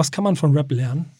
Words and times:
was 0.00 0.10
kann 0.10 0.24
man 0.24 0.34
von 0.34 0.56
Rap 0.56 0.72
lernen? 0.72 1.10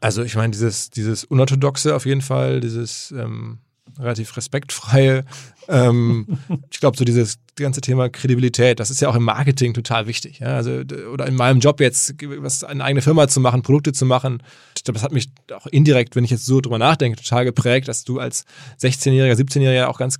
Also 0.00 0.22
ich 0.22 0.34
meine, 0.34 0.50
dieses, 0.50 0.90
dieses 0.90 1.24
Unorthodoxe 1.24 1.94
auf 1.94 2.06
jeden 2.06 2.22
Fall, 2.22 2.60
dieses 2.60 3.12
ähm, 3.12 3.58
relativ 3.98 4.34
respektfreie, 4.36 5.24
ähm, 5.68 6.38
ich 6.70 6.80
glaube, 6.80 6.96
so 6.96 7.04
dieses 7.04 7.38
ganze 7.56 7.82
Thema 7.82 8.08
Kredibilität, 8.08 8.80
das 8.80 8.90
ist 8.90 9.02
ja 9.02 9.10
auch 9.10 9.14
im 9.14 9.24
Marketing 9.24 9.74
total 9.74 10.06
wichtig. 10.06 10.38
Ja? 10.38 10.56
Also, 10.56 10.82
oder 11.12 11.26
in 11.26 11.36
meinem 11.36 11.60
Job 11.60 11.80
jetzt, 11.80 12.14
was 12.38 12.64
eine 12.64 12.82
eigene 12.82 13.02
Firma 13.02 13.28
zu 13.28 13.40
machen, 13.40 13.60
Produkte 13.60 13.92
zu 13.92 14.06
machen. 14.06 14.42
Ich 14.74 14.84
glaube, 14.84 14.94
das 14.94 15.04
hat 15.04 15.12
mich 15.12 15.28
auch 15.52 15.66
indirekt, 15.66 16.16
wenn 16.16 16.24
ich 16.24 16.30
jetzt 16.30 16.46
so 16.46 16.62
drüber 16.62 16.78
nachdenke, 16.78 17.22
total 17.22 17.44
geprägt, 17.44 17.88
dass 17.88 18.04
du 18.04 18.18
als 18.18 18.46
16-Jähriger, 18.80 19.34
17-Jähriger 19.34 19.86
auch 19.86 19.98
ganz 19.98 20.18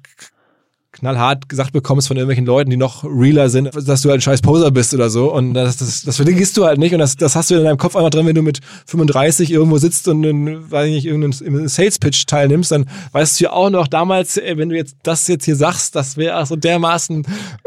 knallhart 0.93 1.49
gesagt 1.49 1.73
bekommst 1.73 2.09
von 2.09 2.17
irgendwelchen 2.17 2.47
Leuten, 2.47 2.71
die 2.71 2.77
noch 2.77 3.05
realer 3.05 3.49
sind, 3.49 3.71
dass 3.75 4.03
du 4.03 4.11
ein 4.11 4.21
scheiß 4.21 4.43
Poser 4.43 4.71
bist 4.71 4.93
oder 4.93 5.09
so. 5.11 5.33
Und 5.33 5.55
das, 5.55 5.77
das, 5.77 6.03
das 6.03 6.17
vergisst 6.17 6.57
du 6.57 6.65
halt 6.65 6.79
nicht. 6.79 6.93
Und 6.93 6.99
das, 6.99 7.17
das 7.17 7.37
hast 7.37 7.51
du 7.51 7.55
in 7.55 7.65
deinem 7.65 7.79
Kopf 7.79 7.97
einfach 7.97 8.11
drin, 8.11 8.27
wenn 8.27 8.35
du 8.35 8.43
mit 8.43 8.61
35 8.87 9.51
irgendwo 9.51 9.79
sitzt 9.79 10.09
und 10.09 10.25
in, 10.25 10.71
weiß 10.71 10.89
ich 10.89 10.95
nicht, 10.95 11.07
irgendeinen 11.07 11.69
Sales-Pitch 11.69 12.27
teilnimmst, 12.27 12.73
dann 12.73 12.89
weißt 13.13 13.41
du 13.41 13.45
ja 13.45 13.53
auch 13.53 13.71
noch 13.71 13.87
damals, 13.87 14.37
ey, 14.37 14.57
wenn 14.59 14.69
du 14.69 14.77
jetzt 14.77 14.97
das 15.03 15.29
jetzt 15.29 15.45
hier 15.45 15.57
sagst, 15.57 15.95
das 15.95 16.17
wäre 16.17 16.45
so 16.47 16.57
dermaßen 16.57 17.25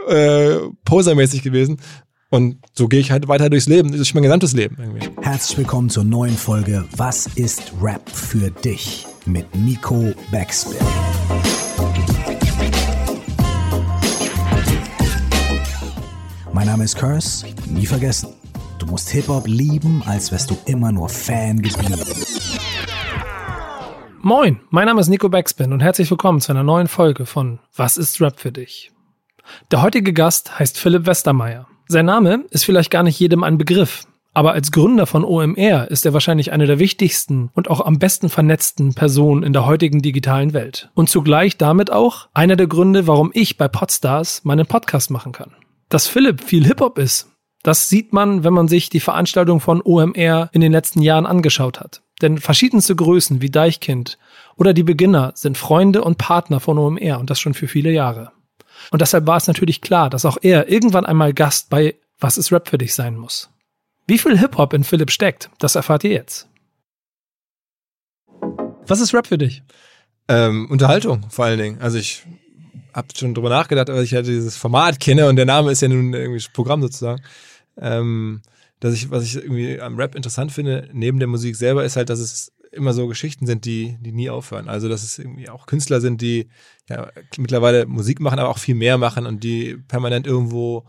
äh, 0.08 0.58
posermäßig 0.86 1.44
gewesen. 1.44 1.78
Und 2.30 2.58
so 2.74 2.88
gehe 2.88 3.00
ich 3.00 3.12
halt 3.12 3.28
weiter 3.28 3.50
durchs 3.50 3.68
Leben, 3.68 3.92
durch 3.92 4.14
mein 4.16 4.24
gesamtes 4.24 4.54
Leben 4.54 4.78
irgendwie. 4.80 5.08
Herzlich 5.22 5.60
willkommen 5.60 5.90
zur 5.90 6.04
neuen 6.04 6.36
Folge 6.36 6.84
Was 6.98 7.28
ist 7.36 7.72
Rap 7.80 8.10
für 8.10 8.50
dich? 8.50 9.06
mit 9.26 9.56
Nico 9.56 10.14
Backspin. 10.32 10.78
Mein 16.54 16.68
Name 16.68 16.84
ist 16.84 16.96
Curse, 16.96 17.48
nie 17.68 17.88
vergessen. 17.88 18.30
Du 18.78 18.86
musst 18.86 19.10
Hip-Hop 19.10 19.48
lieben, 19.48 20.04
als 20.06 20.32
wärst 20.32 20.52
du 20.52 20.58
immer 20.68 20.92
nur 20.92 21.10
Fan 21.10 21.60
geblieben. 21.60 22.00
Moin, 24.22 24.60
mein 24.70 24.86
Name 24.86 25.02
ist 25.02 25.10
Nico 25.10 25.30
Backspin 25.30 25.74
und 25.74 25.80
herzlich 25.80 26.12
willkommen 26.12 26.42
zu 26.42 26.52
einer 26.52 26.62
neuen 26.62 26.88
Folge 26.88 27.26
von 27.26 27.58
Was 27.76 27.98
ist 27.98 28.22
Rap 28.22 28.40
für 28.40 28.52
dich? 28.52 28.92
Der 29.72 29.82
heutige 29.82 30.14
Gast 30.14 30.60
heißt 30.60 30.78
Philipp 30.78 31.08
Westermeier. 31.08 31.68
Sein 31.88 32.06
Name 32.06 32.46
ist 32.52 32.66
vielleicht 32.66 32.92
gar 32.92 33.02
nicht 33.02 33.20
jedem 33.20 33.44
ein 33.44 33.58
Begriff, 33.58 34.06
aber 34.36 34.54
als 34.54 34.72
Gründer 34.72 35.08
von 35.08 35.26
OMR 35.26 35.90
ist 35.90 36.06
er 36.06 36.14
wahrscheinlich 36.14 36.52
eine 36.52 36.68
der 36.68 36.78
wichtigsten 36.78 37.50
und 37.56 37.68
auch 37.68 37.84
am 37.84 37.98
besten 37.98 38.30
vernetzten 38.30 38.94
Personen 38.94 39.42
in 39.42 39.54
der 39.54 39.66
heutigen 39.66 40.04
digitalen 40.04 40.54
Welt. 40.54 40.92
Und 40.94 41.10
zugleich 41.10 41.58
damit 41.58 41.92
auch 41.92 42.28
einer 42.36 42.56
der 42.56 42.68
Gründe, 42.68 43.08
warum 43.08 43.32
ich 43.34 43.58
bei 43.58 43.68
Podstars 43.68 44.46
meinen 44.46 44.68
Podcast 44.68 45.10
machen 45.10 45.32
kann. 45.32 45.52
Dass 45.90 46.08
Philipp 46.08 46.44
viel 46.44 46.66
Hip-Hop 46.66 46.98
ist, 46.98 47.30
das 47.64 47.90
sieht 47.90 48.12
man, 48.12 48.44
wenn 48.44 48.54
man 48.54 48.68
sich 48.68 48.90
die 48.90 49.00
Veranstaltung 49.00 49.60
von 49.60 49.82
OMR 49.82 50.50
in 50.52 50.62
den 50.62 50.72
letzten 50.72 51.02
Jahren 51.02 51.26
angeschaut 51.26 51.80
hat. 51.80 52.02
Denn 52.22 52.38
verschiedenste 52.38 52.96
Größen 52.96 53.42
wie 53.42 53.50
Deichkind 53.50 54.18
oder 54.56 54.74
die 54.74 54.84
Beginner 54.84 55.32
sind 55.36 55.58
Freunde 55.58 56.04
und 56.04 56.18
Partner 56.18 56.60
von 56.60 56.78
OMR 56.78 57.20
und 57.20 57.30
das 57.30 57.40
schon 57.40 57.54
für 57.54 57.68
viele 57.68 57.92
Jahre. 57.92 58.32
Und 58.92 59.02
deshalb 59.02 59.28
war 59.28 59.38
es 59.38 59.48
natürlich 59.48 59.82
klar, 59.82 60.10
dass 60.10 60.26
auch 60.26 60.38
er 60.42 60.70
irgendwann 60.70 61.06
einmal 61.06 61.34
Gast 61.34 61.70
bei 61.70 61.96
Was 62.20 62.38
ist 62.38 62.52
Rap 62.52 62.68
für 62.68 62.78
dich 62.78 62.94
sein 62.94 63.16
muss. 63.16 63.50
Wie 64.08 64.18
viel 64.18 64.38
Hip-Hop 64.38 64.74
in 64.74 64.84
Philipp 64.84 65.12
steckt, 65.12 65.50
das 65.60 65.76
erfahrt 65.76 66.04
ihr 66.04 66.12
jetzt. 66.12 66.50
Was 68.86 69.00
ist 69.00 69.14
Rap 69.14 69.28
für 69.28 69.38
dich? 69.38 69.64
Ähm, 70.28 70.70
Unterhaltung 70.70 71.30
vor 71.30 71.46
allen 71.46 71.60
Dingen. 71.60 71.82
Also 71.82 71.98
ich 71.98 72.24
habe 72.94 73.08
schon 73.16 73.34
drüber 73.34 73.50
nachgedacht, 73.50 73.90
weil 73.90 74.04
ich 74.04 74.12
ja 74.12 74.22
dieses 74.22 74.56
Format 74.56 75.00
kenne 75.00 75.28
und 75.28 75.36
der 75.36 75.46
Name 75.46 75.72
ist 75.72 75.82
ja 75.82 75.88
nun 75.88 76.14
irgendwie 76.14 76.46
Programm 76.54 76.82
sozusagen. 76.82 77.22
Ähm, 77.80 78.42
dass 78.80 78.94
ich, 78.94 79.10
was 79.10 79.24
ich 79.24 79.36
irgendwie 79.36 79.80
am 79.80 79.96
Rap 79.96 80.14
interessant 80.14 80.52
finde, 80.52 80.90
neben 80.92 81.20
der 81.20 81.28
Musik 81.28 81.56
selber, 81.56 81.86
ist 81.86 81.96
halt, 81.96 82.10
dass 82.10 82.20
es 82.20 82.52
immer 82.74 82.94
so 82.94 83.08
Geschichten 83.08 83.46
sind, 83.46 83.66
die, 83.66 83.98
die 84.02 84.12
nie 84.12 84.30
aufhören. 84.30 84.68
Also, 84.68 84.90
dass 84.90 85.04
es 85.04 85.20
irgendwie 85.20 85.50
auch 85.50 85.68
Künstler 85.68 86.02
sind, 86.02 86.22
die 86.22 86.50
ja 86.90 87.10
mittlerweile 87.38 87.86
Musik 87.86 88.20
machen, 88.20 88.40
aber 88.40 88.50
auch 88.50 88.58
viel 88.58 88.76
mehr 88.76 88.98
machen 88.98 89.26
und 89.26 89.44
die 89.44 89.78
permanent 89.88 90.28
irgendwo 90.28 90.86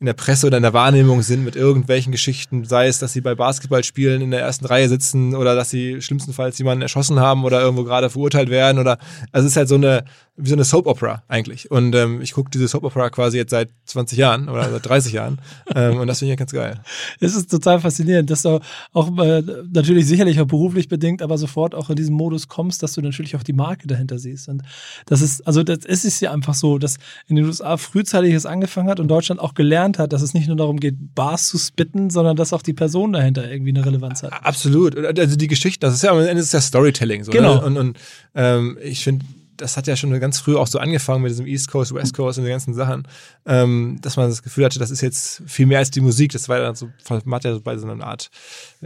in 0.00 0.06
der 0.06 0.12
Presse 0.12 0.48
oder 0.48 0.56
in 0.56 0.64
der 0.64 0.72
Wahrnehmung 0.72 1.22
sind 1.22 1.44
mit 1.44 1.54
irgendwelchen 1.54 2.10
Geschichten, 2.10 2.64
sei 2.64 2.88
es, 2.88 2.98
dass 2.98 3.12
sie 3.12 3.20
bei 3.20 3.36
Basketballspielen 3.36 4.22
in 4.22 4.32
der 4.32 4.40
ersten 4.40 4.66
Reihe 4.66 4.88
sitzen 4.88 5.36
oder 5.36 5.54
dass 5.54 5.70
sie 5.70 6.02
schlimmstenfalls 6.02 6.58
jemanden 6.58 6.82
erschossen 6.82 7.20
haben 7.20 7.44
oder 7.44 7.60
irgendwo 7.60 7.84
gerade 7.84 8.10
verurteilt 8.10 8.50
werden 8.50 8.78
oder 8.80 8.98
also 9.30 9.46
es 9.46 9.52
ist 9.52 9.56
halt 9.56 9.68
so 9.68 9.76
eine 9.76 10.04
wie 10.36 10.48
so 10.48 10.56
eine 10.56 10.64
Soap 10.64 10.88
Opera 10.88 11.22
eigentlich 11.28 11.70
und 11.70 11.94
ähm, 11.94 12.20
ich 12.20 12.32
gucke 12.32 12.50
diese 12.50 12.66
Soap 12.66 12.82
Opera 12.82 13.08
quasi 13.08 13.36
jetzt 13.36 13.52
seit 13.52 13.70
20 13.84 14.18
Jahren 14.18 14.48
oder 14.48 14.68
seit 14.68 14.84
30 14.84 15.12
Jahren 15.12 15.38
ähm, 15.76 15.98
und 15.98 16.08
das 16.08 16.18
finde 16.18 16.32
ich 16.32 16.38
ganz 16.38 16.50
geil. 16.50 16.80
Es 17.20 17.36
ist 17.36 17.48
total 17.48 17.78
faszinierend, 17.78 18.28
dass 18.30 18.42
du 18.42 18.58
auch 18.92 19.16
äh, 19.18 19.42
natürlich 19.72 20.06
sicherlich 20.06 20.40
auch 20.40 20.46
beruflich 20.46 20.88
bedingt, 20.88 21.22
aber 21.22 21.38
sofort 21.38 21.72
auch 21.72 21.88
in 21.88 21.94
diesen 21.94 22.16
Modus 22.16 22.48
kommst, 22.48 22.82
dass 22.82 22.94
du 22.94 23.00
natürlich 23.00 23.36
auch 23.36 23.44
die 23.44 23.52
Marke 23.52 23.86
dahinter 23.86 24.18
siehst 24.18 24.48
und 24.48 24.62
das 25.06 25.20
ist 25.20 25.46
also 25.46 25.62
das 25.62 25.84
ist 25.84 26.04
es 26.04 26.18
ja 26.18 26.32
einfach 26.32 26.54
so, 26.54 26.78
dass 26.78 26.96
in 27.28 27.36
den 27.36 27.44
USA 27.44 27.76
frühzeitig 27.76 28.34
es 28.34 28.44
angefangen 28.44 28.88
hat 28.88 28.98
und 28.98 29.06
Deutschland 29.06 29.40
auch 29.40 29.54
gelernt 29.54 29.83
gelernt 29.84 29.98
hat, 29.98 30.12
dass 30.12 30.22
es 30.22 30.34
nicht 30.34 30.48
nur 30.48 30.56
darum 30.56 30.80
geht, 30.80 31.14
Bars 31.14 31.48
zu 31.48 31.58
spitten, 31.58 32.10
sondern 32.10 32.36
dass 32.36 32.52
auch 32.52 32.62
die 32.62 32.72
Person 32.72 33.12
dahinter 33.12 33.50
irgendwie 33.50 33.70
eine 33.70 33.84
Relevanz 33.84 34.22
hat. 34.22 34.32
Absolut. 34.32 34.96
Also 34.96 35.36
die 35.36 35.48
Geschichte, 35.48 35.86
das 35.86 35.94
ist 35.94 36.02
ja 36.02 36.10
am 36.10 36.18
Ende 36.18 36.42
ist 36.42 36.52
ja 36.52 36.60
Storytelling. 36.60 37.24
So, 37.24 37.32
genau. 37.32 37.56
Ne? 37.56 37.64
Und, 37.64 37.76
und 37.76 37.98
ähm, 38.34 38.78
ich 38.82 39.04
finde, 39.04 39.24
das 39.56 39.76
hat 39.76 39.86
ja 39.86 39.96
schon 39.96 40.18
ganz 40.18 40.40
früh 40.40 40.56
auch 40.56 40.66
so 40.66 40.78
angefangen 40.78 41.22
mit 41.22 41.30
diesem 41.30 41.46
East 41.46 41.70
Coast, 41.70 41.94
West 41.94 42.14
Coast 42.14 42.38
und 42.38 42.44
den 42.44 42.50
ganzen 42.50 42.74
Sachen, 42.74 43.06
ähm, 43.46 43.98
dass 44.00 44.16
man 44.16 44.28
das 44.28 44.42
Gefühl 44.42 44.64
hatte, 44.64 44.80
das 44.80 44.90
ist 44.90 45.00
jetzt 45.00 45.42
viel 45.46 45.66
mehr 45.66 45.78
als 45.78 45.92
die 45.92 46.00
Musik. 46.00 46.32
Das 46.32 46.48
war 46.48 46.58
dann 46.58 46.74
so, 46.74 46.88
man 47.24 47.36
hat 47.36 47.44
ja 47.44 47.56
bei 47.58 47.76
so 47.76 47.88
einer 47.88 48.04
Art 48.04 48.30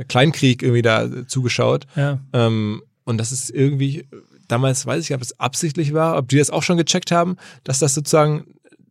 Kleinkrieg 0.08 0.62
irgendwie 0.62 0.82
da 0.82 1.08
zugeschaut. 1.26 1.86
Ja. 1.96 2.18
Ähm, 2.34 2.82
und 3.04 3.16
das 3.16 3.32
ist 3.32 3.48
irgendwie, 3.48 4.06
damals 4.46 4.84
weiß 4.84 5.02
ich, 5.02 5.14
ob 5.14 5.22
es 5.22 5.40
absichtlich 5.40 5.94
war, 5.94 6.18
ob 6.18 6.28
die 6.28 6.36
das 6.36 6.50
auch 6.50 6.62
schon 6.62 6.76
gecheckt 6.76 7.10
haben, 7.10 7.36
dass 7.64 7.78
das 7.78 7.94
sozusagen 7.94 8.44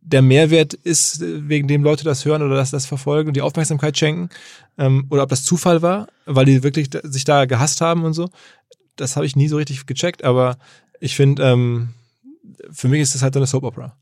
der 0.08 0.22
Mehrwert 0.22 0.74
ist, 0.74 1.20
wegen 1.20 1.68
dem 1.68 1.82
Leute 1.82 2.04
das 2.04 2.24
hören 2.24 2.42
oder 2.42 2.56
dass 2.56 2.70
das 2.70 2.86
verfolgen 2.86 3.28
und 3.28 3.34
die 3.34 3.42
Aufmerksamkeit 3.42 3.96
schenken, 3.96 4.30
ähm, 4.78 5.06
oder 5.10 5.22
ob 5.22 5.28
das 5.28 5.44
Zufall 5.44 5.82
war, 5.82 6.08
weil 6.26 6.46
die 6.46 6.62
wirklich 6.62 6.88
sich 7.02 7.24
da 7.24 7.44
gehasst 7.44 7.80
haben 7.80 8.04
und 8.04 8.14
so. 8.14 8.28
Das 8.96 9.16
habe 9.16 9.26
ich 9.26 9.36
nie 9.36 9.48
so 9.48 9.56
richtig 9.56 9.86
gecheckt, 9.86 10.24
aber 10.24 10.58
ich 11.00 11.14
finde, 11.14 11.42
ähm, 11.42 11.90
für 12.70 12.88
mich 12.88 13.00
ist 13.00 13.14
das 13.14 13.22
halt 13.22 13.34
so 13.34 13.40
eine 13.40 13.46
Soap 13.46 13.64
Opera. 13.64 13.96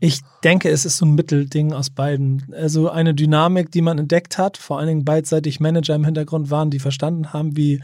Ich 0.00 0.20
denke, 0.44 0.68
es 0.68 0.84
ist 0.84 0.98
so 0.98 1.06
ein 1.06 1.14
Mittelding 1.14 1.72
aus 1.72 1.90
beiden. 1.90 2.52
Also 2.52 2.90
eine 2.90 3.14
Dynamik, 3.14 3.70
die 3.70 3.80
man 3.80 3.98
entdeckt 3.98 4.36
hat, 4.36 4.56
vor 4.56 4.78
allen 4.78 4.88
Dingen 4.88 5.04
beidseitig 5.04 5.60
Manager 5.60 5.94
im 5.94 6.04
Hintergrund 6.04 6.50
waren, 6.50 6.70
die 6.70 6.78
verstanden 6.78 7.32
haben, 7.32 7.56
wie 7.56 7.80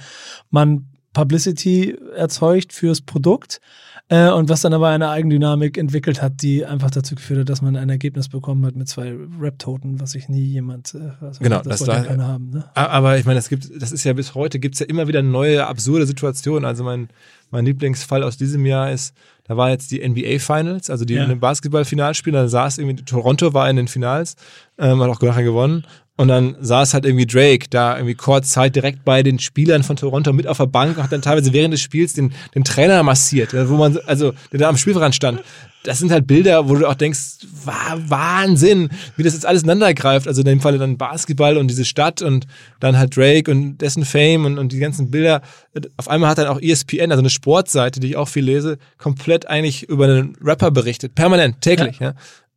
man 0.50 0.86
Publicity 1.12 1.96
erzeugt 2.14 2.72
fürs 2.72 3.00
Produkt 3.00 3.60
äh, 4.10 4.30
und 4.30 4.48
was 4.48 4.62
dann 4.62 4.72
aber 4.72 4.88
eine 4.88 5.10
Eigendynamik 5.10 5.76
entwickelt 5.76 6.22
hat, 6.22 6.40
die 6.40 6.64
einfach 6.64 6.90
dazu 6.90 7.14
geführt 7.14 7.40
hat, 7.40 7.48
dass 7.50 7.60
man 7.60 7.76
ein 7.76 7.90
Ergebnis 7.90 8.28
bekommen 8.28 8.64
hat 8.64 8.74
mit 8.74 8.88
zwei 8.88 9.14
Rap-Toten, 9.38 10.00
was 10.00 10.12
sich 10.12 10.30
nie 10.30 10.44
jemand, 10.44 10.94
äh, 10.94 11.10
also 11.20 11.42
genau, 11.42 11.56
das, 11.58 11.80
das 11.80 11.88
wollte 11.88 12.08
keiner 12.08 12.26
haben. 12.26 12.50
Ne? 12.50 12.64
Aber 12.74 13.18
ich 13.18 13.26
meine, 13.26 13.38
es 13.38 13.50
gibt, 13.50 13.70
das 13.80 13.92
ist 13.92 14.04
ja 14.04 14.14
bis 14.14 14.34
heute, 14.34 14.58
gibt 14.58 14.76
es 14.76 14.80
ja 14.80 14.86
immer 14.86 15.08
wieder 15.08 15.22
neue 15.22 15.66
absurde 15.66 16.06
Situationen. 16.06 16.64
Also 16.64 16.84
mein, 16.84 17.08
mein 17.50 17.66
Lieblingsfall 17.66 18.22
aus 18.22 18.38
diesem 18.38 18.64
Jahr 18.64 18.90
ist, 18.90 19.14
da 19.44 19.56
war 19.58 19.68
jetzt 19.68 19.90
die 19.90 20.06
NBA 20.06 20.38
Finals, 20.38 20.88
also 20.88 21.04
die 21.04 21.14
ja. 21.14 21.34
Basketball-Finalspiel, 21.34 22.32
da 22.32 22.48
saß 22.48 22.78
irgendwie, 22.78 23.04
Toronto 23.04 23.52
war 23.52 23.68
in 23.68 23.76
den 23.76 23.88
Finals, 23.88 24.36
ähm, 24.78 25.02
hat 25.02 25.10
auch 25.10 25.20
nachher 25.20 25.44
gewonnen 25.44 25.84
und 26.18 26.26
dann 26.26 26.56
saß 26.60 26.94
halt 26.94 27.06
irgendwie 27.06 27.26
Drake 27.26 27.66
da 27.70 27.96
irgendwie 27.96 28.16
kurz 28.16 28.50
Zeit 28.50 28.74
direkt 28.74 29.04
bei 29.04 29.22
den 29.22 29.38
Spielern 29.38 29.84
von 29.84 29.94
Toronto 29.94 30.32
mit 30.32 30.48
auf 30.48 30.56
der 30.58 30.66
Bank 30.66 30.96
und 30.96 31.04
hat 31.04 31.12
dann 31.12 31.22
teilweise 31.22 31.52
während 31.52 31.72
des 31.72 31.80
Spiels 31.80 32.12
den, 32.12 32.32
den 32.56 32.64
Trainer 32.64 33.04
massiert, 33.04 33.54
wo 33.54 33.76
man, 33.76 33.98
also, 34.04 34.32
der 34.50 34.58
da 34.58 34.68
am 34.68 34.76
Spielfeldrand 34.76 35.14
stand. 35.14 35.40
Das 35.84 36.00
sind 36.00 36.10
halt 36.10 36.26
Bilder, 36.26 36.68
wo 36.68 36.74
du 36.74 36.88
auch 36.88 36.96
denkst, 36.96 37.46
Wahnsinn, 37.64 38.90
wie 39.16 39.22
das 39.22 39.34
jetzt 39.34 39.46
alles 39.46 39.62
ineinander 39.62 39.94
greift. 39.94 40.26
Also 40.26 40.40
in 40.40 40.46
dem 40.46 40.60
Falle 40.60 40.76
dann 40.76 40.98
Basketball 40.98 41.56
und 41.56 41.68
diese 41.68 41.84
Stadt 41.84 42.20
und 42.20 42.48
dann 42.80 42.98
halt 42.98 43.16
Drake 43.16 43.48
und 43.48 43.78
dessen 43.78 44.04
Fame 44.04 44.44
und, 44.44 44.58
und 44.58 44.72
die 44.72 44.80
ganzen 44.80 45.12
Bilder. 45.12 45.40
Auf 45.96 46.08
einmal 46.08 46.30
hat 46.30 46.38
dann 46.38 46.48
auch 46.48 46.60
ESPN, 46.60 47.12
also 47.12 47.20
eine 47.20 47.30
Sportseite, 47.30 48.00
die 48.00 48.08
ich 48.08 48.16
auch 48.16 48.28
viel 48.28 48.44
lese, 48.44 48.78
komplett 48.98 49.46
eigentlich 49.46 49.88
über 49.88 50.06
einen 50.06 50.36
Rapper 50.42 50.72
berichtet. 50.72 51.14
Permanent, 51.14 51.60
täglich, 51.60 52.00
ja. 52.00 52.08
ja. 52.08 52.14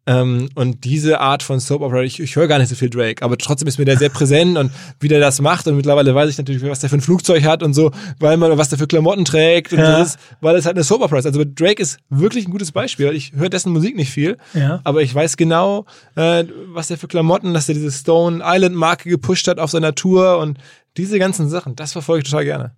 Ähm, 0.08 0.50
und 0.56 0.84
diese 0.84 1.20
Art 1.20 1.44
von 1.44 1.60
Soap 1.60 1.82
Opera, 1.82 2.02
ich, 2.02 2.20
ich 2.20 2.36
höre 2.36 2.48
gar 2.48 2.58
nicht 2.58 2.70
so 2.70 2.76
viel 2.76 2.90
Drake, 2.90 3.24
aber 3.24 3.38
trotzdem 3.38 3.68
ist 3.68 3.78
mir 3.78 3.86
der 3.86 3.98
sehr 3.98 4.10
präsent 4.10 4.58
und 4.58 4.72
wie 5.00 5.08
der 5.08 5.20
das 5.20 5.40
macht 5.42 5.68
und 5.68 5.76
mittlerweile 5.76 6.16
weiß 6.16 6.28
ich 6.28 6.38
natürlich, 6.40 6.64
was 6.64 6.80
der 6.80 6.90
für 6.90 6.98
ein 6.98 7.02
Flugzeug 7.02 7.44
hat 7.44 7.62
und 7.62 7.76
so, 7.76 7.92
weil 8.20 8.36
man, 8.38 8.58
was 8.58 8.70
der 8.70 8.80
für 8.80 8.88
Klamotten 8.88 9.26
trägt 9.26 9.74
und 9.74 9.80
ja. 9.80 9.98
so 9.98 10.02
ist, 10.02 10.20
weil 10.42 10.56
es 10.56 10.66
halt 10.66 10.76
eine 10.76 10.84
Soap 10.84 11.02
Opera 11.04 11.20
ist. 11.20 11.28
Also 11.28 11.44
Drake 11.46 11.80
ist 11.80 12.00
wirklich 12.10 12.48
ein 12.48 12.52
gutes 12.52 12.72
Beispiel. 12.72 13.12
Ich 13.14 13.34
höre 13.34 13.50
dessen 13.50 13.72
Musik 13.72 13.96
nicht 13.96 14.10
viel, 14.10 14.38
ja. 14.56 14.82
aber 14.84 15.04
ich 15.04 15.14
weiß 15.14 15.38
genau, 15.38 15.86
äh, 16.16 16.46
was 16.70 16.88
der 16.88 16.98
für 16.98 17.08
Klamotten, 17.08 17.54
dass 17.54 17.68
der 17.68 17.76
diese 17.76 17.92
Stone 17.92 18.42
Island 18.44 18.76
Marke 18.76 19.08
gepusht 19.08 19.48
hat 19.48 19.60
auf 19.60 19.70
seiner 19.70 19.94
Tour 19.94 20.40
und 20.40 20.58
diese 20.98 21.20
ganzen 21.20 21.48
Sachen, 21.48 21.76
das 21.76 21.92
verfolge 21.92 22.24
ich 22.24 22.30
total 22.30 22.46
gerne. 22.46 22.72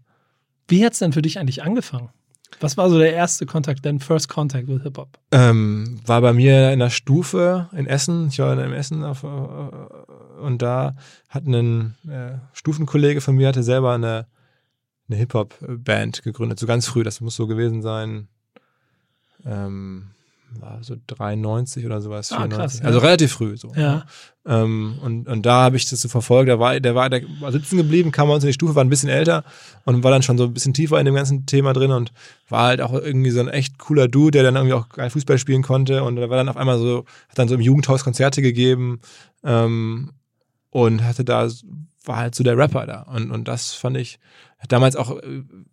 Wie 0.68 0.86
hat's 0.86 1.00
denn 1.00 1.14
für 1.14 1.22
dich 1.22 1.40
eigentlich 1.40 1.64
angefangen? 1.64 2.10
Was 2.63 2.77
war 2.77 2.89
so 2.89 2.98
der 2.98 3.13
erste 3.13 3.45
Kontakt, 3.45 3.86
dein 3.86 4.00
First 4.00 4.30
Contact 4.30 4.69
with 4.69 4.83
Hip-Hop? 4.83 5.19
Ähm, 5.31 6.00
war 6.06 6.21
bei 6.21 6.31
mir 6.31 6.71
in 6.71 6.80
der 6.80 6.89
Stufe 6.89 7.68
in 7.74 7.88
Essen. 7.88 8.30
Ich 8.30 8.39
war 8.39 8.57
in 8.57 8.71
Essen 8.71 9.04
auf, 9.04 9.24
äh, 9.24 9.27
und 10.42 10.62
da 10.62 10.95
hat 11.27 11.45
ein 11.45 11.95
äh, 12.07 12.38
Stufenkollege 12.54 13.19
von 13.19 13.36
mir 13.36 13.50
hatte 13.50 13.63
selber 13.63 13.92
eine, 13.92 14.27
eine 15.10 15.18
Hip-Hop-Band 15.18 16.24
gegründet. 16.24 16.57
So 16.57 16.65
ganz 16.65 16.88
früh, 16.88 17.04
das 17.04 17.19
muss 17.19 17.36
so 17.36 17.48
gewesen 17.48 17.81
sein. 17.81 18.30
Ähm, 19.45 20.12
so 20.81 20.95
93 21.07 21.85
oder 21.85 22.01
sowas. 22.01 22.31
Ah, 22.31 22.47
krass, 22.47 22.79
ja. 22.79 22.85
Also 22.85 23.00
relativ 23.00 23.31
früh 23.31 23.57
so. 23.57 23.71
Ja. 23.75 24.05
Ähm, 24.45 25.00
und, 25.01 25.27
und 25.27 25.45
da 25.45 25.61
habe 25.61 25.77
ich 25.77 25.89
das 25.89 26.01
so 26.01 26.09
verfolgt. 26.09 26.50
Da 26.50 26.59
war, 26.59 26.79
der 26.79 26.95
war, 26.95 27.09
der 27.09 27.21
war 27.39 27.51
sitzen 27.51 27.77
geblieben, 27.77 28.11
kam 28.11 28.27
bei 28.27 28.35
uns 28.35 28.44
in 28.44 28.50
die 28.50 28.53
Stufe, 28.53 28.75
war 28.75 28.83
ein 28.83 28.89
bisschen 28.89 29.09
älter 29.09 29.44
und 29.85 30.03
war 30.03 30.11
dann 30.11 30.23
schon 30.23 30.38
so 30.38 30.45
ein 30.45 30.53
bisschen 30.53 30.73
tiefer 30.73 31.00
in 31.00 31.05
dem 31.05 31.15
ganzen 31.15 31.45
Thema 31.45 31.73
drin 31.73 31.91
und 31.91 32.11
war 32.50 32.67
halt 32.67 32.81
auch 32.81 32.94
irgendwie 32.94 33.31
so 33.31 33.39
ein 33.39 33.47
echt 33.47 33.77
cooler 33.77 34.07
Dude, 34.07 34.31
der 34.31 34.44
dann 34.44 34.55
irgendwie 34.55 34.73
auch 34.73 34.89
geil 34.89 35.09
Fußball 35.09 35.38
spielen 35.38 35.63
konnte 35.63 36.03
und 36.03 36.17
da 36.17 36.29
war 36.29 36.38
dann 36.38 36.50
auf 36.50 36.57
einmal 36.57 36.77
so, 36.77 37.05
hat 37.29 37.39
dann 37.39 37.47
so 37.47 37.55
im 37.55 37.61
Jugendhaus 37.61 38.03
Konzerte 38.03 38.41
gegeben 38.41 39.00
ähm, 39.44 40.11
und 40.69 41.03
hatte 41.03 41.23
da, 41.23 41.50
war 42.05 42.17
halt 42.17 42.35
so 42.35 42.44
der 42.44 42.57
Rapper 42.57 42.85
da. 42.85 43.03
Und, 43.03 43.31
und 43.31 43.47
das 43.47 43.73
fand 43.73 43.95
ich, 43.95 44.19
damals 44.67 44.95
auch, 44.95 45.17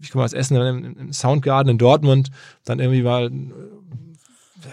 ich 0.00 0.10
komme 0.10 0.24
aus 0.24 0.32
Essen, 0.32 0.56
im, 0.56 0.96
im 0.96 1.12
Soundgarden 1.12 1.72
in 1.72 1.78
Dortmund, 1.78 2.30
dann 2.64 2.78
irgendwie 2.78 3.04
war 3.04 3.28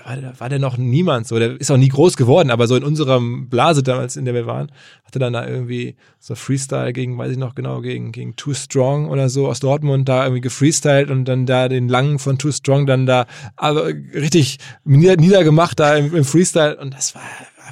war, 0.05 0.39
war 0.39 0.49
der 0.49 0.59
noch 0.59 0.77
niemand 0.77 1.27
so, 1.27 1.39
der 1.39 1.59
ist 1.59 1.71
auch 1.71 1.77
nie 1.77 1.89
groß 1.89 2.17
geworden, 2.17 2.51
aber 2.51 2.67
so 2.67 2.75
in 2.75 2.83
unserem 2.83 3.49
Blase 3.49 3.83
damals, 3.83 4.15
in 4.15 4.25
der 4.25 4.33
wir 4.33 4.45
waren, 4.45 4.71
hatte 5.05 5.19
dann 5.19 5.33
da 5.33 5.47
irgendwie 5.47 5.95
so 6.19 6.35
Freestyle 6.35 6.93
gegen, 6.93 7.17
weiß 7.17 7.31
ich 7.31 7.37
noch 7.37 7.55
genau, 7.55 7.81
gegen, 7.81 8.11
gegen 8.11 8.35
Too 8.35 8.53
Strong 8.53 9.09
oder 9.09 9.29
so 9.29 9.47
aus 9.47 9.59
Dortmund 9.59 10.09
da 10.09 10.23
irgendwie 10.23 10.41
gefreestylt 10.41 11.09
und 11.09 11.25
dann 11.25 11.45
da 11.45 11.69
den 11.69 11.87
langen 11.87 12.19
von 12.19 12.37
Too 12.37 12.51
Strong 12.51 12.85
dann 12.85 13.05
da 13.05 13.25
also 13.55 13.81
richtig 14.13 14.57
niedergemacht 14.83 15.79
da 15.79 15.95
im, 15.95 16.15
im 16.15 16.25
Freestyle. 16.25 16.77
Und 16.77 16.93
das 16.93 17.15
war 17.15 17.21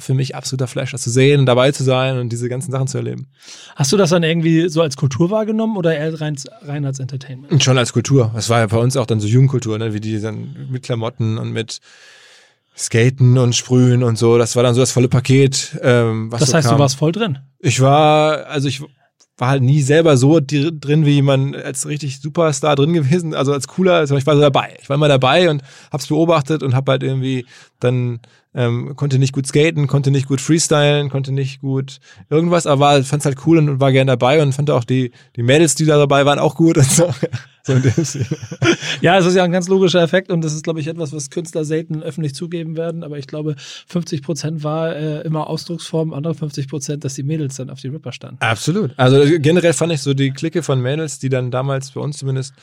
für 0.00 0.14
mich 0.14 0.34
absoluter 0.34 0.66
Flash, 0.66 0.92
das 0.92 1.02
zu 1.02 1.10
sehen 1.10 1.40
und 1.40 1.46
dabei 1.46 1.72
zu 1.72 1.84
sein 1.84 2.18
und 2.18 2.30
diese 2.30 2.48
ganzen 2.48 2.72
Sachen 2.72 2.86
zu 2.86 2.98
erleben. 2.98 3.26
Hast 3.74 3.92
du 3.92 3.96
das 3.96 4.10
dann 4.10 4.22
irgendwie 4.22 4.68
so 4.68 4.82
als 4.82 4.96
Kultur 4.96 5.30
wahrgenommen 5.30 5.76
oder 5.76 5.96
eher 5.96 6.20
rein, 6.20 6.36
rein 6.62 6.84
als 6.84 7.00
Entertainment? 7.00 7.62
Schon 7.62 7.78
als 7.78 7.92
Kultur. 7.92 8.30
Das 8.34 8.48
war 8.48 8.60
ja 8.60 8.66
bei 8.66 8.78
uns 8.78 8.96
auch 8.96 9.06
dann 9.06 9.20
so 9.20 9.26
Jugendkultur, 9.26 9.78
ne? 9.78 9.94
wie 9.94 10.00
die 10.00 10.20
dann 10.20 10.68
mit 10.70 10.82
Klamotten 10.82 11.38
und 11.38 11.52
mit 11.52 11.80
Skaten 12.76 13.38
und 13.38 13.56
Sprühen 13.56 14.02
und 14.02 14.18
so. 14.18 14.38
Das 14.38 14.54
war 14.54 14.62
dann 14.62 14.74
so 14.74 14.80
das 14.80 14.92
volle 14.92 15.08
Paket. 15.08 15.78
Ähm, 15.82 16.30
was 16.30 16.40
das 16.40 16.50
so 16.50 16.56
heißt, 16.56 16.68
kam. 16.68 16.76
du 16.76 16.82
warst 16.82 16.96
voll 16.96 17.12
drin? 17.12 17.38
Ich 17.58 17.80
war, 17.80 18.46
also 18.46 18.68
ich 18.68 18.82
war 19.38 19.48
halt 19.48 19.62
nie 19.62 19.82
selber 19.82 20.16
so 20.16 20.40
drin 20.40 21.04
wie 21.04 21.14
jemand 21.14 21.56
als 21.56 21.86
richtig 21.86 22.20
Superstar 22.20 22.74
drin 22.76 22.92
gewesen, 22.92 23.34
also 23.34 23.52
als 23.52 23.68
cooler, 23.68 23.94
also 23.94 24.16
ich 24.16 24.26
war 24.26 24.34
so 24.34 24.40
dabei. 24.40 24.76
Ich 24.80 24.88
war 24.88 24.96
immer 24.96 25.08
dabei 25.08 25.50
und 25.50 25.62
hab's 25.92 26.06
beobachtet 26.06 26.62
und 26.62 26.74
hab 26.74 26.88
halt 26.88 27.02
irgendwie 27.02 27.46
dann 27.78 28.20
ähm, 28.54 28.96
konnte 28.96 29.18
nicht 29.18 29.34
gut 29.34 29.46
skaten, 29.46 29.86
konnte 29.86 30.10
nicht 30.10 30.28
gut 30.28 30.40
freestylen, 30.40 31.10
konnte 31.10 31.32
nicht 31.32 31.60
gut 31.60 31.98
irgendwas, 32.30 32.66
aber 32.66 33.04
fand's 33.04 33.26
halt 33.26 33.36
cool 33.46 33.58
und 33.58 33.80
war 33.80 33.92
gern 33.92 34.06
dabei 34.06 34.42
und 34.42 34.54
fand 34.54 34.70
auch 34.70 34.84
die 34.84 35.12
die 35.36 35.42
Mädels, 35.42 35.74
die 35.74 35.84
da 35.84 35.98
dabei 35.98 36.24
waren, 36.24 36.38
auch 36.38 36.54
gut 36.54 36.78
und 36.78 36.90
so. 36.90 37.12
so 37.66 37.72
ja, 39.00 39.18
es 39.18 39.26
ist 39.26 39.34
ja 39.34 39.44
ein 39.44 39.52
ganz 39.52 39.68
logischer 39.68 40.00
Effekt 40.00 40.30
und 40.30 40.42
das 40.42 40.54
ist, 40.54 40.62
glaube 40.62 40.80
ich, 40.80 40.86
etwas, 40.86 41.12
was 41.12 41.30
Künstler 41.30 41.64
selten 41.64 42.02
öffentlich 42.02 42.34
zugeben 42.34 42.76
werden. 42.76 43.02
Aber 43.02 43.18
ich 43.18 43.26
glaube, 43.26 43.56
50 43.58 44.22
Prozent 44.22 44.62
war 44.62 44.94
äh, 44.94 45.22
immer 45.22 45.48
Ausdrucksform, 45.48 46.12
andere 46.12 46.34
50 46.34 46.68
Prozent, 46.68 47.04
dass 47.04 47.14
die 47.14 47.22
Mädels 47.22 47.56
dann 47.56 47.70
auf 47.70 47.80
die 47.80 47.88
Ripper 47.88 48.12
standen. 48.12 48.38
Absolut. 48.40 48.92
Also 48.96 49.20
generell 49.38 49.72
fand 49.72 49.92
ich 49.92 50.02
so 50.02 50.14
die 50.14 50.30
Clique 50.30 50.62
von 50.62 50.80
Mädels, 50.80 51.18
die 51.18 51.28
dann 51.28 51.50
damals 51.50 51.90
bei 51.90 52.00
uns 52.00 52.18
zumindest 52.18 52.54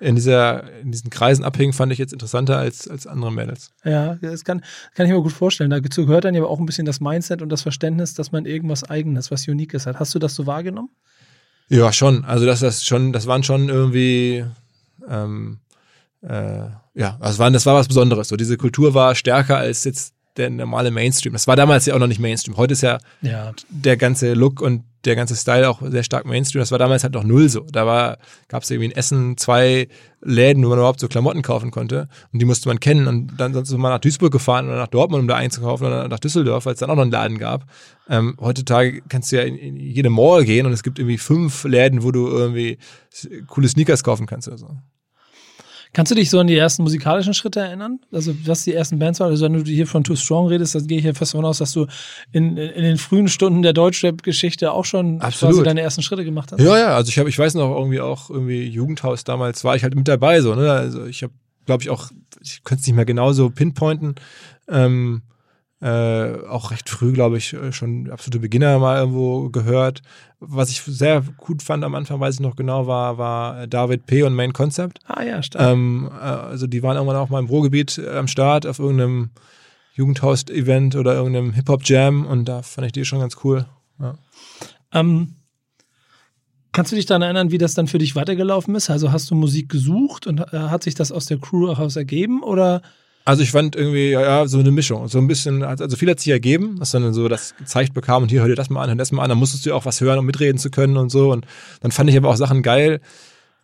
in 0.00 0.14
dieser 0.14 0.64
in 0.80 0.90
diesen 0.90 1.10
Kreisen 1.10 1.44
abhingen, 1.44 1.72
fand 1.72 1.92
ich 1.92 1.98
jetzt 1.98 2.12
interessanter 2.12 2.58
als 2.58 2.88
als 2.88 3.06
andere 3.06 3.32
Mädels. 3.32 3.70
Ja, 3.84 4.16
das 4.16 4.44
kann 4.44 4.62
kann 4.94 5.06
ich 5.06 5.12
mir 5.12 5.20
gut 5.20 5.32
vorstellen. 5.32 5.70
Dazu 5.70 6.06
gehört 6.06 6.24
dann 6.24 6.34
ja 6.34 6.42
auch 6.44 6.58
ein 6.58 6.66
bisschen 6.66 6.86
das 6.86 7.00
Mindset 7.00 7.42
und 7.42 7.48
das 7.48 7.62
Verständnis, 7.62 8.14
dass 8.14 8.32
man 8.32 8.46
irgendwas 8.46 8.88
Eigenes, 8.88 9.30
was 9.30 9.46
Uniques 9.48 9.86
hat. 9.86 9.98
Hast 9.98 10.14
du 10.14 10.18
das 10.18 10.34
so 10.34 10.46
wahrgenommen? 10.46 10.90
Ja, 11.72 11.90
schon. 11.90 12.26
Also 12.26 12.44
das, 12.44 12.60
das 12.60 12.84
schon, 12.84 13.14
das 13.14 13.26
waren 13.26 13.42
schon 13.42 13.70
irgendwie, 13.70 14.44
ähm, 15.08 15.58
äh, 16.20 16.66
ja, 16.94 17.18
das 17.18 17.38
war, 17.38 17.50
das 17.50 17.64
war 17.64 17.74
was 17.74 17.88
Besonderes. 17.88 18.28
So 18.28 18.36
diese 18.36 18.58
Kultur 18.58 18.92
war 18.92 19.14
stärker 19.14 19.56
als 19.56 19.84
jetzt 19.84 20.12
der 20.36 20.50
normale 20.50 20.90
Mainstream. 20.90 21.32
Das 21.32 21.46
war 21.46 21.56
damals 21.56 21.86
ja 21.86 21.94
auch 21.94 21.98
noch 21.98 22.06
nicht 22.06 22.20
Mainstream. 22.20 22.56
Heute 22.56 22.72
ist 22.72 22.82
ja, 22.82 22.98
ja. 23.20 23.52
der 23.68 23.96
ganze 23.96 24.34
Look 24.34 24.60
und 24.60 24.84
der 25.04 25.16
ganze 25.16 25.34
Style 25.34 25.68
auch 25.68 25.82
sehr 25.82 26.04
stark 26.04 26.26
Mainstream. 26.26 26.60
Das 26.60 26.70
war 26.70 26.78
damals 26.78 27.02
halt 27.02 27.14
noch 27.14 27.24
null 27.24 27.48
so. 27.48 27.66
Da 27.72 27.86
war, 27.86 28.18
gab 28.48 28.62
es 28.62 28.70
irgendwie 28.70 28.86
in 28.86 28.96
Essen 28.96 29.36
zwei 29.36 29.88
Läden, 30.20 30.64
wo 30.64 30.68
man 30.68 30.78
überhaupt 30.78 31.00
so 31.00 31.08
Klamotten 31.08 31.42
kaufen 31.42 31.70
konnte. 31.70 32.08
Und 32.32 32.38
die 32.38 32.44
musste 32.44 32.68
man 32.68 32.78
kennen. 32.78 33.08
Und 33.08 33.32
dann 33.36 33.52
sonst 33.52 33.70
ist 33.70 33.76
man 33.76 33.90
nach 33.90 33.98
Duisburg 33.98 34.32
gefahren 34.32 34.68
oder 34.68 34.76
nach 34.76 34.86
Dortmund, 34.86 35.22
um 35.22 35.28
da 35.28 35.36
einzukaufen 35.36 35.86
oder 35.86 36.08
nach 36.08 36.20
Düsseldorf, 36.20 36.66
weil 36.66 36.74
es 36.74 36.80
dann 36.80 36.90
auch 36.90 36.94
noch 36.94 37.02
einen 37.02 37.10
Laden 37.10 37.38
gab. 37.38 37.66
Ähm, 38.08 38.36
heutzutage 38.40 39.02
kannst 39.08 39.32
du 39.32 39.36
ja 39.36 39.42
in, 39.42 39.56
in 39.56 39.76
jede 39.76 40.10
Mall 40.10 40.44
gehen 40.44 40.66
und 40.66 40.72
es 40.72 40.82
gibt 40.82 40.98
irgendwie 40.98 41.18
fünf 41.18 41.64
Läden, 41.64 42.04
wo 42.04 42.12
du 42.12 42.28
irgendwie 42.28 42.78
coole 43.48 43.68
Sneakers 43.68 44.04
kaufen 44.04 44.26
kannst 44.26 44.48
oder 44.48 44.58
so. 44.58 44.76
Kannst 45.94 46.10
du 46.10 46.14
dich 46.14 46.30
so 46.30 46.40
an 46.40 46.46
die 46.46 46.56
ersten 46.56 46.84
musikalischen 46.84 47.34
Schritte 47.34 47.60
erinnern? 47.60 48.00
Also, 48.10 48.34
was 48.46 48.64
die 48.64 48.72
ersten 48.72 48.98
Bands 48.98 49.20
waren? 49.20 49.28
Also, 49.28 49.44
wenn 49.44 49.52
du 49.52 49.70
hier 49.70 49.86
von 49.86 50.02
Too 50.02 50.16
Strong 50.16 50.48
redest, 50.48 50.74
dann 50.74 50.86
gehe 50.86 50.98
ich 50.98 51.04
ja 51.04 51.12
fast 51.12 51.34
davon 51.34 51.44
aus, 51.44 51.58
dass 51.58 51.72
du 51.72 51.86
in, 52.32 52.56
in 52.56 52.82
den 52.82 52.96
frühen 52.96 53.28
Stunden 53.28 53.60
der 53.60 53.74
Deutschrap-Geschichte 53.74 54.72
auch 54.72 54.86
schon 54.86 55.20
Absolut. 55.20 55.54
quasi 55.54 55.64
deine 55.64 55.82
ersten 55.82 56.00
Schritte 56.00 56.24
gemacht 56.24 56.50
hast. 56.50 56.60
Ja, 56.60 56.78
ja. 56.78 56.96
Also, 56.96 57.10
ich 57.10 57.18
habe, 57.18 57.28
ich 57.28 57.38
weiß 57.38 57.54
noch 57.54 57.76
irgendwie 57.76 58.00
auch 58.00 58.30
irgendwie 58.30 58.66
Jugendhaus 58.66 59.24
damals 59.24 59.64
war 59.64 59.76
ich 59.76 59.82
halt 59.82 59.94
mit 59.94 60.08
dabei, 60.08 60.40
so, 60.40 60.54
ne? 60.54 60.72
Also, 60.72 61.04
ich 61.04 61.22
habe, 61.22 61.34
glaube 61.66 61.82
ich, 61.82 61.90
auch, 61.90 62.10
ich 62.40 62.64
könnte 62.64 62.80
es 62.80 62.86
nicht 62.86 62.96
mehr 62.96 63.04
genauso 63.04 63.50
pinpointen. 63.50 64.14
Ähm, 64.68 65.20
äh, 65.82 66.46
auch 66.46 66.70
recht 66.70 66.88
früh, 66.88 67.12
glaube 67.12 67.38
ich, 67.38 67.54
äh, 67.54 67.72
schon 67.72 68.08
absolute 68.08 68.38
Beginner 68.38 68.78
mal 68.78 69.00
irgendwo 69.00 69.48
gehört. 69.50 70.02
Was 70.38 70.70
ich 70.70 70.80
sehr 70.82 71.22
gut 71.38 71.60
fand 71.62 71.82
am 71.82 71.96
Anfang, 71.96 72.20
weiß 72.20 72.36
ich 72.36 72.40
noch 72.40 72.54
genau, 72.54 72.86
war, 72.86 73.18
war 73.18 73.66
David 73.66 74.06
P. 74.06 74.22
und 74.22 74.34
Main 74.34 74.52
Concept. 74.52 75.00
Ah 75.06 75.24
ja, 75.24 75.42
stark. 75.42 75.72
Ähm, 75.72 76.08
äh, 76.12 76.24
also 76.24 76.68
die 76.68 76.84
waren 76.84 76.96
irgendwann 76.96 77.16
auch 77.16 77.30
mal 77.30 77.40
im 77.40 77.46
Ruhrgebiet 77.46 77.98
äh, 77.98 78.16
am 78.16 78.28
Start 78.28 78.64
auf 78.64 78.78
irgendeinem 78.78 79.30
Jugendhaus-Event 79.94 80.94
oder 80.94 81.14
irgendeinem 81.14 81.52
Hip-Hop-Jam 81.52 82.26
und 82.26 82.44
da 82.44 82.62
fand 82.62 82.86
ich 82.86 82.92
die 82.92 83.04
schon 83.04 83.18
ganz 83.18 83.36
cool. 83.42 83.66
Ja. 83.98 84.14
Ähm, 84.92 85.34
kannst 86.70 86.92
du 86.92 86.96
dich 86.96 87.06
daran 87.06 87.22
erinnern, 87.22 87.50
wie 87.50 87.58
das 87.58 87.74
dann 87.74 87.88
für 87.88 87.98
dich 87.98 88.14
weitergelaufen 88.14 88.76
ist? 88.76 88.88
Also 88.88 89.10
hast 89.10 89.30
du 89.32 89.34
Musik 89.34 89.68
gesucht 89.68 90.28
und 90.28 90.40
äh, 90.40 90.58
hat 90.58 90.84
sich 90.84 90.94
das 90.94 91.10
aus 91.10 91.26
der 91.26 91.38
Crew 91.38 91.68
heraus 91.68 91.96
ergeben 91.96 92.44
oder 92.44 92.82
also 93.24 93.42
ich 93.42 93.52
fand 93.52 93.76
irgendwie, 93.76 94.10
ja, 94.10 94.46
so 94.46 94.58
eine 94.58 94.70
Mischung. 94.70 95.06
So 95.08 95.18
ein 95.18 95.28
bisschen, 95.28 95.62
also 95.62 95.96
viel 95.96 96.10
hat 96.10 96.20
sich 96.20 96.32
ergeben, 96.32 96.78
dass 96.78 96.90
dann 96.90 97.12
so 97.12 97.28
das 97.28 97.54
gezeigt 97.56 97.94
bekam 97.94 98.24
und 98.24 98.30
hier 98.30 98.40
hör 98.40 98.48
dir 98.48 98.54
das 98.54 98.70
mal 98.70 98.82
an, 98.82 98.88
hör 98.88 98.96
das 98.96 99.12
mal 99.12 99.22
an, 99.22 99.28
dann 99.28 99.38
musstest 99.38 99.64
du 99.66 99.74
auch 99.74 99.84
was 99.84 100.00
hören, 100.00 100.18
um 100.18 100.26
mitreden 100.26 100.58
zu 100.58 100.70
können 100.70 100.96
und 100.96 101.10
so. 101.10 101.30
Und 101.30 101.46
dann 101.80 101.92
fand 101.92 102.10
ich 102.10 102.16
aber 102.16 102.28
auch 102.28 102.36
Sachen 102.36 102.62
geil, 102.62 103.00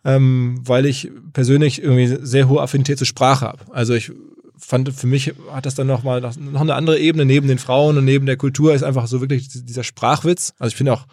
ähm, 0.05 0.61
weil 0.63 0.85
ich 0.85 1.11
persönlich 1.33 1.81
irgendwie 1.83 2.17
sehr 2.21 2.47
hohe 2.47 2.61
Affinität 2.61 2.97
zur 2.97 3.07
Sprache 3.07 3.45
habe. 3.45 3.59
Also 3.71 3.93
ich 3.93 4.11
fand, 4.57 4.93
für 4.93 5.07
mich 5.07 5.33
hat 5.51 5.65
das 5.65 5.75
dann 5.75 5.87
nochmal 5.87 6.21
noch 6.21 6.61
eine 6.61 6.75
andere 6.75 6.99
Ebene 6.99 7.25
neben 7.25 7.47
den 7.47 7.59
Frauen 7.59 7.97
und 7.97 8.05
neben 8.05 8.25
der 8.25 8.37
Kultur 8.37 8.73
ist 8.73 8.83
einfach 8.83 9.07
so 9.07 9.21
wirklich 9.21 9.49
dieser 9.49 9.83
Sprachwitz. 9.83 10.53
Also 10.59 10.69
ich 10.69 10.75
finde 10.75 10.93
auch 10.93 11.05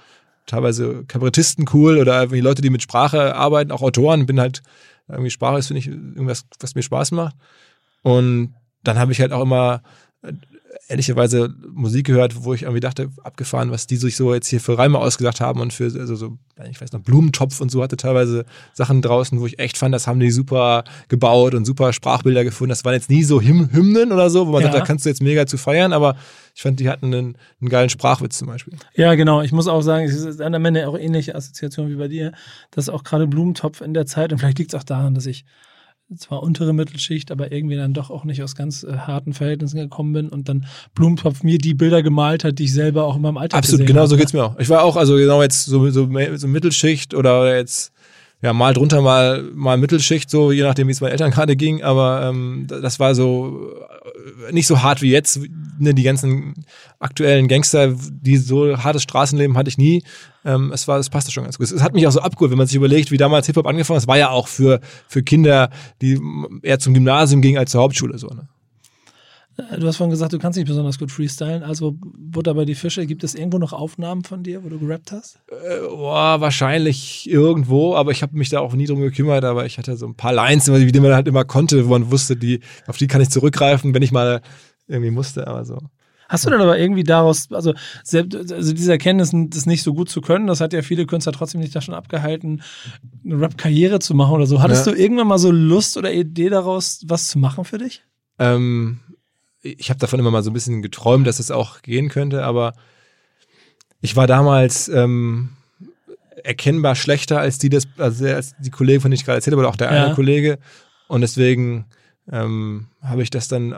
teilweise 0.46 1.04
Kabarettisten 1.08 1.66
cool 1.72 1.98
oder 1.98 2.20
irgendwie 2.20 2.40
Leute, 2.40 2.62
die 2.62 2.70
mit 2.70 2.82
Sprache 2.82 3.34
arbeiten, 3.34 3.72
auch 3.72 3.82
Autoren. 3.82 4.26
Bin 4.26 4.40
halt 4.40 4.62
irgendwie 5.08 5.30
Sprache 5.30 5.58
ist, 5.58 5.68
finde 5.68 5.80
ich, 5.80 5.88
irgendwas, 5.88 6.44
was 6.60 6.74
mir 6.74 6.82
Spaß 6.82 7.12
macht. 7.12 7.36
Und 8.06 8.54
dann 8.84 9.00
habe 9.00 9.10
ich 9.10 9.20
halt 9.20 9.32
auch 9.32 9.42
immer 9.42 9.82
äh, 10.22 10.32
ehrlicherweise 10.86 11.52
Musik 11.72 12.06
gehört, 12.06 12.44
wo 12.44 12.54
ich 12.54 12.62
irgendwie 12.62 12.78
dachte, 12.78 13.10
abgefahren, 13.24 13.72
was 13.72 13.88
die 13.88 13.96
sich 13.96 14.14
so 14.14 14.32
jetzt 14.32 14.46
hier 14.46 14.60
für 14.60 14.78
Reime 14.78 15.00
ausgedacht 15.00 15.40
haben 15.40 15.60
und 15.60 15.72
für 15.72 15.86
also 15.86 16.14
so, 16.14 16.38
ich 16.70 16.80
weiß 16.80 16.92
noch, 16.92 17.00
Blumentopf 17.00 17.60
und 17.60 17.68
so 17.68 17.82
hatte 17.82 17.96
teilweise 17.96 18.44
Sachen 18.74 19.02
draußen, 19.02 19.40
wo 19.40 19.46
ich 19.46 19.58
echt 19.58 19.76
fand, 19.76 19.92
das 19.92 20.06
haben 20.06 20.20
die 20.20 20.30
super 20.30 20.84
gebaut 21.08 21.54
und 21.56 21.64
super 21.64 21.92
Sprachbilder 21.92 22.44
gefunden. 22.44 22.68
Das 22.68 22.84
waren 22.84 22.94
jetzt 22.94 23.10
nie 23.10 23.24
so 23.24 23.40
Hym 23.40 23.72
Hymnen 23.72 24.12
oder 24.12 24.30
so, 24.30 24.46
wo 24.46 24.52
man 24.52 24.62
ja. 24.62 24.68
sagt, 24.68 24.80
da 24.80 24.86
kannst 24.86 25.04
du 25.04 25.08
jetzt 25.08 25.20
mega 25.20 25.44
zu 25.48 25.58
feiern, 25.58 25.92
aber 25.92 26.14
ich 26.54 26.62
fand, 26.62 26.78
die 26.78 26.88
hatten 26.88 27.06
einen, 27.06 27.36
einen 27.60 27.70
geilen 27.70 27.88
Sprachwitz 27.88 28.38
zum 28.38 28.46
Beispiel. 28.46 28.74
Ja, 28.94 29.16
genau. 29.16 29.42
Ich 29.42 29.50
muss 29.50 29.66
auch 29.66 29.82
sagen, 29.82 30.04
es 30.04 30.14
ist 30.14 30.40
am 30.40 30.64
Ende 30.64 30.86
auch 30.86 30.96
ähnliche 30.96 31.34
Assoziation 31.34 31.88
wie 31.88 31.96
bei 31.96 32.06
dir, 32.06 32.30
dass 32.70 32.88
auch 32.88 33.02
gerade 33.02 33.26
Blumentopf 33.26 33.80
in 33.80 33.94
der 33.94 34.06
Zeit, 34.06 34.30
und 34.30 34.38
vielleicht 34.38 34.60
liegt 34.60 34.72
es 34.72 34.78
auch 34.78 34.84
daran, 34.84 35.16
dass 35.16 35.26
ich 35.26 35.44
zwar 36.16 36.42
untere 36.42 36.72
Mittelschicht, 36.72 37.32
aber 37.32 37.50
irgendwie 37.50 37.76
dann 37.76 37.92
doch 37.92 38.10
auch 38.10 38.24
nicht 38.24 38.42
aus 38.42 38.54
ganz 38.54 38.84
äh, 38.84 38.96
harten 38.96 39.32
Verhältnissen 39.32 39.78
gekommen 39.78 40.12
bin 40.12 40.28
und 40.28 40.48
dann 40.48 40.66
Blumentopf 40.94 41.42
mir 41.42 41.58
die 41.58 41.74
Bilder 41.74 42.02
gemalt 42.02 42.44
hat, 42.44 42.58
die 42.58 42.64
ich 42.64 42.72
selber 42.72 43.04
auch 43.04 43.16
in 43.16 43.22
meinem 43.22 43.38
Alltag 43.38 43.58
Absolut, 43.58 43.86
genau 43.86 44.00
habe. 44.00 44.08
so 44.08 44.16
geht's 44.16 44.32
mir 44.32 44.44
auch. 44.44 44.58
Ich 44.58 44.68
war 44.68 44.84
auch, 44.84 44.96
also 44.96 45.16
genau 45.16 45.42
jetzt 45.42 45.64
so, 45.64 45.90
so, 45.90 46.08
so 46.36 46.48
Mittelschicht 46.48 47.14
oder 47.14 47.56
jetzt 47.56 47.92
ja, 48.42 48.52
mal 48.52 48.74
drunter, 48.74 49.00
mal, 49.00 49.42
mal 49.54 49.78
Mittelschicht, 49.78 50.28
so 50.28 50.52
je 50.52 50.62
nachdem, 50.62 50.88
wie 50.88 50.92
es 50.92 51.00
meinen 51.00 51.12
Eltern 51.12 51.30
gerade 51.32 51.56
ging. 51.56 51.82
Aber 51.82 52.28
ähm, 52.28 52.66
das 52.68 53.00
war 53.00 53.14
so 53.14 53.72
äh, 54.48 54.52
nicht 54.52 54.66
so 54.66 54.82
hart 54.82 55.02
wie 55.02 55.10
jetzt. 55.10 55.40
Ne, 55.78 55.94
die 55.94 56.02
ganzen 56.02 56.64
aktuellen 56.98 57.48
Gangster, 57.48 57.94
die 57.94 58.36
so 58.36 58.78
hartes 58.78 59.02
Straßenleben 59.02 59.56
hatte 59.56 59.68
ich 59.68 59.78
nie. 59.78 60.02
Ähm, 60.44 60.70
es 60.72 60.86
war, 60.86 60.98
es 60.98 61.10
passte 61.10 61.32
schon 61.32 61.44
ganz 61.44 61.58
gut. 61.58 61.70
Es 61.70 61.82
hat 61.82 61.94
mich 61.94 62.06
auch 62.06 62.12
so 62.12 62.20
abgeholt, 62.20 62.50
wenn 62.50 62.58
man 62.58 62.66
sich 62.66 62.76
überlegt, 62.76 63.10
wie 63.10 63.16
damals 63.16 63.46
Hip-Hop 63.46 63.66
angefangen 63.66 63.98
ist. 63.98 64.06
war 64.06 64.18
ja 64.18 64.30
auch 64.30 64.48
für, 64.48 64.80
für 65.08 65.22
Kinder, 65.22 65.70
die 66.00 66.20
eher 66.62 66.78
zum 66.78 66.94
Gymnasium 66.94 67.42
gingen 67.42 67.58
als 67.58 67.72
zur 67.72 67.82
Hauptschule 67.82 68.18
so. 68.18 68.28
Ne? 68.28 68.48
Äh, 69.56 69.78
du 69.78 69.86
hast 69.86 69.96
vorhin 69.96 70.10
gesagt, 70.10 70.32
du 70.32 70.38
kannst 70.38 70.56
nicht 70.56 70.68
besonders 70.68 70.98
gut 70.98 71.10
freestylen. 71.10 71.62
Also 71.62 71.96
Butter 71.98 72.54
bei 72.54 72.64
die 72.64 72.74
Fische. 72.74 73.06
Gibt 73.06 73.24
es 73.24 73.34
irgendwo 73.34 73.58
noch 73.58 73.72
Aufnahmen 73.72 74.24
von 74.24 74.42
dir, 74.42 74.64
wo 74.64 74.68
du 74.68 74.78
gerappt 74.78 75.12
hast? 75.12 75.40
Äh, 75.48 75.80
boah, 75.88 76.40
wahrscheinlich 76.40 77.28
irgendwo, 77.28 77.94
aber 77.94 78.10
ich 78.10 78.22
habe 78.22 78.36
mich 78.36 78.50
da 78.50 78.60
auch 78.60 78.74
nie 78.74 78.86
drum 78.86 79.00
gekümmert. 79.00 79.44
Aber 79.44 79.66
ich 79.66 79.78
hatte 79.78 79.96
so 79.96 80.06
ein 80.06 80.14
paar 80.14 80.32
Lines, 80.32 80.64
die 80.64 81.00
man 81.00 81.14
halt 81.14 81.28
immer 81.28 81.44
konnte, 81.44 81.86
wo 81.86 81.90
man 81.90 82.10
wusste, 82.10 82.36
die, 82.36 82.60
auf 82.86 82.96
die 82.96 83.06
kann 83.06 83.20
ich 83.20 83.30
zurückgreifen, 83.30 83.94
wenn 83.94 84.02
ich 84.02 84.12
mal 84.12 84.40
irgendwie 84.88 85.10
musste. 85.10 85.46
Aber 85.46 85.64
so. 85.64 85.78
Hast 86.28 86.44
du 86.44 86.50
dann 86.50 86.60
aber 86.60 86.78
irgendwie 86.78 87.04
daraus, 87.04 87.52
also, 87.52 87.72
also 88.12 88.72
diese 88.72 88.90
Erkenntnis, 88.90 89.30
das 89.32 89.66
nicht 89.66 89.84
so 89.84 89.94
gut 89.94 90.08
zu 90.08 90.20
können, 90.20 90.48
das 90.48 90.60
hat 90.60 90.72
ja 90.72 90.82
viele 90.82 91.06
Künstler 91.06 91.32
trotzdem 91.32 91.60
nicht 91.60 91.74
davon 91.74 91.94
abgehalten, 91.94 92.62
eine 93.24 93.40
Rap-Karriere 93.40 94.00
zu 94.00 94.14
machen 94.14 94.34
oder 94.34 94.46
so. 94.46 94.60
Hattest 94.60 94.86
ja. 94.86 94.92
du 94.92 94.98
irgendwann 94.98 95.28
mal 95.28 95.38
so 95.38 95.52
Lust 95.52 95.96
oder 95.96 96.12
Idee 96.12 96.48
daraus, 96.48 97.02
was 97.06 97.28
zu 97.28 97.38
machen 97.38 97.64
für 97.64 97.78
dich? 97.78 98.02
Ähm, 98.38 98.98
ich 99.78 99.90
habe 99.90 99.98
davon 99.98 100.20
immer 100.20 100.30
mal 100.30 100.42
so 100.42 100.50
ein 100.50 100.54
bisschen 100.54 100.82
geträumt, 100.82 101.26
dass 101.26 101.38
es 101.38 101.50
auch 101.50 101.82
gehen 101.82 102.08
könnte, 102.08 102.44
aber 102.44 102.74
ich 104.00 104.16
war 104.16 104.26
damals 104.26 104.88
ähm, 104.88 105.50
erkennbar 106.44 106.94
schlechter 106.94 107.40
als 107.40 107.58
die, 107.58 107.68
das, 107.68 107.86
also 107.98 108.26
als 108.26 108.54
die 108.58 108.70
Kollegen, 108.70 109.00
von 109.00 109.10
denen 109.10 109.18
ich 109.18 109.24
gerade 109.24 109.38
erzählt 109.38 109.52
habe, 109.52 109.60
oder 109.60 109.70
auch 109.70 109.76
der 109.76 109.92
ja. 109.92 110.06
eine 110.06 110.14
Kollege. 110.14 110.58
Und 111.08 111.20
deswegen 111.22 111.86
ähm, 112.30 112.86
habe 113.02 113.22
ich 113.22 113.30
das 113.30 113.48
dann 113.48 113.72
äh, 113.72 113.76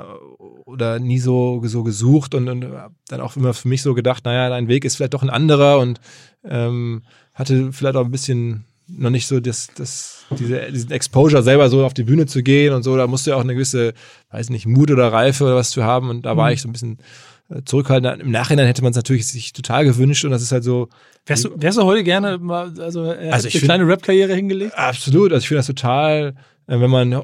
oder 0.65 0.99
nie 0.99 1.19
so, 1.19 1.61
so 1.65 1.83
gesucht 1.83 2.35
und, 2.35 2.49
und 2.49 2.67
dann 3.09 3.21
auch 3.21 3.37
immer 3.37 3.55
für 3.55 3.69
mich 3.69 3.83
so 3.83 3.95
gedacht, 3.95 4.25
naja, 4.25 4.49
dein 4.49 4.69
Weg 4.69 4.85
ist 4.85 4.97
vielleicht 4.97 5.15
doch 5.15 5.23
ein 5.23 5.31
anderer 5.31 5.79
und 5.79 6.01
ähm, 6.45 7.03
hatte 7.35 7.73
vielleicht 7.73 7.97
auch 7.97 8.05
ein 8.05 8.11
bisschen 8.11 8.65
noch 8.89 9.11
nicht 9.11 9.27
so 9.27 9.41
das, 9.41 9.69
das, 9.75 10.25
diese, 10.39 10.73
diesen 10.73 10.91
Exposure 10.91 11.43
selber 11.43 11.69
so 11.69 11.85
auf 11.85 11.95
die 11.95 12.05
Bühne 12.05 12.27
zu 12.27 12.43
gehen 12.43 12.73
und 12.73 12.83
so, 12.83 12.97
da 12.97 13.07
musst 13.07 13.27
du 13.27 13.31
ja 13.31 13.37
auch 13.37 13.43
eine 13.43 13.55
gewisse, 13.55 13.95
weiß 14.31 14.51
nicht, 14.51 14.67
Mut 14.67 14.91
oder 14.91 15.13
Reife 15.13 15.45
oder 15.45 15.57
was 15.57 15.71
zu 15.71 15.85
haben 15.85 16.11
und 16.11 16.27
da 16.27 16.37
war 16.37 16.49
mhm. 16.49 16.55
ich 16.55 16.63
so 16.63 16.69
ein 16.69 16.73
bisschen 16.73 16.99
äh, 17.51 17.63
zurückhaltend. 17.65 18.23
Im 18.23 18.31
Nachhinein 18.31 18.67
hätte 18.67 18.83
man 18.83 18.91
es 18.91 18.97
natürlich 18.97 19.27
sich 19.27 19.53
total 19.53 19.85
gewünscht 19.85 20.25
und 20.25 20.31
das 20.31 20.43
ist 20.43 20.53
halt 20.53 20.65
so. 20.65 20.89
Wärst 21.27 21.45
du, 21.45 21.51
wärst 21.57 21.79
du 21.79 21.83
heute 21.83 22.05
gerne 22.05 22.39
mal, 22.39 22.73
also, 22.79 23.05
äh, 23.05 23.31
also 23.31 23.49
ich 23.49 23.57
eine 23.57 23.65
kleine 23.65 23.87
Rap-Karriere 23.87 24.35
hingelegt? 24.35 24.75
Absolut, 24.77 25.33
also 25.33 25.43
ich 25.43 25.49
finde 25.49 25.59
das 25.59 25.67
total, 25.67 26.35
äh, 26.67 26.81
wenn 26.81 26.91
man 26.91 27.23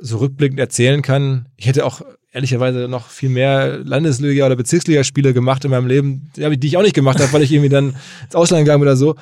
so 0.00 0.18
rückblickend 0.18 0.60
erzählen 0.60 1.02
kann. 1.02 1.46
Ich 1.56 1.66
hätte 1.66 1.86
auch 1.86 2.02
ehrlicherweise 2.36 2.86
noch 2.86 3.08
viel 3.08 3.30
mehr 3.30 3.78
Landesliga- 3.78 4.44
oder 4.44 4.56
Bezirksligaspiele 4.56 5.32
gemacht 5.32 5.64
in 5.64 5.70
meinem 5.70 5.86
Leben, 5.86 6.30
die 6.36 6.66
ich 6.66 6.76
auch 6.76 6.82
nicht 6.82 6.94
gemacht 6.94 7.18
habe, 7.18 7.32
weil 7.32 7.42
ich 7.42 7.50
irgendwie 7.50 7.70
dann 7.70 7.96
ins 8.24 8.34
Ausland 8.34 8.64
gegangen 8.64 8.80
bin 8.80 8.88
oder 8.88 8.96
so. 8.96 9.16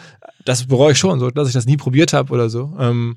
Das 0.44 0.66
bereue 0.66 0.92
ich 0.92 0.99
schon, 0.99 1.21
so, 1.21 1.30
dass 1.30 1.47
ich 1.47 1.54
das 1.54 1.64
nie 1.64 1.76
probiert 1.76 2.12
habe 2.12 2.33
oder 2.33 2.50
so. 2.50 2.76
Ähm, 2.78 3.14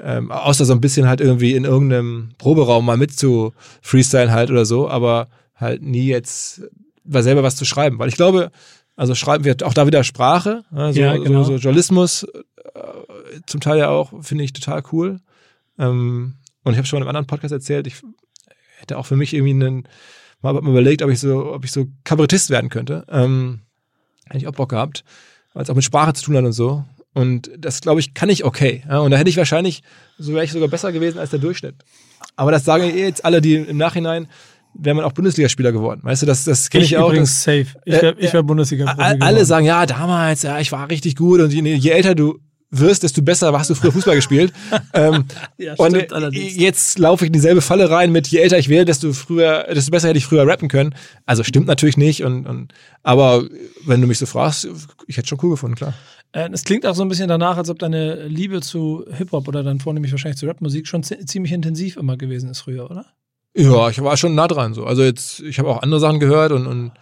ähm, 0.00 0.30
außer 0.30 0.64
so 0.64 0.72
ein 0.72 0.80
bisschen 0.80 1.08
halt 1.08 1.20
irgendwie 1.20 1.54
in 1.54 1.64
irgendeinem 1.64 2.30
Proberaum 2.38 2.86
mal 2.86 2.96
mit 2.96 3.12
zu 3.12 3.52
freestylen 3.82 4.30
halt 4.30 4.52
oder 4.52 4.64
so, 4.64 4.88
aber 4.88 5.26
halt 5.56 5.82
nie 5.82 6.06
jetzt 6.06 6.62
mal 7.04 7.24
selber 7.24 7.42
was 7.42 7.56
zu 7.56 7.64
schreiben. 7.64 7.98
Weil 7.98 8.08
ich 8.08 8.16
glaube, 8.16 8.52
also 8.94 9.16
schreiben 9.16 9.44
wir 9.44 9.56
auch 9.64 9.74
da 9.74 9.84
wieder 9.84 10.04
Sprache, 10.04 10.62
also 10.70 11.00
ja, 11.00 11.16
genau. 11.16 11.42
so, 11.42 11.52
so 11.52 11.56
Journalismus, 11.56 12.22
äh, 12.22 13.40
zum 13.46 13.60
Teil 13.60 13.78
ja 13.78 13.88
auch, 13.88 14.12
finde 14.22 14.44
ich 14.44 14.52
total 14.52 14.84
cool. 14.92 15.18
Ähm, 15.76 16.34
und 16.62 16.72
ich 16.72 16.78
habe 16.78 16.86
schon 16.86 16.98
in 16.98 17.02
einem 17.02 17.08
anderen 17.08 17.26
Podcast 17.26 17.52
erzählt, 17.52 17.88
ich 17.88 18.00
hätte 18.80 18.98
auch 18.98 19.06
für 19.06 19.16
mich 19.16 19.34
irgendwie 19.34 19.64
einen, 19.64 19.88
mal 20.42 20.56
überlegt, 20.56 21.02
ob 21.02 21.10
ich 21.10 21.20
so, 21.20 21.52
ob 21.52 21.64
ich 21.64 21.72
so 21.72 21.86
Kabarettist 22.04 22.50
werden 22.50 22.70
könnte. 22.70 23.04
Ähm, 23.08 23.60
hätte 24.26 24.38
ich 24.38 24.48
auch 24.48 24.52
Bock 24.52 24.70
gehabt, 24.70 25.04
weil 25.52 25.62
es 25.62 25.70
auch 25.70 25.74
mit 25.74 25.84
Sprache 25.84 26.12
zu 26.14 26.24
tun 26.24 26.36
hat 26.36 26.44
und 26.44 26.52
so. 26.52 26.84
Und 27.12 27.50
das, 27.58 27.80
glaube 27.80 28.00
ich, 28.00 28.14
kann 28.14 28.28
ich 28.28 28.44
okay. 28.44 28.84
Ja, 28.88 29.00
und 29.00 29.10
da 29.10 29.16
hätte 29.16 29.30
ich 29.30 29.36
wahrscheinlich, 29.36 29.82
so 30.18 30.32
wäre 30.32 30.44
ich 30.44 30.52
sogar 30.52 30.68
besser 30.68 30.92
gewesen 30.92 31.18
als 31.18 31.30
der 31.30 31.40
Durchschnitt. 31.40 31.74
Aber 32.36 32.52
das 32.52 32.64
sagen 32.64 32.96
jetzt 32.96 33.24
alle, 33.24 33.40
die 33.40 33.56
im 33.56 33.76
Nachhinein, 33.76 34.28
wäre 34.74 34.94
man 34.94 35.04
auch 35.04 35.12
Bundesligaspieler 35.12 35.72
geworden. 35.72 36.00
Weißt 36.04 36.22
du, 36.22 36.26
das, 36.26 36.44
das 36.44 36.70
kenne 36.70 36.84
ich, 36.84 36.92
ich 36.92 36.98
auch. 36.98 37.08
Übrigens 37.08 37.42
safe. 37.42 37.66
Ich 37.84 37.92
wäre 37.92 38.16
äh, 38.16 38.32
wär 38.32 38.42
Bundesliga. 38.44 38.84
Alle 38.86 39.44
sagen, 39.44 39.66
ja, 39.66 39.84
damals, 39.86 40.42
ja, 40.42 40.60
ich 40.60 40.70
war 40.70 40.88
richtig 40.88 41.16
gut. 41.16 41.40
Und 41.40 41.52
je, 41.52 41.60
je 41.60 41.90
älter 41.90 42.14
du 42.14 42.38
wirst, 42.70 43.02
desto 43.02 43.22
besser 43.22 43.52
hast 43.52 43.70
du 43.70 43.74
früher 43.74 43.92
Fußball 43.92 44.14
gespielt. 44.14 44.52
ähm, 44.94 45.24
ja, 45.58 45.74
und 45.74 45.96
jetzt 46.32 46.98
laufe 46.98 47.24
ich 47.24 47.28
in 47.28 47.32
dieselbe 47.32 47.60
Falle 47.60 47.90
rein 47.90 48.12
mit, 48.12 48.28
je 48.28 48.38
älter 48.38 48.58
ich 48.58 48.68
wäre, 48.68 48.84
desto 48.84 49.12
früher, 49.12 49.66
desto 49.74 49.90
besser 49.90 50.08
hätte 50.08 50.18
ich 50.18 50.26
früher 50.26 50.46
rappen 50.46 50.68
können. 50.68 50.94
Also 51.26 51.42
stimmt 51.42 51.66
natürlich 51.66 51.96
nicht. 51.96 52.24
Und, 52.24 52.46
und 52.46 52.72
aber 53.02 53.44
wenn 53.84 54.00
du 54.00 54.06
mich 54.06 54.18
so 54.18 54.26
fragst, 54.26 54.68
ich 55.06 55.16
hätte 55.16 55.28
schon 55.28 55.38
cool 55.42 55.50
gefunden, 55.50 55.76
klar. 55.76 55.94
Äh, 56.32 56.48
es 56.52 56.64
klingt 56.64 56.86
auch 56.86 56.94
so 56.94 57.02
ein 57.02 57.08
bisschen 57.08 57.28
danach, 57.28 57.56
als 57.56 57.70
ob 57.70 57.78
deine 57.78 58.26
Liebe 58.26 58.60
zu 58.60 59.04
Hip-Hop 59.10 59.48
oder 59.48 59.62
dann 59.62 59.80
vornehmlich 59.80 60.12
wahrscheinlich 60.12 60.38
zu 60.38 60.46
Rapmusik 60.46 60.86
schon 60.86 61.02
ziemlich 61.02 61.52
intensiv 61.52 61.96
immer 61.96 62.16
gewesen 62.16 62.50
ist 62.50 62.60
früher, 62.60 62.90
oder? 62.90 63.06
Ja, 63.56 63.90
ich 63.90 64.00
war 64.00 64.16
schon 64.16 64.36
nah 64.36 64.46
dran 64.46 64.74
so. 64.74 64.84
Also 64.84 65.02
jetzt, 65.02 65.40
ich 65.40 65.58
habe 65.58 65.68
auch 65.68 65.82
andere 65.82 65.98
Sachen 65.98 66.20
gehört 66.20 66.52
und, 66.52 66.66
und 66.68 66.92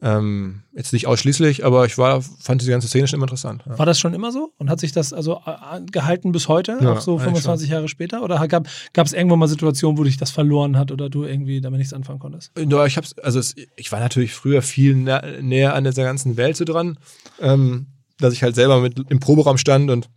ähm, 0.00 0.62
jetzt 0.76 0.92
nicht 0.92 1.06
ausschließlich, 1.08 1.64
aber 1.64 1.84
ich 1.84 1.98
war, 1.98 2.22
fand 2.22 2.60
diese 2.60 2.70
ganze 2.70 2.86
Szene 2.86 3.08
schon 3.08 3.16
immer 3.16 3.24
interessant. 3.24 3.64
Ja. 3.66 3.78
War 3.78 3.86
das 3.86 3.98
schon 3.98 4.14
immer 4.14 4.30
so? 4.30 4.52
Und 4.56 4.70
hat 4.70 4.78
sich 4.78 4.92
das 4.92 5.12
also 5.12 5.40
äh, 5.44 5.80
gehalten 5.90 6.30
bis 6.30 6.46
heute, 6.46 6.78
ja, 6.80 6.92
auch 6.92 7.00
so 7.00 7.18
25 7.18 7.68
Jahre 7.68 7.88
später? 7.88 8.22
Oder 8.22 8.46
gab 8.46 8.66
es 8.94 9.12
irgendwann 9.12 9.40
mal 9.40 9.48
Situationen, 9.48 9.98
wo 9.98 10.04
dich 10.04 10.16
das 10.16 10.30
verloren 10.30 10.76
hat 10.76 10.92
oder 10.92 11.10
du 11.10 11.24
irgendwie 11.24 11.60
damit 11.60 11.78
nichts 11.78 11.92
anfangen 11.92 12.20
konntest? 12.20 12.52
Ja, 12.56 12.86
ich 12.86 12.96
hab's, 12.96 13.18
also 13.18 13.40
es, 13.40 13.56
ich 13.74 13.90
war 13.90 13.98
natürlich 13.98 14.34
früher 14.34 14.62
viel 14.62 14.94
nä 14.94 15.40
näher 15.40 15.74
an 15.74 15.82
dieser 15.82 16.04
ganzen 16.04 16.36
Welt 16.36 16.56
so 16.56 16.64
dran, 16.64 16.98
ähm, 17.40 17.86
dass 18.20 18.32
ich 18.32 18.42
halt 18.44 18.54
selber 18.54 18.80
mit 18.80 19.10
im 19.10 19.18
Proberaum 19.18 19.58
stand 19.58 19.90
und 19.90 20.08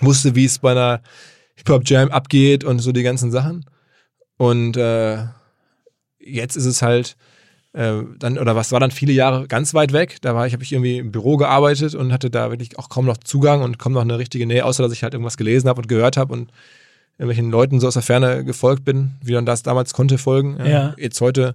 wusste, 0.00 0.34
wie 0.34 0.44
es 0.46 0.58
bei 0.58 0.72
einer 0.72 1.00
Hip-Hop-Jam 1.54 2.10
abgeht 2.10 2.64
und 2.64 2.80
so 2.80 2.90
die 2.90 3.04
ganzen 3.04 3.30
Sachen. 3.30 3.64
Und 4.36 4.76
äh, 4.76 5.24
jetzt 6.18 6.56
ist 6.56 6.66
es 6.66 6.82
halt, 6.82 7.16
äh, 7.76 8.04
dann, 8.18 8.38
oder 8.38 8.56
was 8.56 8.72
war 8.72 8.80
dann 8.80 8.90
viele 8.90 9.12
Jahre 9.12 9.46
ganz 9.48 9.74
weit 9.74 9.92
weg. 9.92 10.16
Da 10.22 10.34
war 10.34 10.46
ich, 10.46 10.54
habe 10.54 10.62
ich 10.62 10.72
irgendwie 10.72 10.96
im 10.96 11.12
Büro 11.12 11.36
gearbeitet 11.36 11.94
und 11.94 12.10
hatte 12.10 12.30
da 12.30 12.50
wirklich 12.50 12.78
auch 12.78 12.88
kaum 12.88 13.04
noch 13.04 13.18
Zugang 13.18 13.60
und 13.60 13.78
kaum 13.78 13.92
noch 13.92 14.00
eine 14.00 14.18
richtige 14.18 14.46
Nähe, 14.46 14.64
außer 14.64 14.82
dass 14.82 14.92
ich 14.92 15.02
halt 15.02 15.12
irgendwas 15.12 15.36
gelesen 15.36 15.68
habe 15.68 15.82
und 15.82 15.88
gehört 15.88 16.16
habe 16.16 16.32
und 16.32 16.50
irgendwelchen 17.18 17.50
Leuten 17.50 17.78
so 17.78 17.86
aus 17.86 17.92
der 17.92 18.02
Ferne 18.02 18.44
gefolgt 18.44 18.84
bin, 18.84 19.12
wie 19.22 19.34
man 19.34 19.44
das 19.44 19.62
damals 19.62 19.92
konnte 19.92 20.16
folgen. 20.16 20.58
Ja. 20.64 20.94
Jetzt 20.96 21.20
heute 21.20 21.54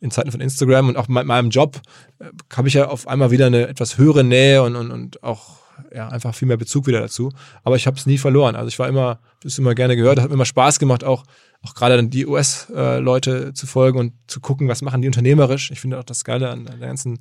in 0.00 0.12
Zeiten 0.12 0.30
von 0.30 0.40
Instagram 0.40 0.90
und 0.90 0.96
auch 0.96 1.08
mit 1.08 1.26
meinem 1.26 1.50
Job 1.50 1.80
äh, 2.20 2.26
habe 2.54 2.68
ich 2.68 2.74
ja 2.74 2.86
auf 2.86 3.08
einmal 3.08 3.32
wieder 3.32 3.46
eine 3.46 3.66
etwas 3.66 3.98
höhere 3.98 4.22
Nähe 4.22 4.62
und, 4.62 4.76
und, 4.76 4.92
und 4.92 5.24
auch 5.24 5.58
ja, 5.92 6.08
einfach 6.08 6.36
viel 6.36 6.46
mehr 6.46 6.56
Bezug 6.56 6.86
wieder 6.86 7.00
dazu. 7.00 7.32
Aber 7.64 7.74
ich 7.74 7.88
habe 7.88 7.96
es 7.96 8.06
nie 8.06 8.18
verloren. 8.18 8.54
Also 8.54 8.68
ich 8.68 8.78
war 8.78 8.88
immer, 8.88 9.18
das 9.42 9.58
immer 9.58 9.74
gerne 9.74 9.96
gehört, 9.96 10.20
hat 10.20 10.30
immer 10.30 10.44
Spaß 10.44 10.78
gemacht, 10.78 11.02
auch 11.02 11.24
auch 11.62 11.74
gerade 11.74 11.96
dann 11.96 12.08
die 12.08 12.24
US-Leute 12.24 13.52
zu 13.52 13.66
folgen 13.66 13.98
und 13.98 14.12
zu 14.28 14.38
gucken, 14.38 14.68
was 14.68 14.80
machen 14.80 15.02
die 15.02 15.08
unternehmerisch. 15.08 15.72
Ich 15.72 15.80
finde 15.80 15.98
auch 15.98 16.04
das 16.04 16.24
Geile 16.24 16.50
an, 16.50 16.66
der 16.66 16.76
ganzen 16.76 17.18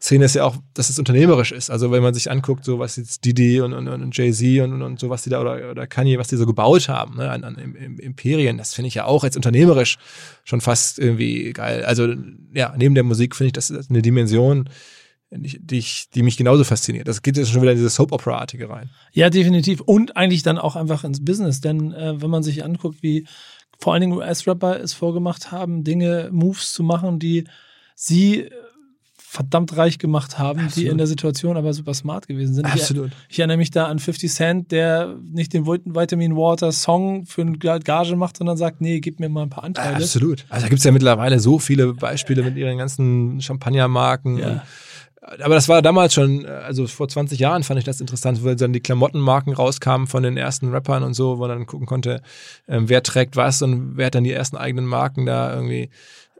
Szene 0.00 0.26
ist 0.26 0.34
ja 0.34 0.44
auch, 0.44 0.56
dass 0.74 0.90
es 0.90 0.98
unternehmerisch 0.98 1.52
ist. 1.52 1.70
Also 1.70 1.90
wenn 1.90 2.02
man 2.02 2.12
sich 2.12 2.30
anguckt, 2.30 2.66
so 2.66 2.78
was 2.78 2.96
jetzt 2.96 3.24
Didi 3.24 3.62
und, 3.62 3.72
und, 3.72 3.88
und 3.88 4.16
Jay-Z 4.16 4.62
und, 4.62 4.82
und 4.82 5.00
so 5.00 5.08
was 5.08 5.22
die 5.22 5.30
da 5.30 5.40
oder, 5.40 5.70
oder 5.70 5.86
Kanye, 5.86 6.18
was 6.18 6.28
die 6.28 6.36
so 6.36 6.44
gebaut 6.44 6.88
haben, 6.90 7.16
ne, 7.16 7.30
an, 7.30 7.44
an 7.44 7.56
im, 7.56 7.98
Imperien, 7.98 8.58
das 8.58 8.74
finde 8.74 8.88
ich 8.88 8.94
ja 8.94 9.06
auch 9.06 9.24
jetzt 9.24 9.36
unternehmerisch 9.36 9.96
schon 10.44 10.60
fast 10.60 10.98
irgendwie 10.98 11.54
geil. 11.54 11.84
Also 11.84 12.14
ja, 12.52 12.74
neben 12.76 12.94
der 12.94 13.04
Musik 13.04 13.34
finde 13.34 13.48
ich 13.48 13.52
das 13.54 13.70
ist 13.70 13.88
eine 13.90 14.02
Dimension, 14.02 14.68
die, 15.30 15.78
ich, 15.78 16.08
die 16.14 16.22
mich 16.22 16.36
genauso 16.36 16.64
fasziniert. 16.64 17.06
Das 17.06 17.22
geht 17.22 17.36
jetzt 17.36 17.50
schon 17.50 17.60
wieder 17.60 17.72
in 17.72 17.78
diese 17.78 17.90
Soap-Opera-artige 17.90 18.70
rein. 18.70 18.90
Ja, 19.12 19.28
definitiv. 19.28 19.80
Und 19.82 20.16
eigentlich 20.16 20.42
dann 20.42 20.58
auch 20.58 20.74
einfach 20.74 21.04
ins 21.04 21.22
Business. 21.22 21.60
Denn 21.60 21.92
äh, 21.92 22.20
wenn 22.20 22.30
man 22.30 22.42
sich 22.42 22.64
anguckt, 22.64 23.02
wie 23.02 23.26
vor 23.78 23.92
allen 23.92 24.00
Dingen 24.00 24.12
US-Rapper 24.12 24.80
es 24.80 24.92
vorgemacht 24.92 25.52
haben, 25.52 25.84
Dinge, 25.84 26.28
Moves 26.32 26.72
zu 26.72 26.82
machen, 26.82 27.18
die 27.18 27.44
sie 27.94 28.50
verdammt 29.16 29.76
reich 29.76 29.98
gemacht 29.98 30.38
haben, 30.38 30.60
Absolut. 30.60 30.76
die 30.76 30.90
in 30.90 30.96
der 30.96 31.06
Situation 31.06 31.58
aber 31.58 31.74
super 31.74 31.92
smart 31.92 32.26
gewesen 32.26 32.54
sind. 32.54 32.64
Absolut. 32.64 33.10
Ich, 33.28 33.34
ich, 33.34 33.38
erinnere 33.40 33.58
mich 33.58 33.70
da 33.70 33.86
an 33.86 33.98
50 33.98 34.32
Cent, 34.32 34.72
der 34.72 35.16
nicht 35.22 35.52
den 35.52 35.66
Vitamin 35.66 36.34
Water 36.34 36.72
Song 36.72 37.26
für 37.26 37.42
eine 37.42 37.58
Gage 37.58 38.16
macht, 38.16 38.38
sondern 38.38 38.56
sagt, 38.56 38.80
nee, 38.80 39.00
gib 39.00 39.20
mir 39.20 39.28
mal 39.28 39.42
ein 39.42 39.50
paar 39.50 39.64
Anteile. 39.64 39.96
Absolut. 39.96 40.46
Also 40.48 40.64
da 40.64 40.68
gibt 40.70 40.78
es 40.78 40.84
ja 40.84 40.92
mittlerweile 40.92 41.40
so 41.40 41.58
viele 41.58 41.92
Beispiele 41.92 42.42
mit 42.42 42.56
ihren 42.56 42.78
ganzen 42.78 43.40
Champagnermarken. 43.42 44.38
Ja 44.38 44.62
aber 45.42 45.54
das 45.54 45.68
war 45.68 45.82
damals 45.82 46.14
schon, 46.14 46.46
also 46.46 46.86
vor 46.86 47.08
20 47.08 47.38
Jahren 47.38 47.62
fand 47.62 47.78
ich 47.78 47.84
das 47.84 48.00
interessant, 48.00 48.44
weil 48.44 48.56
dann 48.56 48.72
die 48.72 48.80
Klamottenmarken 48.80 49.52
rauskamen 49.52 50.06
von 50.06 50.22
den 50.22 50.36
ersten 50.36 50.70
Rappern 50.70 51.02
und 51.02 51.14
so, 51.14 51.38
wo 51.38 51.42
man 51.42 51.50
dann 51.50 51.66
gucken 51.66 51.86
konnte, 51.86 52.22
ähm, 52.66 52.88
wer 52.88 53.02
trägt 53.02 53.36
was 53.36 53.62
und 53.62 53.96
wer 53.96 54.06
hat 54.06 54.14
dann 54.14 54.24
die 54.24 54.32
ersten 54.32 54.56
eigenen 54.56 54.86
Marken 54.86 55.26
da 55.26 55.54
irgendwie. 55.54 55.90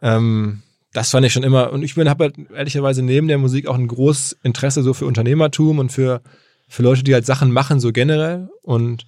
Ähm, 0.02 0.62
das 0.92 1.10
fand 1.10 1.26
ich 1.26 1.32
schon 1.32 1.42
immer. 1.42 1.72
Und 1.72 1.82
ich 1.82 1.94
bin 1.94 2.08
habe 2.08 2.24
halt 2.24 2.36
ehrlicherweise 2.54 3.02
neben 3.02 3.28
der 3.28 3.38
Musik 3.38 3.66
auch 3.66 3.74
ein 3.74 3.88
großes 3.88 4.38
Interesse 4.42 4.82
so 4.82 4.94
für 4.94 5.06
Unternehmertum 5.06 5.78
und 5.78 5.92
für 5.92 6.22
für 6.68 6.82
Leute, 6.82 7.02
die 7.02 7.14
halt 7.14 7.26
Sachen 7.26 7.50
machen, 7.50 7.80
so 7.80 7.92
generell. 7.92 8.48
Und 8.62 9.06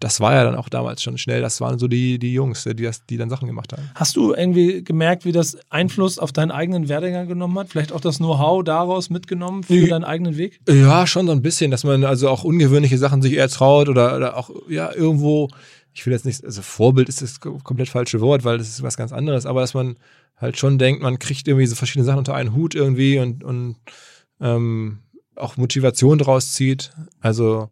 das 0.00 0.20
war 0.20 0.34
ja 0.34 0.44
dann 0.44 0.56
auch 0.56 0.68
damals 0.68 1.02
schon 1.02 1.16
schnell. 1.16 1.40
Das 1.40 1.60
waren 1.60 1.78
so 1.78 1.88
die, 1.88 2.18
die 2.18 2.32
Jungs, 2.32 2.64
die, 2.64 2.74
das, 2.74 3.06
die 3.06 3.16
dann 3.16 3.30
Sachen 3.30 3.46
gemacht 3.46 3.72
haben. 3.72 3.90
Hast 3.94 4.16
du 4.16 4.34
irgendwie 4.34 4.84
gemerkt, 4.84 5.24
wie 5.24 5.32
das 5.32 5.56
Einfluss 5.70 6.18
auf 6.18 6.32
deinen 6.32 6.50
eigenen 6.50 6.88
Werdegang 6.88 7.28
genommen 7.28 7.58
hat? 7.58 7.70
Vielleicht 7.70 7.92
auch 7.92 8.00
das 8.00 8.18
Know-how 8.18 8.62
daraus 8.62 9.08
mitgenommen 9.08 9.62
für 9.62 9.74
ja. 9.74 9.88
deinen 9.88 10.04
eigenen 10.04 10.36
Weg? 10.36 10.60
Ja, 10.68 11.06
schon 11.06 11.26
so 11.26 11.32
ein 11.32 11.40
bisschen, 11.40 11.70
dass 11.70 11.84
man 11.84 12.04
also 12.04 12.28
auch 12.28 12.44
ungewöhnliche 12.44 12.98
Sachen 12.98 13.22
sich 13.22 13.32
eher 13.32 13.48
traut 13.48 13.88
oder, 13.88 14.16
oder 14.16 14.36
auch 14.36 14.50
ja 14.68 14.92
irgendwo, 14.92 15.48
ich 15.94 16.04
will 16.04 16.12
jetzt 16.12 16.26
nicht, 16.26 16.44
also 16.44 16.60
Vorbild 16.60 17.08
ist 17.08 17.22
das 17.22 17.40
komplett 17.40 17.88
falsche 17.88 18.20
Wort, 18.20 18.44
weil 18.44 18.58
das 18.58 18.68
ist 18.68 18.82
was 18.82 18.98
ganz 18.98 19.12
anderes, 19.12 19.46
aber 19.46 19.62
dass 19.62 19.72
man 19.72 19.96
halt 20.36 20.58
schon 20.58 20.78
denkt, 20.78 21.02
man 21.02 21.18
kriegt 21.18 21.48
irgendwie 21.48 21.66
so 21.66 21.74
verschiedene 21.74 22.04
Sachen 22.04 22.18
unter 22.18 22.34
einen 22.34 22.54
Hut 22.54 22.74
irgendwie 22.74 23.18
und, 23.18 23.42
und 23.42 23.76
ähm, 24.42 24.98
auch 25.36 25.56
Motivation 25.56 26.18
draus 26.18 26.52
zieht. 26.52 26.92
Also 27.20 27.70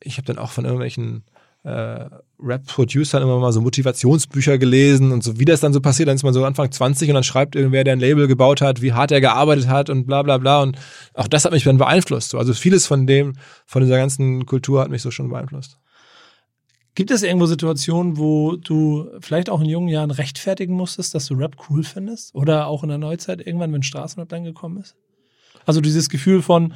ich 0.00 0.18
habe 0.18 0.26
dann 0.26 0.38
auch 0.38 0.50
von 0.50 0.64
irgendwelchen 0.64 1.24
äh, 1.66 2.08
Rap-Producern 2.38 3.22
immer 3.22 3.38
mal 3.38 3.52
so 3.52 3.60
Motivationsbücher 3.60 4.56
gelesen 4.56 5.10
und 5.10 5.24
so, 5.24 5.40
wie 5.40 5.44
das 5.44 5.60
dann 5.60 5.72
so 5.72 5.80
passiert. 5.80 6.08
Dann 6.08 6.14
ist 6.14 6.22
man 6.22 6.32
so 6.32 6.44
Anfang 6.44 6.70
20 6.70 7.08
und 7.08 7.14
dann 7.14 7.24
schreibt 7.24 7.56
irgendwer, 7.56 7.82
der 7.82 7.94
ein 7.94 8.00
Label 8.00 8.28
gebaut 8.28 8.60
hat, 8.60 8.82
wie 8.82 8.92
hart 8.92 9.10
er 9.10 9.20
gearbeitet 9.20 9.66
hat 9.66 9.90
und 9.90 10.06
bla 10.06 10.22
bla 10.22 10.38
bla. 10.38 10.62
Und 10.62 10.78
auch 11.14 11.26
das 11.26 11.44
hat 11.44 11.52
mich 11.52 11.64
dann 11.64 11.78
beeinflusst. 11.78 12.30
So. 12.30 12.38
Also 12.38 12.54
vieles 12.54 12.86
von 12.86 13.06
dem, 13.06 13.34
von 13.66 13.82
dieser 13.82 13.96
ganzen 13.96 14.46
Kultur 14.46 14.80
hat 14.80 14.90
mich 14.90 15.02
so 15.02 15.10
schon 15.10 15.28
beeinflusst. 15.28 15.78
Gibt 16.94 17.10
es 17.10 17.22
irgendwo 17.22 17.46
Situationen, 17.46 18.16
wo 18.16 18.56
du 18.56 19.08
vielleicht 19.20 19.50
auch 19.50 19.60
in 19.60 19.68
jungen 19.68 19.88
Jahren 19.88 20.10
rechtfertigen 20.10 20.74
musstest, 20.74 21.14
dass 21.14 21.26
du 21.26 21.34
Rap 21.34 21.56
cool 21.68 21.82
findest? 21.82 22.34
Oder 22.34 22.68
auch 22.68 22.84
in 22.84 22.90
der 22.90 22.98
Neuzeit 22.98 23.44
irgendwann, 23.44 23.72
wenn 23.72 23.82
Straßenrap 23.82 24.28
dann 24.28 24.44
gekommen 24.44 24.78
ist? 24.78 24.94
Also 25.66 25.80
dieses 25.80 26.08
Gefühl 26.08 26.42
von, 26.42 26.74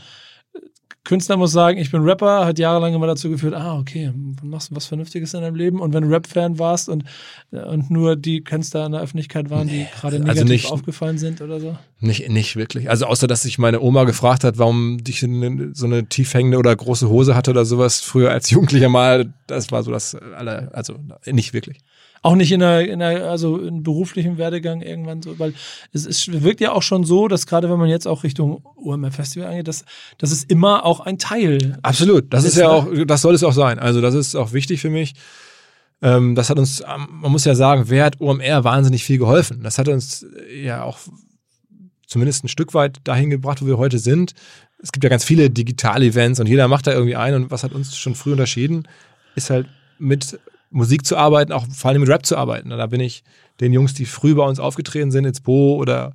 Künstler 1.11 1.37
muss 1.37 1.51
sagen, 1.51 1.79
ich 1.79 1.91
bin 1.91 2.03
Rapper, 2.03 2.45
hat 2.45 2.59
jahrelang 2.59 2.95
immer 2.95 3.07
dazu 3.07 3.31
geführt, 3.31 3.55
ah, 3.55 3.79
okay, 3.79 4.13
machst 4.43 4.71
du 4.71 4.77
was 4.77 4.87
Vernünftiges 4.87 5.35
in 5.35 5.41
deinem 5.41 5.57
Leben. 5.57 5.81
Und 5.81 5.95
wenn 5.95 6.05
du 6.05 6.11
Rap-Fan 6.11 6.59
warst 6.59 6.89
und, 6.89 7.05
und 7.51 7.91
nur 7.91 8.17
die 8.17 8.45
Künstler 8.45 8.87
in 8.87 8.93
der 8.93 9.01
Öffentlichkeit 9.01 9.51
waren, 9.51 9.67
die 9.67 9.87
gerade 9.93 10.17
also 10.17 10.19
negativ 10.19 10.41
also 10.43 10.45
nicht, 10.45 10.71
aufgefallen 10.71 11.19
sind 11.19 11.41
oder 11.41 11.59
so? 11.59 11.77
Nicht, 11.99 12.29
nicht 12.29 12.55
wirklich. 12.55 12.91
Also 12.91 13.07
außer, 13.07 13.27
dass 13.27 13.43
sich 13.43 13.59
meine 13.59 13.81
Oma 13.81 14.05
gefragt 14.05 14.45
hat, 14.45 14.59
warum 14.59 14.99
ich 15.05 15.21
so 15.21 15.87
eine 15.87 16.07
tiefhängende 16.07 16.59
oder 16.59 16.77
große 16.77 17.09
Hose 17.09 17.35
hatte 17.35 17.51
oder 17.51 17.65
sowas 17.65 18.01
früher 18.01 18.31
als 18.31 18.51
Jugendlicher 18.51 18.89
mal. 18.89 19.33
Das 19.47 19.73
war 19.73 19.83
so 19.83 19.91
das 19.91 20.15
aller, 20.15 20.71
also 20.75 20.95
nicht 21.27 21.55
wirklich. 21.55 21.79
Auch 22.23 22.35
nicht 22.35 22.53
in 22.53 22.61
der, 22.61 22.87
in 22.87 22.99
der, 22.99 23.31
also 23.31 23.59
in 23.59 23.83
beruflichem 23.83 24.37
Werdegang 24.37 24.83
irgendwann 24.83 25.23
so, 25.23 25.39
weil 25.39 25.55
es, 25.93 26.05
es 26.05 26.31
wirkt 26.43 26.61
ja 26.61 26.73
auch 26.73 26.83
schon 26.83 27.05
so, 27.05 27.29
dass 27.29 27.47
gerade 27.47 27.71
wenn 27.71 27.79
man 27.79 27.89
jetzt 27.89 28.07
auch 28.07 28.25
Richtung 28.25 28.63
OMR 28.77 29.11
Festival 29.11 29.49
angeht, 29.49 29.69
dass 29.69 29.87
das 30.19 30.31
ist 30.31 30.51
immer 30.51 30.85
auch 30.85 31.01
ein 31.01 31.19
Teil. 31.19 31.79
Absolut. 31.83 32.33
Das 32.33 32.45
ist, 32.45 32.53
ist 32.53 32.59
ja 32.59 32.69
auch, 32.69 32.87
das 33.07 33.23
soll 33.23 33.35
es 33.35 33.43
auch 33.43 33.55
sein. 33.55 33.79
Also 33.79 34.03
das 34.03 34.15
ist 34.15 34.37
auch 34.37 34.53
wichtig 34.53 34.83
für 34.83 34.91
mich. 34.91 35.15
Ähm, 36.03 36.35
das 36.35 36.51
hat 36.51 36.59
uns, 36.59 36.81
ähm, 36.81 37.09
man 37.11 37.33
muss 37.33 37.47
ja 37.47 37.55
sagen, 37.55 37.85
wer 37.87 38.05
hat 38.05 38.21
OMR 38.21 38.65
wahnsinnig 38.65 39.03
viel 39.05 39.19
geholfen. 39.19 39.63
Das 39.63 39.79
hat 39.79 39.89
uns 39.89 40.23
äh, 40.23 40.63
ja 40.63 40.83
auch 40.83 40.99
zumindest 42.07 42.45
ein 42.45 42.49
Stück 42.49 42.75
weit 42.75 42.99
dahin 43.05 43.31
gebracht, 43.31 43.63
wo 43.63 43.67
wir 43.67 43.79
heute 43.79 43.99
sind. 43.99 44.35
Es 44.83 44.93
gibt 44.93 45.05
ja 45.05 45.11
ganz 45.11 45.25
viele 45.25 45.49
Digital-Events 45.49 46.41
und 46.41 46.49
jeder 46.49 46.69
macht 46.69 46.87
da 46.87 46.93
irgendwie 46.93 47.17
ein. 47.17 47.35
Und 47.35 47.51
was 47.51 47.65
hat 47.65 47.73
uns 47.73 47.97
schon 47.97 48.15
früh 48.15 48.33
unterschieden, 48.33 48.89
ist 49.37 49.49
halt 49.49 49.69
mit 49.99 50.39
Musik 50.71 51.05
zu 51.05 51.17
arbeiten, 51.17 51.53
auch 51.53 51.67
vor 51.69 51.91
allem 51.91 52.01
mit 52.01 52.09
Rap 52.09 52.25
zu 52.25 52.37
arbeiten. 52.37 52.71
Da 52.71 52.87
bin 52.87 53.01
ich 53.01 53.23
den 53.61 53.73
Jungs, 53.73 53.95
die 53.95 54.07
früh 54.07 54.35
bei 54.35 54.45
uns 54.45 54.61
aufgetreten 54.61 55.11
sind, 55.11 55.25
jetzt 55.25 55.43
Bo 55.43 55.77
oder, 55.77 56.15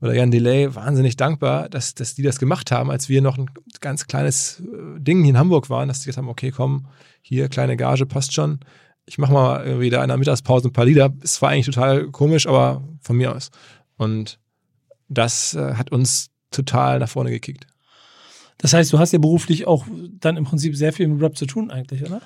oder 0.00 0.14
Jan 0.14 0.30
Delay, 0.30 0.74
wahnsinnig 0.74 1.16
dankbar, 1.16 1.68
dass, 1.68 1.94
dass 1.94 2.14
die 2.14 2.22
das 2.22 2.38
gemacht 2.38 2.70
haben, 2.70 2.90
als 2.90 3.08
wir 3.08 3.20
noch 3.20 3.36
ein 3.36 3.50
ganz 3.80 4.06
kleines 4.06 4.60
äh, 4.60 5.00
Ding 5.00 5.22
hier 5.22 5.30
in 5.30 5.38
Hamburg 5.38 5.68
waren, 5.68 5.88
dass 5.88 6.00
die 6.00 6.06
gesagt 6.06 6.24
haben, 6.24 6.30
okay, 6.30 6.52
komm, 6.52 6.86
hier, 7.20 7.48
kleine 7.48 7.76
Gage, 7.76 8.06
passt 8.06 8.32
schon. 8.32 8.60
Ich 9.04 9.18
mach 9.18 9.30
mal 9.30 9.64
irgendwie 9.64 9.90
da 9.90 10.02
in 10.02 10.08
der 10.08 10.16
Mittagspause 10.16 10.68
ein 10.68 10.72
paar 10.72 10.84
Lieder. 10.84 11.12
Es 11.22 11.42
war 11.42 11.50
eigentlich 11.50 11.66
total 11.66 12.08
komisch, 12.10 12.46
aber 12.46 12.82
von 13.00 13.16
mir 13.16 13.34
aus. 13.34 13.50
Und 13.96 14.38
das 15.08 15.54
äh, 15.54 15.74
hat 15.74 15.92
uns 15.92 16.30
total 16.50 17.00
nach 17.00 17.08
vorne 17.08 17.30
gekickt. 17.30 17.66
Das 18.58 18.72
heißt, 18.72 18.92
du 18.92 18.98
hast 18.98 19.12
ja 19.12 19.18
beruflich 19.18 19.66
auch 19.66 19.86
dann 20.20 20.36
im 20.36 20.44
Prinzip 20.44 20.76
sehr 20.76 20.92
viel 20.92 21.08
mit 21.08 21.22
Rap 21.22 21.36
zu 21.36 21.46
tun 21.46 21.70
eigentlich, 21.70 22.02
oder? 22.04 22.22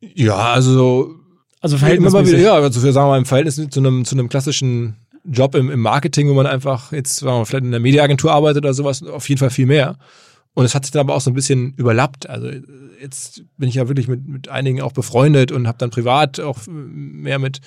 Ja, 0.00 0.36
also. 0.36 1.14
Also 1.60 1.76
verhältnismäßig. 1.76 2.34
Wieder, 2.34 2.42
ja, 2.42 2.54
also 2.54 2.80
für, 2.80 2.92
sagen 2.92 3.06
wir 3.06 3.10
mal, 3.10 3.18
im 3.18 3.24
Verhältnis 3.24 3.56
zu 3.56 3.80
einem, 3.80 4.04
zu 4.04 4.14
einem 4.14 4.28
klassischen 4.28 4.96
Job 5.24 5.54
im, 5.54 5.70
im 5.70 5.80
Marketing, 5.80 6.28
wo 6.28 6.34
man 6.34 6.46
einfach 6.46 6.92
jetzt, 6.92 7.16
sagen 7.16 7.32
wir 7.32 7.38
mal, 7.38 7.44
vielleicht 7.44 7.64
in 7.64 7.72
der 7.72 7.80
Mediaagentur 7.80 8.32
arbeitet 8.32 8.64
oder 8.64 8.74
sowas, 8.74 9.02
auf 9.02 9.28
jeden 9.28 9.38
Fall 9.38 9.50
viel 9.50 9.66
mehr. 9.66 9.98
Und 10.54 10.64
es 10.64 10.74
hat 10.74 10.84
sich 10.84 10.92
dann 10.92 11.00
aber 11.00 11.14
auch 11.14 11.20
so 11.20 11.30
ein 11.30 11.34
bisschen 11.34 11.74
überlappt. 11.74 12.28
Also 12.28 12.48
jetzt 13.00 13.42
bin 13.56 13.68
ich 13.68 13.76
ja 13.76 13.88
wirklich 13.88 14.08
mit, 14.08 14.26
mit 14.26 14.48
einigen 14.48 14.80
auch 14.80 14.92
befreundet 14.92 15.52
und 15.52 15.68
habe 15.68 15.78
dann 15.78 15.90
privat 15.90 16.40
auch 16.40 16.58
mehr 16.66 17.38
mit 17.38 17.60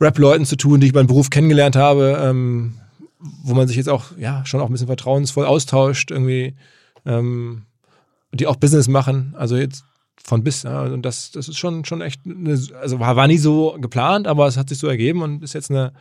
Rap-Leuten 0.00 0.46
zu 0.46 0.56
tun, 0.56 0.80
die 0.80 0.88
ich 0.88 0.92
beim 0.92 1.06
Beruf 1.06 1.30
kennengelernt 1.30 1.76
habe, 1.76 2.18
ähm, 2.22 2.74
wo 3.42 3.54
man 3.54 3.68
sich 3.68 3.76
jetzt 3.76 3.88
auch 3.88 4.06
ja 4.18 4.44
schon 4.46 4.60
auch 4.60 4.66
ein 4.66 4.72
bisschen 4.72 4.86
vertrauensvoll 4.86 5.44
austauscht, 5.44 6.10
irgendwie, 6.10 6.54
ähm, 7.04 7.62
die 8.32 8.46
auch 8.46 8.56
Business 8.56 8.88
machen. 8.88 9.34
Also 9.36 9.56
jetzt 9.56 9.84
von 10.24 10.44
bis. 10.44 10.62
Ja. 10.62 10.82
Und 10.82 11.02
das, 11.02 11.30
das 11.32 11.48
ist 11.48 11.58
schon, 11.58 11.84
schon 11.84 12.00
echt, 12.00 12.20
eine, 12.24 12.58
also 12.80 13.00
war, 13.00 13.16
war 13.16 13.26
nie 13.26 13.38
so 13.38 13.76
geplant, 13.80 14.26
aber 14.26 14.46
es 14.46 14.56
hat 14.56 14.68
sich 14.68 14.78
so 14.78 14.86
ergeben 14.86 15.22
und 15.22 15.42
ist 15.42 15.54
jetzt 15.54 15.70
eine, 15.70 15.92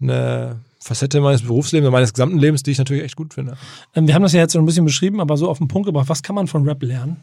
eine 0.00 0.60
Facette 0.80 1.20
meines 1.20 1.42
Berufslebens, 1.42 1.90
meines 1.90 2.12
gesamten 2.12 2.38
Lebens, 2.38 2.62
die 2.62 2.70
ich 2.70 2.78
natürlich 2.78 3.04
echt 3.04 3.16
gut 3.16 3.34
finde. 3.34 3.56
Ähm, 3.94 4.06
wir 4.06 4.14
haben 4.14 4.22
das 4.22 4.32
ja 4.32 4.40
jetzt 4.40 4.52
so 4.52 4.58
ein 4.58 4.66
bisschen 4.66 4.84
beschrieben, 4.84 5.20
aber 5.20 5.36
so 5.36 5.48
auf 5.48 5.58
den 5.58 5.68
Punkt 5.68 5.86
gebracht. 5.86 6.08
Was 6.08 6.22
kann 6.22 6.34
man 6.34 6.46
von 6.46 6.66
Rap 6.66 6.82
lernen? 6.82 7.18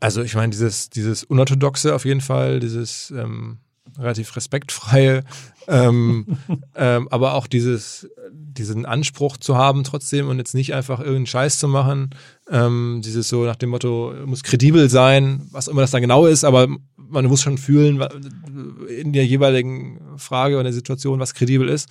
Also 0.00 0.22
ich 0.22 0.34
meine, 0.34 0.50
dieses, 0.50 0.90
dieses 0.90 1.24
Unorthodoxe 1.24 1.94
auf 1.94 2.04
jeden 2.04 2.20
Fall, 2.20 2.60
dieses 2.60 3.10
ähm, 3.10 3.58
relativ 3.98 4.34
respektfreie, 4.36 5.24
ähm, 5.68 6.26
ähm, 6.74 7.08
aber 7.10 7.34
auch 7.34 7.46
dieses, 7.46 8.08
diesen 8.32 8.86
Anspruch 8.86 9.36
zu 9.36 9.56
haben 9.56 9.84
trotzdem 9.84 10.28
und 10.28 10.38
jetzt 10.38 10.54
nicht 10.54 10.74
einfach 10.74 10.98
irgendeinen 10.98 11.26
Scheiß 11.26 11.58
zu 11.58 11.68
machen, 11.68 12.10
ähm, 12.50 13.00
dieses 13.04 13.28
so 13.28 13.44
nach 13.44 13.56
dem 13.56 13.70
Motto, 13.70 14.14
muss 14.24 14.42
kredibel 14.42 14.88
sein, 14.88 15.46
was 15.50 15.68
immer 15.68 15.80
das 15.80 15.90
dann 15.90 16.02
genau 16.02 16.26
ist, 16.26 16.44
aber 16.44 16.68
man 16.96 17.26
muss 17.26 17.42
schon 17.42 17.58
fühlen 17.58 18.02
in 18.88 19.12
der 19.12 19.26
jeweiligen 19.26 20.00
Frage 20.16 20.56
oder 20.56 20.64
der 20.64 20.72
Situation, 20.72 21.20
was 21.20 21.34
kredibel 21.34 21.68
ist. 21.68 21.88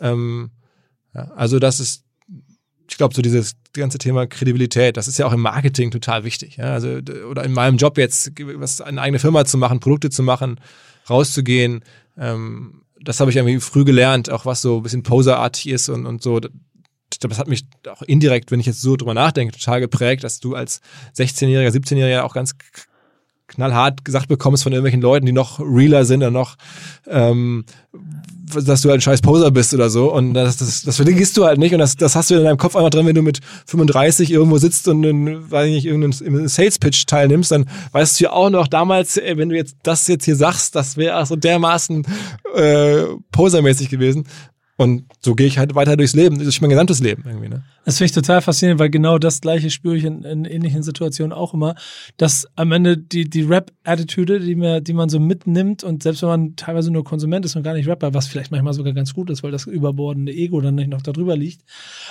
Ähm, 0.00 0.50
ja, 1.14 1.30
also 1.36 1.58
das 1.58 1.80
ist, 1.80 2.04
ich 2.90 2.96
glaube, 2.96 3.14
so 3.14 3.22
dieses 3.22 3.56
ganze 3.72 3.98
Thema 3.98 4.26
Kredibilität, 4.26 4.96
das 4.96 5.08
ist 5.08 5.18
ja 5.18 5.26
auch 5.26 5.32
im 5.32 5.40
Marketing 5.40 5.90
total 5.90 6.24
wichtig. 6.24 6.56
Ja? 6.56 6.72
Also, 6.72 6.88
oder 7.28 7.44
in 7.44 7.52
meinem 7.52 7.76
Job 7.76 7.98
jetzt, 7.98 8.32
was 8.54 8.80
eine 8.80 9.00
eigene 9.00 9.18
Firma 9.18 9.44
zu 9.44 9.58
machen, 9.58 9.80
Produkte 9.80 10.10
zu 10.10 10.22
machen, 10.22 10.58
rauszugehen. 11.10 11.84
Ähm, 12.16 12.82
das 13.00 13.20
habe 13.20 13.30
ich 13.30 13.36
irgendwie 13.36 13.60
früh 13.60 13.84
gelernt, 13.84 14.30
auch 14.30 14.44
was 14.44 14.62
so 14.62 14.78
ein 14.78 14.82
bisschen 14.82 15.02
poserartig 15.02 15.68
ist 15.68 15.88
und, 15.88 16.06
und 16.06 16.22
so. 16.22 16.40
Das 16.40 17.38
hat 17.38 17.48
mich 17.48 17.66
auch 17.88 18.02
indirekt, 18.02 18.50
wenn 18.50 18.60
ich 18.60 18.66
jetzt 18.66 18.82
so 18.82 18.96
drüber 18.96 19.14
nachdenke, 19.14 19.56
total 19.56 19.80
geprägt, 19.80 20.24
dass 20.24 20.40
du 20.40 20.54
als 20.54 20.80
16-Jähriger, 21.16 21.70
17-Jähriger 21.70 22.22
auch 22.22 22.34
ganz 22.34 22.54
knallhart 23.48 24.04
gesagt 24.04 24.28
bekommst 24.28 24.62
von 24.62 24.72
irgendwelchen 24.72 25.00
Leuten, 25.00 25.26
die 25.26 25.32
noch 25.32 25.58
realer 25.58 26.04
sind 26.04 26.22
oder 26.22 26.30
noch, 26.30 26.56
ähm, 27.08 27.64
dass 28.54 28.82
du 28.82 28.90
ein 28.90 29.00
scheiß 29.00 29.20
Poser 29.20 29.50
bist 29.50 29.74
oder 29.74 29.90
so. 29.90 30.12
Und 30.12 30.34
das, 30.34 30.58
das, 30.58 30.82
das 30.82 30.96
vergisst 30.96 31.36
du 31.36 31.44
halt 31.44 31.58
nicht. 31.58 31.72
Und 31.72 31.80
das, 31.80 31.96
das 31.96 32.14
hast 32.14 32.30
du 32.30 32.36
in 32.36 32.44
deinem 32.44 32.56
Kopf 32.56 32.76
einfach 32.76 32.90
drin, 32.90 33.06
wenn 33.06 33.14
du 33.14 33.22
mit 33.22 33.40
35 33.66 34.30
irgendwo 34.30 34.58
sitzt 34.58 34.88
und 34.88 35.04
in, 35.04 35.50
weiß 35.50 35.66
ich 35.66 35.74
nicht, 35.74 35.86
irgendeinen 35.86 36.48
Sales-Pitch 36.48 37.06
teilnimmst, 37.06 37.50
dann 37.50 37.68
weißt 37.92 38.20
du 38.20 38.24
ja 38.24 38.32
auch 38.32 38.50
noch 38.50 38.68
damals, 38.68 39.16
ey, 39.16 39.36
wenn 39.36 39.48
du 39.48 39.56
jetzt 39.56 39.76
das 39.82 40.06
jetzt 40.08 40.24
hier 40.24 40.36
sagst, 40.36 40.74
das 40.74 40.96
wäre 40.96 41.24
so 41.26 41.36
dermaßen 41.36 42.06
äh, 42.54 43.02
posermäßig 43.32 43.88
gewesen. 43.88 44.26
Und 44.80 45.06
so 45.18 45.34
gehe 45.34 45.48
ich 45.48 45.58
halt 45.58 45.74
weiter 45.74 45.96
durchs 45.96 46.14
Leben, 46.14 46.38
durch 46.38 46.60
mein 46.60 46.70
gesamtes 46.70 47.00
Leben 47.00 47.24
irgendwie. 47.26 47.48
Ne? 47.48 47.64
Das 47.84 47.98
finde 47.98 48.06
ich 48.06 48.12
total 48.12 48.40
faszinierend, 48.40 48.78
weil 48.78 48.90
genau 48.90 49.18
das 49.18 49.40
gleiche 49.40 49.70
spüre 49.70 49.96
ich 49.96 50.04
in, 50.04 50.22
in 50.22 50.44
ähnlichen 50.44 50.84
Situationen 50.84 51.32
auch 51.32 51.52
immer, 51.52 51.74
dass 52.16 52.46
am 52.54 52.70
Ende 52.70 52.96
die, 52.96 53.28
die 53.28 53.42
Rap-Attitüde, 53.42 54.38
die, 54.38 54.54
mir, 54.54 54.80
die 54.80 54.92
man 54.92 55.08
so 55.08 55.18
mitnimmt 55.18 55.82
und 55.82 56.04
selbst 56.04 56.22
wenn 56.22 56.28
man 56.28 56.54
teilweise 56.54 56.92
nur 56.92 57.02
Konsument 57.02 57.44
ist 57.44 57.56
und 57.56 57.64
gar 57.64 57.74
nicht 57.74 57.88
Rapper, 57.88 58.14
was 58.14 58.28
vielleicht 58.28 58.52
manchmal 58.52 58.72
sogar 58.72 58.92
ganz 58.92 59.14
gut 59.14 59.30
ist, 59.30 59.42
weil 59.42 59.50
das 59.50 59.66
überbordende 59.66 60.30
Ego 60.30 60.60
dann 60.60 60.76
nicht 60.76 60.90
noch 60.90 61.02
darüber 61.02 61.36
liegt, 61.36 61.64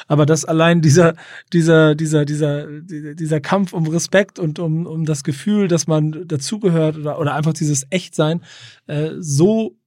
aber 0.09 0.25
dass 0.25 0.43
allein 0.43 0.81
dieser, 0.81 1.13
dieser, 1.53 1.95
dieser, 1.95 2.25
dieser, 2.25 2.81
dieser 2.81 3.39
Kampf 3.39 3.71
um 3.71 3.87
Respekt 3.87 4.39
und 4.39 4.59
um, 4.59 4.85
um 4.85 5.05
das 5.05 5.23
Gefühl, 5.23 5.69
dass 5.69 5.87
man 5.87 6.27
dazugehört 6.27 6.97
oder, 6.97 7.17
oder 7.17 7.33
einfach 7.33 7.53
dieses 7.53 7.87
Echtsein 7.91 8.41
äh, 8.87 9.11
so 9.19 9.77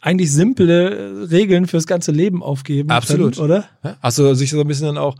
eigentlich 0.00 0.32
simple 0.32 1.30
Regeln 1.30 1.66
fürs 1.66 1.86
ganze 1.86 2.12
Leben 2.12 2.42
aufgeben. 2.42 2.90
Absolut. 2.90 3.36
Können, 3.36 3.44
oder? 3.44 3.68
Also 4.00 4.34
sich 4.34 4.50
so 4.50 4.60
ein 4.60 4.68
bisschen 4.68 4.86
dann 4.86 4.98
auch 4.98 5.16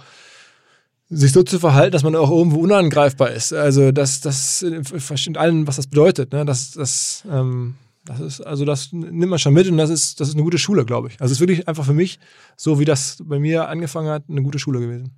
sich 1.11 1.33
so 1.33 1.43
zu 1.43 1.59
verhalten, 1.59 1.93
dass 1.93 2.03
man 2.03 2.15
auch 2.15 2.31
irgendwo 2.31 2.59
unangreifbar 2.61 3.31
ist. 3.31 3.53
Also 3.53 3.93
das, 3.93 4.21
das 4.21 4.63
in 4.63 5.37
allen, 5.37 5.67
was 5.67 5.77
das 5.77 5.87
bedeutet. 5.87 6.33
Ne? 6.33 6.45
Das, 6.45 6.73
das, 6.73 7.25
ähm, 7.31 7.77
das 8.05 8.21
ist, 8.21 8.41
also 8.43 8.65
das 8.65 8.93
nimmt 8.93 9.31
man 9.31 9.39
schon 9.39 9.55
mit 9.55 9.69
und 9.69 9.79
das 9.79 9.91
ist, 9.91 10.21
das 10.21 10.29
ist 10.29 10.35
eine 10.35 10.45
gute 10.45 10.59
Schule, 10.59 10.85
glaube 10.85 11.09
ich. 11.09 11.21
Also 11.21 11.33
es 11.33 11.39
ist 11.39 11.41
wirklich 11.41 11.67
einfach 11.67 11.85
für 11.85 11.95
mich, 11.95 12.19
so 12.57 12.79
wie 12.79 12.85
das 12.85 13.19
bei 13.25 13.39
mir 13.39 13.69
angefangen 13.69 14.11
hat, 14.11 14.25
eine 14.29 14.43
gute 14.43 14.59
Schule 14.59 14.81
gewesen. 14.81 15.13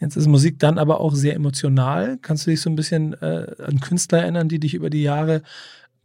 Jetzt 0.00 0.16
ist 0.16 0.26
Musik 0.26 0.58
dann 0.58 0.78
aber 0.78 1.00
auch 1.00 1.14
sehr 1.14 1.34
emotional. 1.34 2.18
Kannst 2.20 2.46
du 2.46 2.50
dich 2.50 2.60
so 2.60 2.68
ein 2.68 2.76
bisschen 2.76 3.14
äh, 3.22 3.54
an 3.64 3.80
Künstler 3.80 4.22
erinnern, 4.22 4.48
die 4.48 4.58
dich 4.58 4.74
über 4.74 4.90
die 4.90 5.02
Jahre 5.02 5.42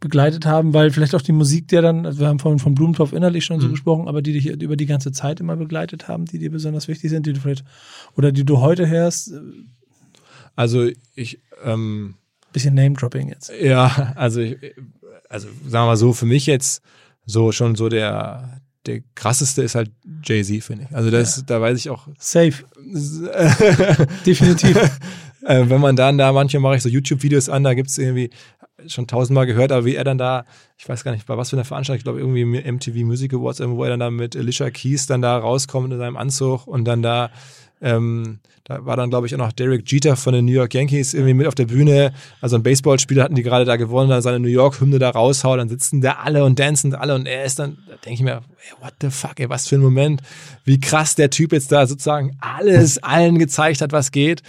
begleitet 0.00 0.46
haben, 0.46 0.72
weil 0.72 0.90
vielleicht 0.90 1.14
auch 1.14 1.22
die 1.22 1.32
Musik, 1.32 1.68
der 1.68 1.82
dann, 1.82 2.06
also 2.06 2.20
wir 2.20 2.28
haben 2.28 2.38
von, 2.38 2.58
von 2.58 2.74
Blumentopf 2.74 3.12
innerlich 3.12 3.44
schon 3.44 3.58
mhm. 3.58 3.62
so 3.62 3.68
gesprochen, 3.70 4.08
aber 4.08 4.22
die 4.22 4.32
dich 4.32 4.46
über 4.46 4.76
die 4.76 4.86
ganze 4.86 5.12
Zeit 5.12 5.40
immer 5.40 5.56
begleitet 5.56 6.08
haben, 6.08 6.24
die 6.24 6.38
dir 6.38 6.50
besonders 6.50 6.88
wichtig 6.88 7.10
sind, 7.10 7.26
die 7.26 7.34
du 7.34 7.40
vielleicht, 7.40 7.64
oder 8.16 8.32
die 8.32 8.44
du 8.44 8.60
heute 8.60 8.88
hörst? 8.88 9.32
Also 10.56 10.88
ich, 11.14 11.40
ähm, 11.64 12.14
bisschen 12.52 12.74
Name-Dropping 12.74 13.28
jetzt. 13.28 13.52
Ja, 13.60 14.14
also 14.16 14.40
ich, 14.40 14.56
also 15.28 15.48
sagen 15.66 15.84
wir 15.84 15.86
mal 15.86 15.96
so, 15.96 16.12
für 16.12 16.26
mich 16.26 16.46
jetzt 16.46 16.82
so 17.26 17.52
schon 17.52 17.76
so 17.76 17.88
der, 17.88 18.60
der 18.86 19.02
krasseste 19.14 19.62
ist 19.62 19.74
halt 19.74 19.90
Jay-Z, 20.24 20.64
finde 20.64 20.86
ich. 20.88 20.96
Also 20.96 21.10
das, 21.10 21.36
ja. 21.36 21.42
da 21.46 21.60
weiß 21.60 21.78
ich 21.78 21.90
auch. 21.90 22.08
Safe. 22.18 22.64
Definitiv. 24.26 24.76
äh, 25.44 25.68
wenn 25.68 25.80
man 25.80 25.94
dann 25.94 26.18
da, 26.18 26.32
manchmal 26.32 26.62
mache 26.62 26.76
ich 26.76 26.82
so 26.82 26.88
YouTube-Videos 26.88 27.48
an, 27.48 27.64
da 27.64 27.74
gibt 27.74 27.90
es 27.90 27.98
irgendwie 27.98 28.30
schon 28.86 29.06
tausendmal 29.06 29.46
gehört, 29.46 29.72
aber 29.72 29.84
wie 29.84 29.94
er 29.94 30.04
dann 30.04 30.18
da, 30.18 30.44
ich 30.78 30.88
weiß 30.88 31.04
gar 31.04 31.12
nicht, 31.12 31.26
bei 31.26 31.36
was 31.36 31.50
für 31.50 31.56
eine 31.56 31.64
Veranstaltung, 31.64 31.98
ich 31.98 32.04
glaube 32.04 32.20
irgendwie 32.20 32.44
MTV 32.44 33.04
Music 33.04 33.34
Awards, 33.34 33.60
wo 33.60 33.84
er 33.84 33.90
dann 33.90 34.00
da 34.00 34.10
mit 34.10 34.36
Alicia 34.36 34.70
Keys 34.70 35.06
dann 35.06 35.22
da 35.22 35.38
rauskommt 35.38 35.92
in 35.92 35.98
seinem 35.98 36.16
Anzug 36.16 36.66
und 36.66 36.84
dann 36.84 37.02
da 37.02 37.30
ähm, 37.82 38.40
da 38.70 38.84
war 38.86 38.96
dann, 38.96 39.10
glaube 39.10 39.26
ich, 39.26 39.34
auch 39.34 39.38
noch 39.38 39.50
Derek 39.50 39.90
Jeter 39.90 40.16
von 40.16 40.32
den 40.32 40.44
New 40.44 40.52
York 40.52 40.74
Yankees 40.74 41.12
irgendwie 41.12 41.34
mit 41.34 41.48
auf 41.48 41.56
der 41.56 41.64
Bühne. 41.64 42.12
Also 42.40 42.54
ein 42.54 42.62
Baseballspieler 42.62 43.24
hatten 43.24 43.34
die 43.34 43.42
gerade 43.42 43.64
da 43.64 43.74
gewonnen, 43.74 44.10
dann 44.10 44.22
seine 44.22 44.38
New 44.38 44.48
York-Hymne 44.48 45.00
da 45.00 45.10
raushaut, 45.10 45.58
dann 45.58 45.68
sitzen 45.68 46.00
da 46.00 46.18
alle 46.22 46.44
und 46.44 46.58
dancen 46.58 46.94
alle 46.94 47.16
und 47.16 47.26
er 47.26 47.44
ist 47.44 47.58
dann, 47.58 47.78
da 47.88 47.96
denke 47.96 48.14
ich 48.14 48.20
mir, 48.20 48.34
ey, 48.34 48.82
what 48.82 48.92
the 49.00 49.10
fuck, 49.10 49.40
ey, 49.40 49.48
was 49.48 49.66
für 49.66 49.74
ein 49.74 49.80
Moment, 49.80 50.22
wie 50.64 50.78
krass 50.78 51.16
der 51.16 51.30
Typ 51.30 51.52
jetzt 51.52 51.72
da 51.72 51.86
sozusagen 51.86 52.36
alles 52.40 53.02
allen 53.02 53.40
gezeigt 53.40 53.80
hat, 53.80 53.90
was 53.90 54.12
geht. 54.12 54.42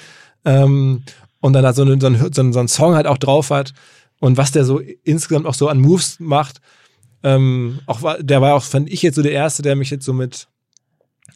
Ähm, 0.45 1.03
und 1.39 1.53
dann 1.53 1.63
da 1.63 1.73
so, 1.73 1.81
eine, 1.81 1.99
so, 1.99 2.05
ein, 2.05 2.53
so, 2.53 2.59
ein, 2.59 2.67
Song 2.67 2.93
halt 2.93 3.07
auch 3.07 3.17
drauf 3.17 3.49
hat 3.49 3.73
und 4.21 4.37
was 4.37 4.51
der 4.51 4.63
so 4.63 4.79
insgesamt 5.03 5.45
auch 5.45 5.55
so 5.55 5.67
an 5.67 5.81
Moves 5.81 6.19
macht. 6.19 6.61
Ähm, 7.23 7.79
auch 7.87 8.15
der 8.19 8.41
war 8.41 8.55
auch, 8.55 8.63
fand 8.63 8.89
ich 8.89 9.01
jetzt 9.01 9.15
so 9.15 9.21
der 9.21 9.33
Erste, 9.33 9.61
der 9.61 9.75
mich 9.75 9.89
jetzt 9.89 10.05
so 10.05 10.13
mit 10.13 10.47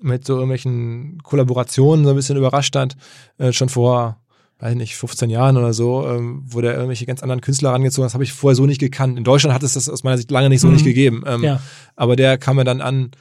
mit 0.01 0.25
so 0.25 0.33
irgendwelchen 0.33 1.19
Kollaborationen 1.23 2.05
so 2.05 2.11
ein 2.11 2.15
bisschen 2.15 2.37
überrascht 2.37 2.75
hat, 2.75 2.95
äh, 3.37 3.53
schon 3.53 3.69
vor, 3.69 4.17
weiß 4.59 4.73
ich 4.73 4.77
nicht, 4.77 4.95
15 4.95 5.29
Jahren 5.29 5.57
oder 5.57 5.73
so, 5.73 6.05
ähm, 6.07 6.43
wo 6.45 6.61
der 6.61 6.73
irgendwelche 6.73 7.05
ganz 7.05 7.23
anderen 7.23 7.41
Künstler 7.41 7.71
rangezogen 7.71 8.03
hat. 8.03 8.09
Das 8.09 8.13
habe 8.13 8.23
ich 8.23 8.33
vorher 8.33 8.55
so 8.55 8.65
nicht 8.65 8.79
gekannt. 8.79 9.17
In 9.17 9.23
Deutschland 9.23 9.53
hat 9.55 9.63
es 9.63 9.73
das 9.73 9.89
aus 9.89 10.03
meiner 10.03 10.17
Sicht 10.17 10.31
lange 10.31 10.49
nicht 10.49 10.61
so 10.61 10.67
mhm. 10.67 10.73
nicht 10.73 10.85
gegeben. 10.85 11.23
Ähm, 11.25 11.43
ja. 11.43 11.61
Aber 11.95 12.15
der 12.15 12.37
kam 12.37 12.57
mir 12.57 12.65
dann 12.65 12.81
an, 12.81 13.11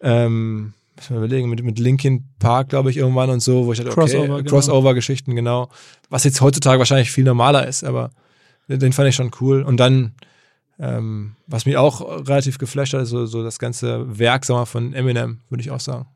ähm, 0.00 0.74
muss 0.96 1.08
man 1.08 1.18
überlegen, 1.20 1.48
mit, 1.48 1.62
mit 1.62 1.78
Linkin 1.78 2.24
Park, 2.40 2.70
glaube 2.70 2.90
ich, 2.90 2.96
irgendwann 2.96 3.30
und 3.30 3.40
so, 3.40 3.66
wo 3.66 3.72
ich 3.72 3.78
dachte, 3.78 3.92
okay, 3.92 4.00
Crossover, 4.00 4.36
genau. 4.38 4.50
Crossover-Geschichten, 4.50 5.36
genau. 5.36 5.70
Was 6.10 6.24
jetzt 6.24 6.40
heutzutage 6.40 6.78
wahrscheinlich 6.78 7.10
viel 7.10 7.24
normaler 7.24 7.66
ist, 7.66 7.84
aber 7.84 8.10
den 8.68 8.92
fand 8.92 9.08
ich 9.08 9.14
schon 9.14 9.30
cool. 9.40 9.62
Und 9.62 9.78
dann, 9.78 10.14
ähm, 10.78 11.36
was 11.46 11.66
mich 11.66 11.76
auch 11.76 12.00
relativ 12.28 12.58
geflasht 12.58 12.94
hat, 12.94 13.02
ist 13.02 13.10
so, 13.10 13.26
so 13.26 13.42
das 13.42 13.58
ganze 13.58 14.18
Werk, 14.18 14.44
sag 14.44 14.54
mal, 14.54 14.64
von 14.64 14.92
Eminem, 14.92 15.40
würde 15.48 15.62
ich 15.62 15.70
auch 15.70 15.80
sagen. 15.80 16.06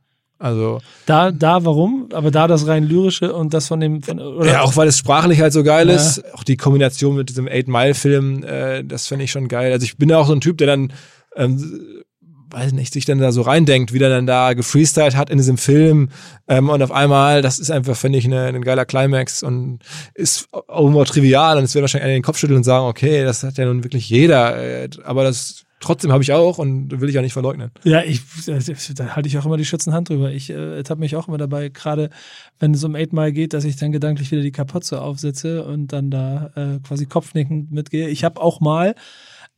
Also 0.40 0.80
da, 1.06 1.32
da, 1.32 1.64
warum? 1.64 2.10
Aber 2.12 2.30
da 2.30 2.46
das 2.46 2.68
rein 2.68 2.84
lyrische 2.84 3.34
und 3.34 3.54
das 3.54 3.66
von 3.66 3.80
dem. 3.80 4.02
Von, 4.02 4.18
ja, 4.44 4.62
auch 4.62 4.76
weil 4.76 4.86
es 4.86 4.98
sprachlich 4.98 5.40
halt 5.40 5.52
so 5.52 5.64
geil 5.64 5.88
ja. 5.88 5.96
ist. 5.96 6.32
Auch 6.32 6.44
die 6.44 6.56
Kombination 6.56 7.16
mit 7.16 7.28
diesem 7.28 7.48
Eight 7.48 7.66
Mile 7.66 7.94
Film, 7.94 8.44
äh, 8.44 8.84
das 8.84 9.08
finde 9.08 9.24
ich 9.24 9.32
schon 9.32 9.48
geil. 9.48 9.72
Also 9.72 9.84
ich 9.84 9.96
bin 9.96 10.08
ja 10.08 10.18
auch 10.18 10.28
so 10.28 10.34
ein 10.34 10.40
Typ, 10.40 10.58
der 10.58 10.68
dann, 10.68 10.92
ähm, 11.34 12.04
weiß 12.50 12.72
nicht, 12.72 12.92
sich 12.92 13.04
dann 13.04 13.18
da 13.18 13.32
so 13.32 13.42
reindenkt, 13.42 13.92
wie 13.92 13.98
der 13.98 14.08
dann 14.08 14.26
da 14.26 14.54
gefreestylt 14.54 15.16
hat 15.16 15.30
in 15.30 15.38
diesem 15.38 15.58
Film. 15.58 16.10
Ähm, 16.46 16.68
und 16.68 16.82
auf 16.82 16.92
einmal, 16.92 17.42
das 17.42 17.58
ist 17.58 17.70
einfach, 17.70 17.96
finde 17.96 18.18
ich, 18.18 18.24
eine, 18.24 18.46
ein 18.46 18.62
geiler 18.62 18.84
Climax 18.84 19.42
und 19.42 19.80
ist 20.14 20.48
irgendwo 20.68 21.04
trivial. 21.04 21.58
Und 21.58 21.64
es 21.64 21.74
wird 21.74 21.82
wahrscheinlich 21.82 22.04
einer 22.04 22.14
den 22.14 22.22
Kopf 22.22 22.38
schütteln 22.38 22.58
und 22.58 22.64
sagen, 22.64 22.86
okay, 22.86 23.24
das 23.24 23.42
hat 23.42 23.58
ja 23.58 23.66
nun 23.66 23.84
wirklich 23.84 24.08
jeder. 24.08 24.56
Äh, 24.56 24.88
aber 25.04 25.24
das 25.24 25.66
Trotzdem 25.80 26.10
habe 26.10 26.24
ich 26.24 26.32
auch 26.32 26.58
und 26.58 27.00
will 27.00 27.08
ich 27.08 27.14
ja 27.14 27.22
nicht 27.22 27.32
verleugnen. 27.32 27.70
Ja, 27.84 28.02
ich, 28.02 28.20
da 28.46 29.14
halte 29.14 29.28
ich 29.28 29.38
auch 29.38 29.46
immer 29.46 29.56
die 29.56 29.64
Schützenhand 29.64 30.08
drüber. 30.08 30.32
Ich 30.32 30.50
äh, 30.50 30.82
habe 30.82 30.98
mich 30.98 31.14
auch 31.14 31.28
immer 31.28 31.38
dabei, 31.38 31.68
gerade 31.68 32.10
wenn 32.58 32.74
es 32.74 32.82
um 32.82 32.96
Eight 32.96 33.12
Mile 33.12 33.32
geht, 33.32 33.52
dass 33.52 33.64
ich 33.64 33.76
dann 33.76 33.92
gedanklich 33.92 34.32
wieder 34.32 34.42
die 34.42 34.50
Kapuze 34.50 35.00
aufsetze 35.00 35.64
und 35.64 35.92
dann 35.92 36.10
da 36.10 36.50
äh, 36.56 36.80
quasi 36.80 37.06
kopfnickend 37.06 37.70
mitgehe. 37.70 38.08
Ich 38.08 38.24
habe 38.24 38.40
auch 38.40 38.60
mal, 38.60 38.96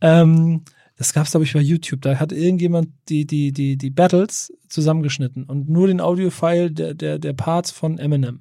ähm, 0.03 0.63
das 1.01 1.15
gab 1.15 1.25
es 1.25 1.31
glaube 1.31 1.45
ich 1.45 1.55
bei 1.55 1.61
YouTube, 1.61 2.03
da 2.03 2.21
hat 2.21 2.31
irgendjemand 2.31 2.91
die, 3.09 3.25
die, 3.25 3.53
die, 3.53 3.79
die 3.79 3.89
Battles 3.89 4.53
zusammengeschnitten 4.69 5.45
und 5.45 5.67
nur 5.67 5.87
den 5.87 5.99
Audio-File 5.99 6.71
der, 6.71 6.93
der, 6.93 7.19
der 7.19 7.33
Parts 7.33 7.71
von 7.71 7.97
Eminem. 7.99 8.41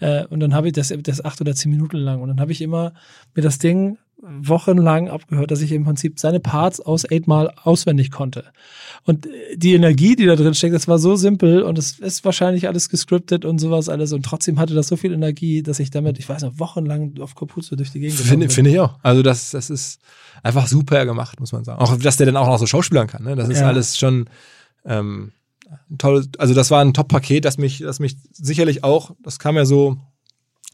Äh, 0.00 0.26
und 0.26 0.40
dann 0.40 0.54
habe 0.54 0.66
ich 0.66 0.72
das, 0.72 0.92
das 1.04 1.24
acht 1.24 1.40
oder 1.40 1.54
zehn 1.54 1.70
Minuten 1.70 1.98
lang 1.98 2.20
und 2.20 2.26
dann 2.26 2.40
habe 2.40 2.50
ich 2.50 2.62
immer 2.62 2.94
mir 3.36 3.42
das 3.42 3.58
Ding 3.58 3.96
wochenlang 4.26 5.08
abgehört, 5.08 5.50
dass 5.50 5.60
ich 5.60 5.72
im 5.72 5.84
Prinzip 5.84 6.18
seine 6.18 6.40
Parts 6.40 6.80
aus 6.80 7.04
Eight 7.10 7.26
Mal 7.26 7.52
auswendig 7.62 8.10
konnte. 8.10 8.44
Und 9.04 9.28
die 9.54 9.74
Energie, 9.74 10.16
die 10.16 10.26
da 10.26 10.34
drin 10.34 10.54
steckt, 10.54 10.74
das 10.74 10.88
war 10.88 10.98
so 10.98 11.16
simpel 11.16 11.62
und 11.62 11.78
es 11.78 11.98
ist 11.98 12.24
wahrscheinlich 12.24 12.66
alles 12.66 12.88
gescriptet 12.88 13.44
und 13.44 13.58
sowas 13.58 13.88
alles 13.88 14.12
und 14.12 14.24
trotzdem 14.24 14.58
hatte 14.58 14.74
das 14.74 14.88
so 14.88 14.96
viel 14.96 15.12
Energie, 15.12 15.62
dass 15.62 15.78
ich 15.78 15.90
damit, 15.90 16.18
ich 16.18 16.28
weiß 16.28 16.42
noch, 16.42 16.58
wochenlang 16.58 17.14
auf 17.20 17.34
Kapuze 17.34 17.76
durch 17.76 17.92
die 17.92 18.00
Gegend 18.00 18.18
Finde 18.18 18.48
find 18.48 18.68
ich 18.68 18.80
auch. 18.80 18.98
Also 19.02 19.22
das, 19.22 19.50
das 19.50 19.68
ist 19.68 20.00
einfach 20.42 20.66
super 20.66 21.04
gemacht, 21.04 21.38
muss 21.40 21.52
man 21.52 21.64
sagen. 21.64 21.80
Auch, 21.80 21.96
dass 21.96 22.16
der 22.16 22.26
dann 22.26 22.36
auch 22.36 22.46
noch 22.46 22.58
so 22.58 22.66
schauspielern 22.66 23.06
kann, 23.06 23.24
ne? 23.24 23.36
Das 23.36 23.48
ist 23.48 23.60
ja. 23.60 23.66
alles 23.66 23.98
schon, 23.98 24.26
ähm, 24.84 25.32
toll, 25.98 26.26
also 26.38 26.54
das 26.54 26.70
war 26.70 26.80
ein 26.80 26.94
Top-Paket, 26.94 27.44
das 27.44 27.58
mich, 27.58 27.78
das 27.78 28.00
mich 28.00 28.16
sicherlich 28.32 28.84
auch, 28.84 29.12
das 29.22 29.38
kam 29.38 29.56
ja 29.56 29.64
so 29.64 29.98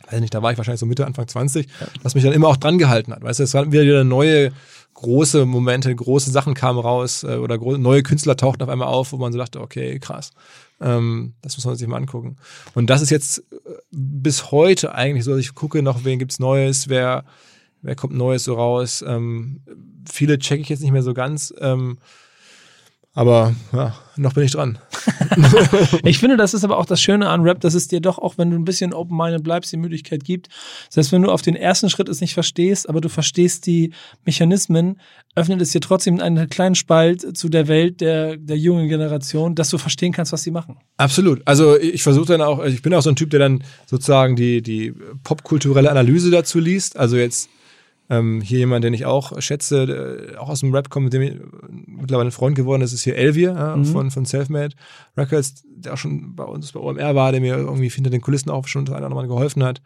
weiß 0.09 0.21
nicht, 0.21 0.35
da 0.35 0.43
war 0.43 0.53
ich 0.53 0.59
wahrscheinlich 0.59 0.81
so 0.81 0.87
Mitte, 0.87 1.07
Anfang 1.07 1.29
20, 1.29 1.67
ja. 1.67 1.87
was 2.03 2.15
mich 2.15 2.25
dann 2.25 2.33
immer 2.33 2.49
auch 2.49 2.57
dran 2.57 2.79
gehalten 2.79 3.13
hat. 3.13 3.23
Weißt 3.23 3.39
du, 3.39 3.45
es 3.45 3.55
waren 3.55 3.73
wieder 3.73 4.05
neue 4.05 4.53
große 4.95 5.47
Momente, 5.47 5.95
große 5.95 6.31
Sachen 6.31 6.55
kamen 6.55 6.79
raus 6.79 7.23
äh, 7.23 7.37
oder 7.37 7.59
neue 7.59 8.03
Künstler 8.03 8.37
tauchten 8.37 8.63
auf 8.63 8.69
einmal 8.69 8.89
auf, 8.89 9.13
wo 9.13 9.17
man 9.17 9.33
so 9.33 9.39
dachte, 9.39 9.61
okay, 9.61 9.99
krass. 9.99 10.33
Ähm, 10.81 11.35
das 11.43 11.57
muss 11.57 11.65
man 11.65 11.77
sich 11.77 11.87
mal 11.87 11.97
angucken. 11.97 12.37
Und 12.75 12.91
das 12.91 13.03
ist 13.03 13.11
jetzt 13.11 13.39
äh, 13.39 13.71
bis 13.91 14.51
heute 14.51 14.95
eigentlich 14.95 15.25
so, 15.25 15.31
dass 15.31 15.41
ich 15.41 15.55
gucke 15.55 15.83
noch, 15.83 16.05
wen 16.05 16.19
gibt's 16.19 16.39
Neues, 16.39 16.89
wer, 16.89 17.25
wer 17.83 17.95
kommt 17.95 18.15
Neues 18.15 18.45
so 18.45 18.55
raus. 18.55 19.05
Ähm, 19.07 19.61
viele 20.11 20.39
checke 20.39 20.63
ich 20.63 20.69
jetzt 20.69 20.83
nicht 20.83 20.93
mehr 20.93 21.03
so 21.03 21.15
ganz. 21.15 21.55
Ähm, 21.61 21.99
aber 23.13 23.57
ja, 23.73 23.95
noch 24.17 24.35
bin 24.35 24.45
ich 24.45 24.53
dran. 24.53 24.79
ich 26.05 26.19
finde, 26.19 26.37
das 26.37 26.55
ist 26.55 26.63
aber 26.63 26.79
auch 26.79 26.87
das 26.87 27.01
Schöne 27.01 27.29
an 27.29 27.43
Rap, 27.43 27.61
dass 27.61 27.75
es 27.75 27.89
dir 27.89 28.01
doch, 28.01 28.19
auch 28.19 28.39
wenn 28.39 28.51
du 28.51 28.57
ein 28.57 28.65
bisschen 28.65 28.95
open-minded 28.95 29.43
bleibst, 29.43 29.73
die 29.73 29.79
Müdigkeit 29.79 30.23
gibt. 30.23 30.49
Heißt, 30.95 31.11
wenn 31.11 31.23
du 31.23 31.31
auf 31.31 31.43
den 31.43 31.57
ersten 31.57 31.91
Schritt 31.91 32.09
es 32.09 32.21
nicht 32.21 32.35
verstehst, 32.35 32.89
aber 32.89 33.01
du 33.01 33.09
verstehst 33.09 33.67
die 33.67 33.93
Mechanismen, 34.25 35.01
öffnet 35.35 35.61
es 35.61 35.71
dir 35.71 35.81
trotzdem 35.81 36.21
einen 36.21 36.49
kleinen 36.49 36.77
Spalt 36.77 37.37
zu 37.37 37.49
der 37.49 37.67
Welt 37.67 38.01
der, 38.01 38.37
der 38.37 38.57
jungen 38.57 38.89
Generation, 38.89 39.57
dass 39.57 39.71
du 39.71 39.79
verstehen 39.79 40.13
kannst, 40.13 40.33
was 40.33 40.45
sie 40.45 40.53
machen. 40.53 40.77
Absolut. 40.97 41.43
Also 41.47 41.77
ich 41.79 42.05
versuche 42.05 42.27
dann 42.27 42.43
auch, 42.43 42.65
ich 42.65 42.83
bin 42.83 42.95
auch 42.95 43.03
so 43.03 43.11
ein 43.11 43.17
Typ, 43.17 43.31
der 43.31 43.41
dann 43.41 43.65
sozusagen 43.87 44.37
die, 44.37 44.63
die 44.63 44.95
popkulturelle 45.25 45.91
Analyse 45.91 46.31
dazu 46.31 46.61
liest. 46.61 46.97
Also 46.97 47.17
jetzt 47.17 47.49
ähm, 48.11 48.41
hier 48.41 48.59
jemand, 48.59 48.85
den 48.85 48.93
ich 48.93 49.07
auch 49.07 49.41
schätze, 49.41 49.87
der 49.87 50.43
auch 50.43 50.49
aus 50.49 50.61
dem 50.61 50.75
Rap 50.75 50.91
kommt, 50.91 51.05
mit 51.05 51.13
dem 51.13 51.23
ich 51.23 51.37
mittlerweile 51.87 52.29
ein 52.29 52.33
Freund 52.33 52.57
geworden 52.57 52.83
ist, 52.83 52.93
ist 52.93 53.03
hier 53.03 53.17
Elvier 53.17 53.53
ja, 53.53 53.77
mhm. 53.77 53.85
von, 53.85 54.11
von 54.11 54.25
Selfmade 54.25 54.75
Records, 55.17 55.63
der 55.65 55.95
auch 55.95 55.97
schon 55.97 56.35
bei 56.35 56.45
uns 56.45 56.73
bei 56.73 56.81
OMR 56.81 57.15
war, 57.15 57.31
der 57.31 57.41
mir 57.41 57.57
irgendwie 57.57 57.89
hinter 57.89 58.11
den 58.11 58.21
Kulissen 58.21 58.51
auch 58.51 58.67
schon 58.67 58.93
einer 58.93 59.09
Mal 59.09 59.29
geholfen 59.29 59.63
hat. 59.63 59.81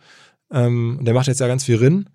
Ähm, 0.50 0.96
und 0.98 1.04
der 1.04 1.12
macht 1.12 1.26
jetzt 1.26 1.40
ja 1.40 1.46
ganz 1.46 1.64
viel 1.64 1.76
Rin. 1.76 2.08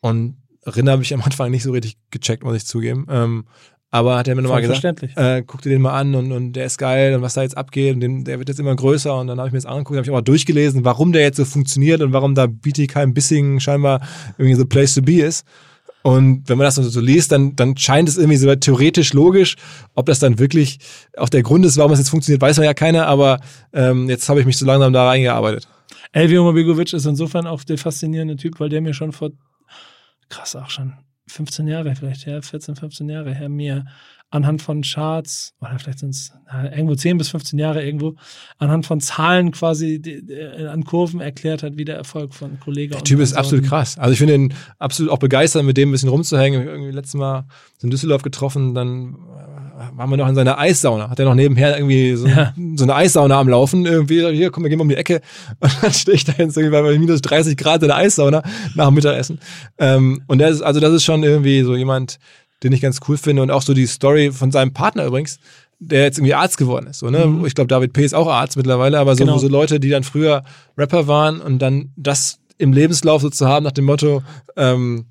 Und 0.00 0.36
Rin 0.64 0.88
habe 0.88 1.02
ich 1.02 1.12
am 1.12 1.22
Anfang 1.22 1.50
nicht 1.50 1.64
so 1.64 1.72
richtig 1.72 1.98
gecheckt, 2.10 2.44
muss 2.44 2.56
ich 2.56 2.64
zugeben. 2.64 3.06
Ähm, 3.10 3.44
aber 3.90 4.16
hat 4.16 4.28
er 4.28 4.34
mir 4.34 4.42
nochmal 4.42 4.60
gesagt, 4.60 5.02
äh, 5.16 5.42
guck 5.46 5.62
dir 5.62 5.70
den 5.70 5.80
mal 5.80 5.98
an 5.98 6.14
und, 6.14 6.30
und 6.30 6.52
der 6.52 6.66
ist 6.66 6.76
geil 6.76 7.14
und 7.14 7.22
was 7.22 7.34
da 7.34 7.42
jetzt 7.42 7.56
abgeht 7.56 7.94
und 7.94 8.00
den, 8.00 8.24
der 8.24 8.38
wird 8.38 8.48
jetzt 8.48 8.60
immer 8.60 8.76
größer 8.76 9.18
und 9.18 9.28
dann 9.28 9.38
habe 9.38 9.48
ich 9.48 9.52
mir 9.52 9.58
das 9.58 9.66
angeguckt, 9.66 9.96
habe 9.96 10.04
ich 10.04 10.10
auch 10.10 10.16
mal 10.16 10.22
durchgelesen, 10.22 10.84
warum 10.84 11.12
der 11.12 11.22
jetzt 11.22 11.38
so 11.38 11.44
funktioniert 11.44 12.02
und 12.02 12.12
warum 12.12 12.34
da 12.34 12.46
BTK 12.46 12.96
ein 12.98 13.14
Bissing 13.14 13.60
scheinbar 13.60 14.00
irgendwie 14.36 14.56
so 14.56 14.66
Place 14.66 14.94
to 14.94 15.02
be 15.02 15.22
ist. 15.22 15.46
Und 16.02 16.48
wenn 16.48 16.58
man 16.58 16.64
das 16.64 16.76
so 16.76 17.00
liest, 17.00 17.32
dann, 17.32 17.56
dann 17.56 17.76
scheint 17.76 18.08
es 18.08 18.16
irgendwie 18.16 18.36
so 18.36 18.54
theoretisch 18.54 19.12
logisch. 19.12 19.56
Ob 19.94 20.06
das 20.06 20.20
dann 20.20 20.38
wirklich 20.38 20.78
auch 21.16 21.28
der 21.28 21.42
Grund 21.42 21.66
ist, 21.66 21.76
warum 21.76 21.92
es 21.92 21.98
jetzt 21.98 22.08
funktioniert, 22.10 22.40
weiß 22.40 22.56
man 22.56 22.66
ja 22.66 22.74
keiner, 22.74 23.06
aber 23.06 23.40
ähm, 23.72 24.08
jetzt 24.08 24.28
habe 24.28 24.40
ich 24.40 24.46
mich 24.46 24.56
so 24.56 24.64
langsam 24.64 24.92
da 24.92 25.06
reingearbeitet. 25.08 25.68
Elvio 26.12 26.44
Mobigovic 26.44 26.92
ist 26.92 27.04
insofern 27.04 27.46
auch 27.46 27.64
der 27.64 27.78
faszinierende 27.78 28.36
Typ, 28.36 28.60
weil 28.60 28.68
der 28.68 28.80
mir 28.80 28.94
schon 28.94 29.12
vor, 29.12 29.30
krass 30.28 30.56
auch 30.56 30.70
schon, 30.70 30.94
15 31.28 31.68
Jahre 31.68 31.94
vielleicht 31.94 32.26
her, 32.26 32.42
14, 32.42 32.76
15 32.76 33.08
Jahre 33.08 33.34
her, 33.34 33.48
mir 33.48 33.84
anhand 34.30 34.60
von 34.60 34.82
Charts, 34.82 35.54
oder 35.60 35.78
vielleicht 35.78 36.00
sind 36.00 36.10
es 36.10 36.32
irgendwo 36.52 36.94
10 36.94 37.16
bis 37.16 37.30
15 37.30 37.58
Jahre 37.58 37.82
irgendwo, 37.82 38.14
anhand 38.58 38.84
von 38.84 39.00
Zahlen 39.00 39.52
quasi 39.52 40.02
die, 40.02 40.24
die, 40.24 40.40
an 40.66 40.84
Kurven 40.84 41.20
erklärt 41.20 41.62
hat, 41.62 41.78
wie 41.78 41.84
der 41.84 41.96
Erfolg 41.96 42.34
von 42.34 42.60
Kollegen 42.60 42.92
Der 42.92 43.04
Typ 43.04 43.20
ist 43.20 43.32
absolut 43.32 43.64
krass. 43.64 43.96
Also 43.98 44.12
ich 44.12 44.18
finde 44.18 44.34
ihn 44.34 44.54
absolut 44.78 45.10
auch 45.10 45.18
begeistert, 45.18 45.64
mit 45.64 45.76
dem 45.76 45.88
ein 45.88 45.92
bisschen 45.92 46.10
rumzuhängen. 46.10 46.66
Irgendwie 46.66 46.90
letztes 46.90 47.14
Mal 47.14 47.46
in 47.80 47.90
Düsseldorf 47.90 48.22
getroffen, 48.22 48.74
dann 48.74 49.16
waren 49.94 50.10
wir 50.10 50.16
noch 50.16 50.28
in 50.28 50.34
seiner 50.34 50.58
Eissauna. 50.58 51.10
Hat 51.10 51.18
er 51.18 51.24
noch 51.24 51.34
nebenher 51.34 51.76
irgendwie 51.76 52.14
so, 52.16 52.26
ja. 52.26 52.54
so 52.76 52.84
eine 52.84 52.94
Eissauna 52.94 53.38
am 53.38 53.48
Laufen. 53.48 53.86
Irgendwie, 53.86 54.26
hier, 54.34 54.50
komm, 54.50 54.64
wir 54.64 54.70
gehen 54.70 54.78
mal 54.78 54.82
um 54.82 54.88
die 54.88 54.96
Ecke. 54.96 55.20
Und 55.60 55.72
dann 55.82 55.92
stehe 55.92 56.16
ich 56.16 56.24
da 56.24 56.32
jetzt 56.36 56.56
irgendwie 56.56 56.72
bei 56.72 56.98
minus 56.98 57.22
30 57.22 57.56
Grad 57.56 57.82
in 57.82 57.88
der 57.88 57.96
Eissauna 57.96 58.42
nach 58.74 58.86
dem 58.86 58.94
Mittagessen. 58.94 59.40
Ähm, 59.78 60.22
und 60.26 60.38
der 60.38 60.48
ist, 60.48 60.62
also 60.62 60.80
das 60.80 60.92
ist 60.92 61.04
schon 61.04 61.22
irgendwie 61.22 61.62
so 61.62 61.74
jemand, 61.76 62.18
den 62.62 62.72
ich 62.72 62.80
ganz 62.80 63.00
cool 63.08 63.16
finde. 63.16 63.42
Und 63.42 63.50
auch 63.50 63.62
so 63.62 63.74
die 63.74 63.86
Story 63.86 64.32
von 64.32 64.50
seinem 64.50 64.72
Partner 64.72 65.06
übrigens, 65.06 65.38
der 65.78 66.02
jetzt 66.02 66.18
irgendwie 66.18 66.34
Arzt 66.34 66.58
geworden 66.58 66.86
ist. 66.88 66.98
So, 66.98 67.10
ne? 67.10 67.26
Mhm. 67.26 67.46
Ich 67.46 67.54
glaube, 67.54 67.68
David 67.68 67.92
P. 67.92 68.04
ist 68.04 68.14
auch 68.14 68.28
Arzt 68.28 68.56
mittlerweile, 68.56 68.98
aber 68.98 69.14
so, 69.14 69.24
genau. 69.24 69.38
so 69.38 69.48
Leute, 69.48 69.78
die 69.80 69.90
dann 69.90 70.02
früher 70.02 70.42
Rapper 70.76 71.06
waren 71.06 71.40
und 71.40 71.60
dann 71.60 71.92
das 71.96 72.40
im 72.58 72.72
Lebenslauf 72.72 73.22
so 73.22 73.30
zu 73.30 73.46
haben 73.46 73.64
nach 73.64 73.72
dem 73.72 73.84
Motto, 73.84 74.22
ähm, 74.56 75.06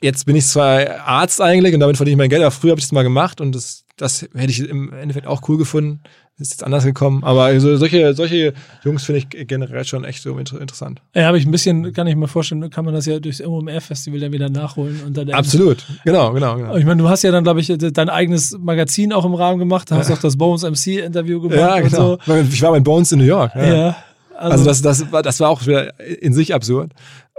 jetzt 0.00 0.26
bin 0.26 0.36
ich 0.36 0.46
zwar 0.46 1.00
Arzt 1.06 1.40
eigentlich 1.40 1.74
und 1.74 1.80
damit 1.80 1.96
verdiene 1.96 2.14
ich 2.14 2.18
mein 2.18 2.30
Geld, 2.30 2.42
aber 2.42 2.50
früher 2.50 2.72
habe 2.72 2.80
ich 2.80 2.86
das 2.86 2.92
mal 2.92 3.02
gemacht 3.02 3.40
und 3.40 3.54
das, 3.54 3.84
das 3.96 4.22
hätte 4.34 4.50
ich 4.50 4.68
im 4.68 4.92
Endeffekt 4.92 5.26
auch 5.26 5.48
cool 5.48 5.58
gefunden. 5.58 6.00
Ist 6.40 6.52
jetzt 6.52 6.62
anders 6.62 6.84
gekommen. 6.84 7.24
Aber 7.24 7.46
also 7.46 7.76
solche, 7.76 8.14
solche 8.14 8.54
Jungs 8.84 9.02
finde 9.02 9.18
ich 9.18 9.48
generell 9.48 9.84
schon 9.84 10.04
echt 10.04 10.22
so 10.22 10.38
interessant. 10.38 11.02
Ja, 11.12 11.24
habe 11.24 11.36
ich 11.36 11.44
ein 11.44 11.50
bisschen, 11.50 11.92
kann 11.92 12.06
ich 12.06 12.14
mir 12.14 12.28
vorstellen, 12.28 12.70
kann 12.70 12.84
man 12.84 12.94
das 12.94 13.06
ja 13.06 13.18
durchs 13.18 13.42
MOMR-Festival 13.42 14.20
dann 14.20 14.30
wieder 14.30 14.48
nachholen. 14.48 15.00
Und 15.04 15.16
dann 15.16 15.30
Absolut, 15.32 15.84
genau, 16.04 16.32
genau, 16.32 16.54
genau. 16.54 16.76
Ich 16.76 16.84
meine, 16.84 17.02
du 17.02 17.08
hast 17.08 17.24
ja 17.24 17.32
dann, 17.32 17.42
glaube 17.42 17.58
ich, 17.58 17.76
dein 17.76 18.08
eigenes 18.08 18.56
Magazin 18.56 19.12
auch 19.12 19.24
im 19.24 19.34
Rahmen 19.34 19.58
gemacht, 19.58 19.90
hast 19.90 20.10
ja. 20.10 20.14
auch 20.14 20.20
das 20.20 20.36
Bones 20.36 20.62
MC-Interview 20.62 21.40
gemacht. 21.40 21.58
Ja, 21.58 21.80
genau. 21.80 22.18
So. 22.24 22.36
Ich 22.36 22.62
war 22.62 22.70
mit 22.70 22.84
Bones 22.84 23.10
in 23.10 23.18
New 23.18 23.24
York. 23.24 23.56
Ja. 23.56 23.74
ja 23.74 23.96
also, 24.36 24.52
also, 24.52 24.64
das, 24.64 24.82
das, 24.82 25.10
war, 25.10 25.24
das 25.24 25.40
war 25.40 25.50
auch 25.50 25.66
wieder 25.66 25.98
in 25.98 26.32
sich 26.34 26.54
absurd. 26.54 26.92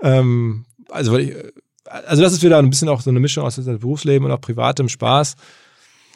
Ähm, 0.04 0.66
also, 0.90 1.14
weil 1.14 1.22
ich, 1.22 1.34
also 1.90 2.22
das 2.22 2.34
ist 2.34 2.44
wieder 2.44 2.58
ein 2.58 2.70
bisschen 2.70 2.90
auch 2.90 3.02
so 3.02 3.10
eine 3.10 3.20
Mischung 3.20 3.46
aus 3.46 3.56
Berufsleben 3.56 4.26
und 4.26 4.32
auch 4.32 4.42
privatem 4.42 4.90
Spaß. 4.90 5.36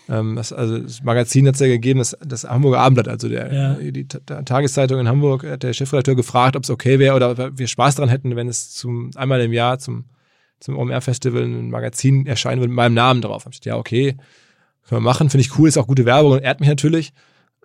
Ähm, 0.09 0.35
das, 0.35 0.51
also 0.51 0.79
das 0.79 1.01
Magazin 1.03 1.47
hat 1.47 1.55
es 1.55 1.61
ja 1.61 1.67
gegeben, 1.67 1.99
das, 1.99 2.17
das 2.25 2.43
Hamburger 2.43 2.79
Abendblatt, 2.79 3.07
also 3.07 3.29
der, 3.29 3.53
ja. 3.53 3.73
die 3.75 4.07
Tageszeitung 4.07 4.99
in 4.99 5.07
Hamburg, 5.07 5.43
hat 5.45 5.63
der 5.63 5.73
Chefredakteur 5.73 6.15
gefragt, 6.15 6.55
ob 6.55 6.63
es 6.63 6.69
okay 6.69 6.99
wäre 6.99 7.15
oder 7.15 7.31
ob 7.31 7.57
wir 7.57 7.67
Spaß 7.67 7.95
daran 7.95 8.09
hätten, 8.09 8.35
wenn 8.35 8.47
es 8.47 8.73
zum 8.73 9.11
einmal 9.15 9.41
im 9.41 9.53
Jahr 9.53 9.79
zum, 9.79 10.05
zum 10.59 10.77
OMR-Festival 10.77 11.43
ein 11.43 11.69
Magazin 11.69 12.25
erscheinen 12.25 12.59
würde 12.59 12.69
mit 12.69 12.75
meinem 12.75 12.95
Namen 12.95 13.21
drauf. 13.21 13.45
Ich 13.49 13.59
dachte, 13.59 13.69
ja, 13.69 13.77
okay, 13.77 14.17
können 14.87 15.01
wir 15.01 15.09
machen, 15.09 15.29
finde 15.29 15.45
ich 15.45 15.57
cool, 15.57 15.69
ist 15.69 15.77
auch 15.77 15.87
gute 15.87 16.05
Werbung 16.05 16.33
und 16.33 16.41
ehrt 16.41 16.59
mich 16.59 16.69
natürlich. 16.69 17.13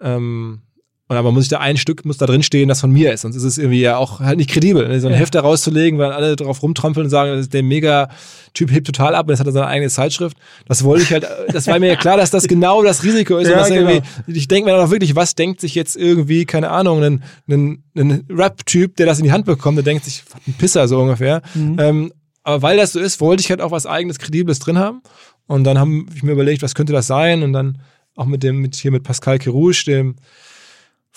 Ähm, 0.01 0.61
und 1.09 1.17
aber 1.17 1.33
muss 1.33 1.45
ich 1.45 1.49
da 1.49 1.59
ein 1.59 1.79
Stück, 1.79 2.05
muss 2.05 2.19
da 2.19 2.27
drin 2.27 2.43
stehen, 2.43 2.69
das 2.69 2.83
von 2.83 2.93
mir 2.93 3.15
ist. 3.15 3.23
Sonst 3.23 3.35
ist 3.35 3.45
es 3.45 3.57
irgendwie 3.57 3.81
ja 3.81 3.97
auch 3.97 4.21
halt 4.21 4.37
nicht 4.37 4.51
kredibel. 4.51 4.87
Ne? 4.87 5.01
So 5.01 5.09
ein 5.09 5.15
ja. 5.15 5.19
Heft 5.19 5.35
da 5.35 5.41
rauszulegen, 5.41 5.99
weil 5.99 6.13
alle 6.13 6.37
drauf 6.37 6.63
rumtrampeln 6.63 7.07
und 7.07 7.11
sagen, 7.11 7.49
der 7.51 7.63
Mega-Typ 7.63 8.71
hebt 8.71 8.87
total 8.87 9.15
ab 9.15 9.25
und 9.27 9.31
jetzt 9.31 9.41
hat 9.41 9.47
er 9.47 9.53
seine 9.53 9.69
eigene 9.69 9.89
Zeitschrift. 9.89 10.37
Das 10.67 10.85
wollte 10.85 11.05
ich 11.05 11.13
halt, 11.13 11.27
das 11.49 11.67
war 11.67 11.79
mir 11.79 11.87
ja 11.87 11.97
klar, 11.97 12.19
dass 12.19 12.31
das 12.31 12.47
genau 12.47 12.83
das 12.83 13.05
Risiko 13.05 13.39
ist. 13.39 13.49
Ja, 13.49 13.67
genau. 13.67 14.03
ich 14.27 14.49
denke 14.49 14.69
mir 14.69 14.77
dann 14.77 14.87
auch 14.87 14.91
wirklich, 14.91 15.17
was 15.17 15.35
denkt 15.35 15.63
sich 15.63 15.75
jetzt 15.75 15.97
irgendwie, 15.97 16.45
keine 16.45 16.69
Ahnung, 16.69 17.03
ein, 17.03 17.23
ein, 17.49 17.83
ein 17.97 18.27
Rap-Typ, 18.29 18.97
der 18.97 19.07
das 19.07 19.17
in 19.19 19.25
die 19.25 19.33
Hand 19.33 19.47
bekommt, 19.47 19.79
der 19.79 19.85
denkt 19.85 20.05
sich, 20.05 20.25
ein 20.47 20.53
Pisser 20.59 20.89
so 20.89 21.01
ungefähr. 21.01 21.41
Mhm. 21.55 21.77
Ähm, 21.79 22.13
aber 22.43 22.61
weil 22.61 22.77
das 22.77 22.93
so 22.93 23.01
ist, 23.01 23.23
wollte 23.23 23.41
ich 23.41 23.49
halt 23.49 23.63
auch 23.63 23.71
was 23.71 23.87
eigenes, 23.87 24.19
Kredibles 24.19 24.59
drin 24.59 24.79
haben. 24.79 25.01
Und 25.47 25.65
dann 25.65 25.79
habe 25.79 26.05
ich 26.15 26.23
mir 26.23 26.33
überlegt, 26.33 26.63
was 26.63 26.75
könnte 26.75 26.93
das 26.93 27.07
sein? 27.07 27.43
Und 27.43 27.55
dann 27.55 27.79
auch 28.15 28.27
mit 28.27 28.43
dem, 28.43 28.59
mit 28.59 28.75
hier 28.75 28.91
mit 28.91 29.05
Pascal 29.05 29.39
Kerouche, 29.39 29.87
dem 29.87 30.17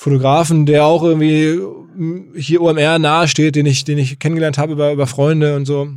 Fotografen, 0.02 0.66
der 0.66 0.84
auch 0.86 1.04
irgendwie 1.04 1.62
hier 2.36 2.64
OMR 2.64 2.98
nahe 2.98 3.28
steht, 3.28 3.56
den 3.56 3.68
ich, 3.68 3.84
den 3.84 4.00
ich 4.00 4.18
kennengelernt 4.18 4.58
habe 4.58 4.74
über, 4.74 4.92
über 4.92 5.06
Freunde 5.06 5.56
und 5.56 5.66
so. 5.66 5.90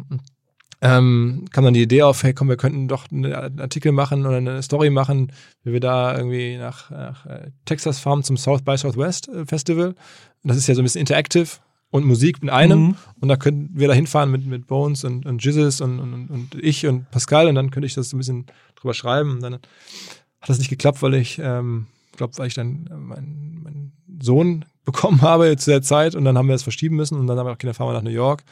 Ähm, 0.83 1.47
kam 1.53 1.65
dann 1.65 1.73
die 1.73 1.81
Idee 1.81 2.03
auf, 2.03 2.23
hey 2.23 2.35
komm, 2.35 2.51
wir 2.51 2.59
könnten 2.59 2.87
doch 2.87 3.11
einen 3.11 3.33
Artikel 3.33 3.93
machen 3.93 4.27
oder 4.27 4.37
eine 4.37 4.63
Story 4.63 4.91
machen, 4.91 5.33
wie 5.63 5.73
wir 5.73 5.81
da 5.81 6.15
irgendwie 6.15 6.59
nach, 6.59 6.91
nach 6.91 7.25
äh, 7.25 7.51
Texas 7.65 7.99
fahren 7.99 8.23
zum 8.23 8.37
South 8.37 8.61
by 8.61 8.77
Southwest 8.77 9.29
äh, 9.29 9.47
Festival. 9.47 9.95
Das 10.43 10.59
ist 10.59 10.67
ja 10.67 10.75
so 10.75 10.83
ein 10.83 10.85
bisschen 10.85 11.01
interactive 11.01 11.49
und 11.89 12.05
Musik 12.05 12.43
in 12.43 12.51
einem. 12.51 12.81
Mhm. 12.81 12.97
Und 13.23 13.29
da 13.31 13.37
könnten 13.37 13.71
wir 13.73 13.89
da 13.89 13.95
hinfahren 13.95 14.31
mit, 14.31 14.45
mit 14.45 14.67
Bones 14.67 15.05
und, 15.05 15.25
und 15.25 15.43
Jizzes 15.43 15.81
und, 15.81 15.99
und, 15.99 16.29
und 16.29 16.55
ich 16.57 16.87
und 16.87 17.11
Pascal 17.11 17.49
und 17.49 17.55
dann 17.55 17.71
könnte 17.71 17.87
ich 17.87 17.95
das 17.95 18.11
so 18.11 18.17
ein 18.17 18.19
bisschen 18.19 18.45
drüber 18.77 18.93
schreiben. 18.93 19.37
Und 19.37 19.43
dann 19.43 19.55
hat 19.55 20.49
das 20.49 20.59
nicht 20.59 20.69
geklappt, 20.69 21.01
weil 21.01 21.15
ich 21.15 21.41
ähm, 21.43 21.87
glaube, 22.17 22.37
weil 22.37 22.49
ich 22.49 22.55
dann 22.55 22.87
äh, 22.91 22.95
meinen 22.95 23.61
mein 23.63 23.93
Sohn 24.21 24.65
bekommen 24.85 25.23
habe 25.23 25.57
zu 25.57 25.71
der 25.71 25.83
Zeit 25.83 26.15
und 26.15 26.25
dann 26.25 26.37
haben 26.37 26.49
wir 26.49 26.55
es 26.55 26.63
verschieben 26.63 26.97
müssen 26.97 27.19
und 27.19 27.27
dann 27.27 27.39
haben 27.39 27.47
wir 27.47 27.53
auch 27.53 27.59
keine 27.59 27.75
Fahren 27.75 27.95
nach 27.95 28.03
New 28.03 28.11
York. 28.11 28.45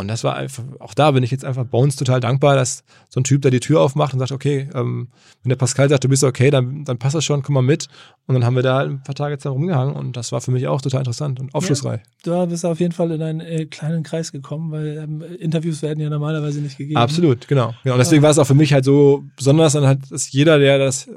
Und 0.00 0.08
das 0.08 0.24
war 0.24 0.34
einfach, 0.34 0.64
auch 0.80 0.94
da 0.94 1.10
bin 1.12 1.22
ich 1.22 1.30
jetzt 1.30 1.44
einfach 1.44 1.64
Bones 1.64 1.96
total 1.96 2.20
dankbar, 2.20 2.56
dass 2.56 2.84
so 3.08 3.20
ein 3.20 3.24
Typ 3.24 3.42
da 3.42 3.50
die 3.50 3.60
Tür 3.60 3.80
aufmacht 3.80 4.12
und 4.12 4.18
sagt, 4.18 4.32
okay, 4.32 4.68
ähm, 4.74 5.08
wenn 5.42 5.50
der 5.50 5.56
Pascal 5.56 5.88
sagt, 5.88 6.04
du 6.04 6.08
bist 6.08 6.24
okay, 6.24 6.50
dann, 6.50 6.84
dann 6.84 6.98
passt 6.98 7.14
das 7.14 7.24
schon, 7.24 7.42
komm 7.42 7.54
mal 7.54 7.62
mit. 7.62 7.88
Und 8.26 8.34
dann 8.34 8.44
haben 8.44 8.56
wir 8.56 8.62
da 8.62 8.76
halt 8.76 8.90
ein 8.90 9.02
paar 9.02 9.14
Tage 9.14 9.34
jetzt 9.34 9.46
rumgehangen 9.46 9.94
und 9.94 10.16
das 10.16 10.32
war 10.32 10.40
für 10.40 10.50
mich 10.50 10.66
auch 10.66 10.80
total 10.80 11.00
interessant 11.00 11.40
und 11.40 11.54
aufschlussreich. 11.54 12.00
Ja, 12.24 12.44
du 12.44 12.50
bist 12.50 12.64
auf 12.64 12.80
jeden 12.80 12.92
Fall 12.92 13.10
in 13.12 13.22
einen 13.22 13.40
äh, 13.40 13.66
kleinen 13.66 14.02
Kreis 14.02 14.32
gekommen, 14.32 14.70
weil 14.72 14.98
ähm, 14.98 15.22
Interviews 15.38 15.82
werden 15.82 16.00
ja 16.00 16.10
normalerweise 16.10 16.60
nicht 16.60 16.78
gegeben. 16.78 16.98
Absolut, 16.98 17.46
genau. 17.46 17.74
genau. 17.82 17.94
Und 17.94 17.98
deswegen 17.98 18.22
war 18.22 18.30
es 18.30 18.38
auch 18.38 18.46
für 18.46 18.54
mich 18.54 18.72
halt 18.72 18.84
so 18.84 19.24
besonders, 19.36 19.74
dann 19.74 19.86
halt, 19.86 20.10
dass 20.10 20.30
jeder, 20.32 20.58
der 20.58 20.78
das 20.78 21.08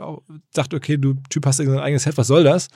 sagt, 0.51 0.73
okay, 0.73 0.97
du 0.97 1.15
Typ 1.29 1.45
hast 1.45 1.59
ein 1.61 1.79
eigenes 1.79 2.05
Heft, 2.05 2.17
was 2.17 2.27
soll 2.27 2.43
das? 2.43 2.67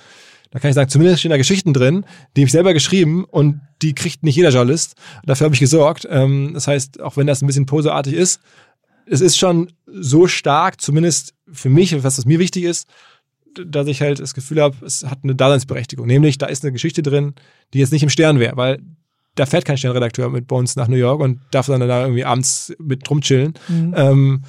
Da 0.52 0.60
kann 0.60 0.70
ich 0.70 0.76
sagen, 0.76 0.90
zumindest 0.90 1.20
stehen 1.20 1.32
da 1.32 1.38
Geschichten 1.38 1.74
drin, 1.74 2.06
die 2.36 2.42
habe 2.42 2.48
ich 2.48 2.52
selber 2.52 2.74
geschrieben 2.74 3.26
und 3.26 3.62
die 3.82 3.94
kriegt 3.94 4.24
nicht 4.24 4.36
jeder 4.36 4.50
Journalist. 4.50 4.96
Dafür 5.26 5.46
habe 5.46 5.56
ich 5.56 5.60
gesorgt. 5.60 6.08
Ähm, 6.10 6.52
das 6.54 6.68
heißt, 6.68 7.02
auch 7.02 7.18
wenn 7.18 7.28
das 7.28 7.42
ein 7.42 7.48
bisschen 7.48 7.66
poseartig 7.66 8.14
ist, 8.14 8.42
es 9.06 9.22
ist 9.22 9.38
schon 9.38 9.72
so 9.86 10.28
stark, 10.28 10.82
zumindest 10.82 11.34
für 11.52 11.70
mich, 11.70 12.04
was 12.04 12.26
mir 12.26 12.40
wichtig 12.40 12.64
ist, 12.64 12.88
dass 13.66 13.88
ich 13.88 14.02
halt 14.02 14.20
das 14.20 14.34
Gefühl 14.34 14.62
habe, 14.62 14.86
es 14.86 15.04
hat 15.04 15.20
eine 15.24 15.36
Daseinsberechtigung. 15.36 16.06
Nämlich, 16.06 16.38
da 16.38 16.46
ist 16.46 16.64
eine 16.64 16.72
Geschichte 16.72 17.02
drin, 17.02 17.34
die 17.74 17.80
jetzt 17.80 17.92
nicht 17.92 18.04
im 18.04 18.10
Stern 18.10 18.40
wäre, 18.40 18.58
weil 18.58 18.80
da 19.36 19.46
fährt 19.46 19.66
kein 19.66 19.78
Sternredakteur 19.78 20.30
mit 20.30 20.48
Bones 20.48 20.76
nach 20.76 20.88
New 20.88 20.96
York 20.96 21.20
und 21.20 21.40
darf 21.52 21.68
dann 21.68 21.80
da 21.82 22.02
irgendwie 22.02 22.26
abends 22.26 22.74
mit 22.80 23.10
rumchillen. 23.10 23.54
Mhm. 23.68 23.94
Ähm, 23.96 24.44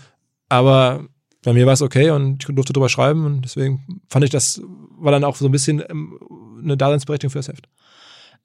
aber 0.49 1.05
bei 1.43 1.53
mir 1.53 1.67
war 1.67 1.75
es 1.75 1.83
okay 1.83 2.11
und 2.11 2.45
ich 2.49 2.55
durfte 2.55 2.73
drüber 2.73 2.89
schreiben 2.89 3.25
und 3.25 3.43
deswegen 3.43 4.01
fand 4.09 4.25
ich, 4.25 4.31
das 4.31 4.61
war 4.99 5.13
dann 5.13 5.25
auch 5.25 5.37
so 5.37 5.47
ein 5.47 5.53
bisschen 5.53 5.83
ähm, 5.89 6.19
eine 6.63 6.77
Daseinsberechtigung 6.77 7.31
für 7.31 7.39
das 7.39 7.49
Heft. 7.49 7.69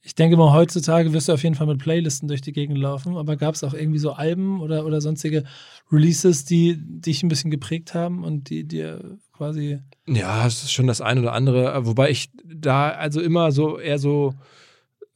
Ich 0.05 0.15
denke 0.15 0.35
mal, 0.35 0.51
heutzutage 0.51 1.13
wirst 1.13 1.29
du 1.29 1.33
auf 1.33 1.43
jeden 1.43 1.55
Fall 1.55 1.67
mit 1.67 1.79
Playlisten 1.79 2.27
durch 2.27 2.41
die 2.41 2.51
Gegend 2.51 2.77
laufen, 2.77 3.15
aber 3.15 3.37
gab 3.37 3.55
es 3.55 3.63
auch 3.63 3.73
irgendwie 3.73 3.99
so 3.99 4.11
Alben 4.11 4.59
oder, 4.59 4.85
oder 4.85 4.99
sonstige 4.99 5.45
Releases, 5.91 6.43
die 6.43 6.77
dich 6.77 7.23
ein 7.23 7.29
bisschen 7.29 7.51
geprägt 7.51 7.93
haben 7.93 8.25
und 8.25 8.49
die 8.49 8.67
dir 8.67 9.17
quasi. 9.31 9.79
Ja, 10.05 10.45
es 10.45 10.63
ist 10.63 10.73
schon 10.73 10.87
das 10.87 10.99
eine 10.99 11.21
oder 11.21 11.31
andere, 11.31 11.85
wobei 11.85 12.09
ich 12.09 12.31
da 12.43 12.89
also 12.89 13.21
immer 13.21 13.53
so 13.53 13.79
eher 13.79 13.97
so 13.97 14.33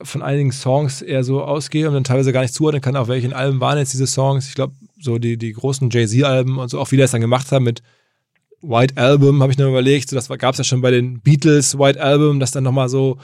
von 0.02 0.21
einigen 0.21 0.54
Songs 0.54 1.02
eher 1.02 1.23
so 1.23 1.43
ausgehe 1.43 1.88
und 1.88 1.93
dann 1.93 2.04
teilweise 2.06 2.32
gar 2.32 2.41
nicht 2.41 2.54
zuordnen 2.54 2.82
kann, 2.82 2.95
auf 2.95 3.10
welchen 3.10 3.34
Alben 3.34 3.60
waren 3.60 3.78
jetzt 3.78 3.93
diese 3.93 4.08
Songs. 4.08 4.47
Ich 4.47 4.56
glaube, 4.56 4.73
so 5.00 5.17
die, 5.17 5.38
die 5.38 5.52
großen 5.52 5.89
Jay-Z-Alben 5.89 6.60
und 6.60 6.69
so, 6.69 6.80
auch 6.80 6.91
wie 6.91 6.95
die 6.95 7.02
das 7.02 7.12
dann 7.12 7.21
gemacht 7.21 7.52
haben 7.52 7.65
mit 7.65 7.82
White 8.61 8.97
Album, 8.97 9.41
habe 9.41 9.51
ich 9.51 9.57
mir 9.57 9.67
überlegt. 9.67 10.09
So, 10.09 10.15
das 10.15 10.27
gab 10.27 10.53
es 10.53 10.57
ja 10.57 10.63
schon 10.63 10.81
bei 10.81 10.91
den 10.91 11.19
Beatles, 11.19 11.77
White 11.77 12.01
Album, 12.01 12.39
das 12.39 12.51
dann 12.51 12.63
nochmal 12.63 12.89
so 12.89 13.17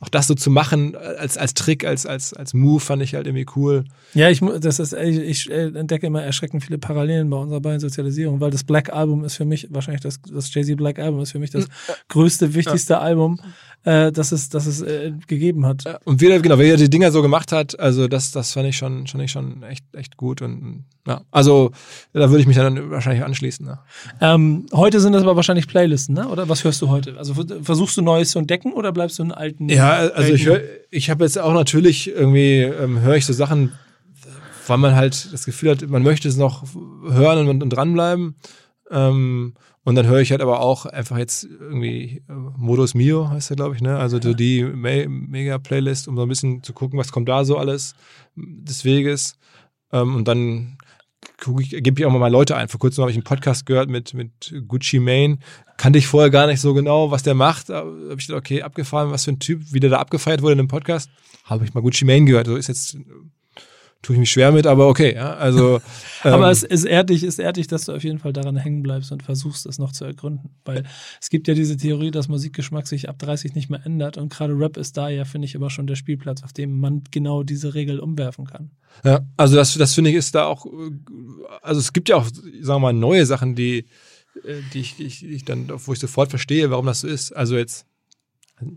auch 0.00 0.08
das 0.08 0.26
so 0.26 0.34
zu 0.34 0.50
machen 0.50 0.94
als, 0.94 1.38
als 1.38 1.54
Trick, 1.54 1.84
als, 1.84 2.04
als, 2.04 2.34
als 2.34 2.52
Move 2.52 2.80
fand 2.80 3.02
ich 3.02 3.14
halt 3.14 3.26
irgendwie 3.26 3.46
cool. 3.56 3.84
Ja, 4.12 4.28
ich, 4.28 4.40
das 4.60 4.78
ist, 4.78 4.92
ich, 4.92 5.18
ich 5.18 5.50
entdecke 5.50 6.06
immer 6.06 6.22
erschreckend 6.22 6.62
viele 6.64 6.78
Parallelen 6.78 7.30
bei 7.30 7.36
unserer 7.38 7.60
beiden 7.60 7.80
Sozialisierung, 7.80 8.40
weil 8.40 8.50
das 8.50 8.64
Black 8.64 8.92
Album 8.92 9.24
ist 9.24 9.36
für 9.36 9.46
mich, 9.46 9.68
wahrscheinlich 9.70 10.02
das, 10.02 10.20
das 10.20 10.52
Jay-Z 10.52 10.76
Black 10.76 10.98
Album 10.98 11.20
ist 11.20 11.32
für 11.32 11.38
mich 11.38 11.50
das 11.50 11.66
größte, 12.08 12.54
wichtigste 12.54 12.94
ja. 12.94 13.00
Album, 13.00 13.40
äh, 13.84 14.10
das 14.12 14.32
es, 14.32 14.48
das 14.48 14.66
es 14.66 14.82
äh, 14.82 15.12
gegeben 15.26 15.64
hat. 15.64 15.84
Und 16.04 16.20
wie 16.20 16.26
genau, 16.40 16.58
wie 16.58 16.68
er 16.68 16.76
die 16.76 16.90
Dinger 16.90 17.12
so 17.12 17.22
gemacht 17.22 17.52
hat, 17.52 17.78
also 17.78 18.08
das, 18.08 18.32
das 18.32 18.52
fand 18.52 18.68
ich 18.68 18.76
schon, 18.76 19.06
fand 19.06 19.22
ich 19.22 19.30
schon 19.30 19.62
echt, 19.62 19.84
echt 19.94 20.16
gut 20.16 20.42
und 20.42 20.84
ja, 21.06 21.20
also 21.30 21.70
da 22.12 22.28
würde 22.28 22.40
ich 22.40 22.46
mich 22.46 22.56
dann 22.56 22.90
wahrscheinlich 22.90 23.24
anschließen. 23.24 23.64
Ne? 23.64 23.78
Ähm, 24.20 24.66
heute 24.72 25.00
sind 25.00 25.12
das 25.12 25.22
aber 25.22 25.36
wahrscheinlich 25.36 25.68
Playlisten, 25.68 26.16
ne? 26.16 26.28
Oder 26.28 26.48
was 26.48 26.64
hörst 26.64 26.82
du 26.82 26.88
heute? 26.88 27.16
Also 27.16 27.34
versuchst 27.62 27.96
du 27.96 28.02
Neues 28.02 28.30
zu 28.30 28.40
entdecken 28.40 28.72
oder 28.72 28.90
bleibst 28.90 29.18
du 29.20 29.22
in 29.22 29.30
alten? 29.30 29.68
Ja, 29.68 29.92
also 29.92 30.32
ich 30.32 30.46
höre, 30.46 30.62
ich 30.90 31.08
habe 31.08 31.24
jetzt 31.24 31.38
auch 31.38 31.52
natürlich 31.52 32.08
irgendwie 32.08 32.62
ähm, 32.62 33.00
höre 33.00 33.14
ich 33.14 33.26
so 33.26 33.32
Sachen, 33.32 33.72
weil 34.66 34.78
man 34.78 34.96
halt 34.96 35.32
das 35.32 35.44
Gefühl 35.44 35.70
hat, 35.70 35.88
man 35.88 36.02
möchte 36.02 36.28
es 36.28 36.36
noch 36.36 36.64
hören 37.08 37.46
und, 37.46 37.62
und 37.62 37.70
dranbleiben. 37.70 38.34
Ähm, 38.90 39.54
und 39.86 39.94
dann 39.94 40.08
höre 40.08 40.18
ich 40.18 40.32
halt 40.32 40.40
aber 40.40 40.58
auch 40.58 40.84
einfach 40.84 41.16
jetzt 41.16 41.44
irgendwie 41.44 42.24
äh, 42.28 42.32
Modus 42.32 42.94
Mio 42.94 43.30
heißt 43.30 43.50
der, 43.50 43.56
glaube 43.56 43.76
ich, 43.76 43.80
ne? 43.80 43.96
Also 43.96 44.18
ja. 44.18 44.32
die 44.32 44.64
Me 44.64 45.06
Mega-Playlist, 45.08 46.08
um 46.08 46.16
so 46.16 46.22
ein 46.22 46.28
bisschen 46.28 46.64
zu 46.64 46.72
gucken, 46.72 46.98
was 46.98 47.12
kommt 47.12 47.28
da 47.28 47.44
so 47.44 47.56
alles 47.56 47.94
des 48.34 48.84
Weges. 48.84 49.38
Ähm, 49.92 50.16
und 50.16 50.26
dann 50.26 50.78
ich, 51.60 51.70
gebe 51.70 52.00
ich 52.00 52.04
auch 52.04 52.10
mal 52.10 52.26
Leute 52.26 52.56
ein. 52.56 52.66
Vor 52.66 52.80
kurzem 52.80 53.02
habe 53.02 53.12
ich 53.12 53.16
einen 53.16 53.22
Podcast 53.22 53.64
gehört 53.64 53.88
mit, 53.88 54.12
mit 54.12 54.52
Gucci 54.66 54.98
Mane. 54.98 55.38
Kannte 55.76 56.00
ich 56.00 56.08
vorher 56.08 56.30
gar 56.30 56.48
nicht 56.48 56.60
so 56.60 56.74
genau, 56.74 57.12
was 57.12 57.22
der 57.22 57.34
macht. 57.34 57.68
Da 57.68 57.84
habe 57.84 58.16
ich 58.18 58.26
gedacht, 58.26 58.40
okay, 58.40 58.62
abgefahren, 58.62 59.12
was 59.12 59.24
für 59.24 59.30
ein 59.30 59.38
Typ, 59.38 59.72
wie 59.72 59.78
der 59.78 59.90
da 59.90 59.98
abgefeiert 59.98 60.42
wurde 60.42 60.54
in 60.54 60.58
dem 60.58 60.68
Podcast. 60.68 61.10
Habe 61.44 61.64
ich 61.64 61.74
mal 61.74 61.80
Gucci 61.80 62.04
Mane 62.04 62.24
gehört. 62.24 62.48
So 62.48 62.56
ist 62.56 62.66
jetzt 62.66 62.98
tue 64.06 64.14
ich 64.14 64.20
mich 64.20 64.30
schwer 64.30 64.52
mit, 64.52 64.68
aber 64.68 64.86
okay, 64.88 65.14
ja. 65.14 65.34
Also. 65.34 65.80
Ähm, 66.24 66.32
aber 66.32 66.50
es 66.50 66.62
ist 66.62 66.84
ehrt 66.84 67.10
dich, 67.10 67.22
ist 67.22 67.38
ehrt 67.38 67.58
dich, 67.58 67.68
dass 67.68 67.84
du 67.84 67.92
auf 67.92 68.02
jeden 68.02 68.18
Fall 68.18 68.32
daran 68.32 68.56
hängen 68.56 68.82
bleibst 68.82 69.12
und 69.12 69.22
versuchst, 69.22 69.66
es 69.66 69.78
noch 69.78 69.92
zu 69.92 70.06
ergründen. 70.06 70.48
Weil 70.64 70.84
es 71.20 71.28
gibt 71.28 71.46
ja 71.46 71.52
diese 71.52 71.76
Theorie, 71.76 72.10
dass 72.10 72.26
Musikgeschmack 72.26 72.86
sich 72.88 73.08
ab 73.08 73.18
30 73.18 73.54
nicht 73.54 73.68
mehr 73.68 73.84
ändert. 73.84 74.16
Und 74.16 74.32
gerade 74.32 74.58
Rap 74.58 74.76
ist 74.78 74.96
da 74.96 75.08
ja, 75.08 75.24
finde 75.24 75.44
ich, 75.44 75.54
aber 75.54 75.68
schon 75.68 75.86
der 75.86 75.94
Spielplatz, 75.94 76.42
auf 76.42 76.54
dem 76.54 76.80
man 76.80 77.04
genau 77.10 77.42
diese 77.42 77.74
Regel 77.74 78.00
umwerfen 78.00 78.46
kann. 78.46 78.70
Ja, 79.04 79.20
also 79.36 79.56
das, 79.56 79.74
das 79.74 79.94
finde 79.94 80.10
ich 80.10 80.16
ist 80.16 80.34
da 80.34 80.46
auch, 80.46 80.66
also 81.62 81.80
es 81.80 81.92
gibt 81.92 82.08
ja 82.08 82.16
auch, 82.16 82.24
sagen 82.24 82.62
wir 82.62 82.78
mal, 82.78 82.92
neue 82.94 83.26
Sachen, 83.26 83.54
die, 83.54 83.84
äh, 84.42 84.62
die 84.72 84.80
ich, 84.80 84.96
die 84.96 85.04
ich, 85.04 85.20
die 85.20 85.26
ich 85.26 85.44
dann, 85.44 85.68
wo 85.68 85.92
ich 85.92 85.98
sofort 86.00 86.30
verstehe, 86.30 86.70
warum 86.70 86.86
das 86.86 87.00
so 87.00 87.08
ist. 87.08 87.32
Also 87.32 87.56
jetzt, 87.56 87.86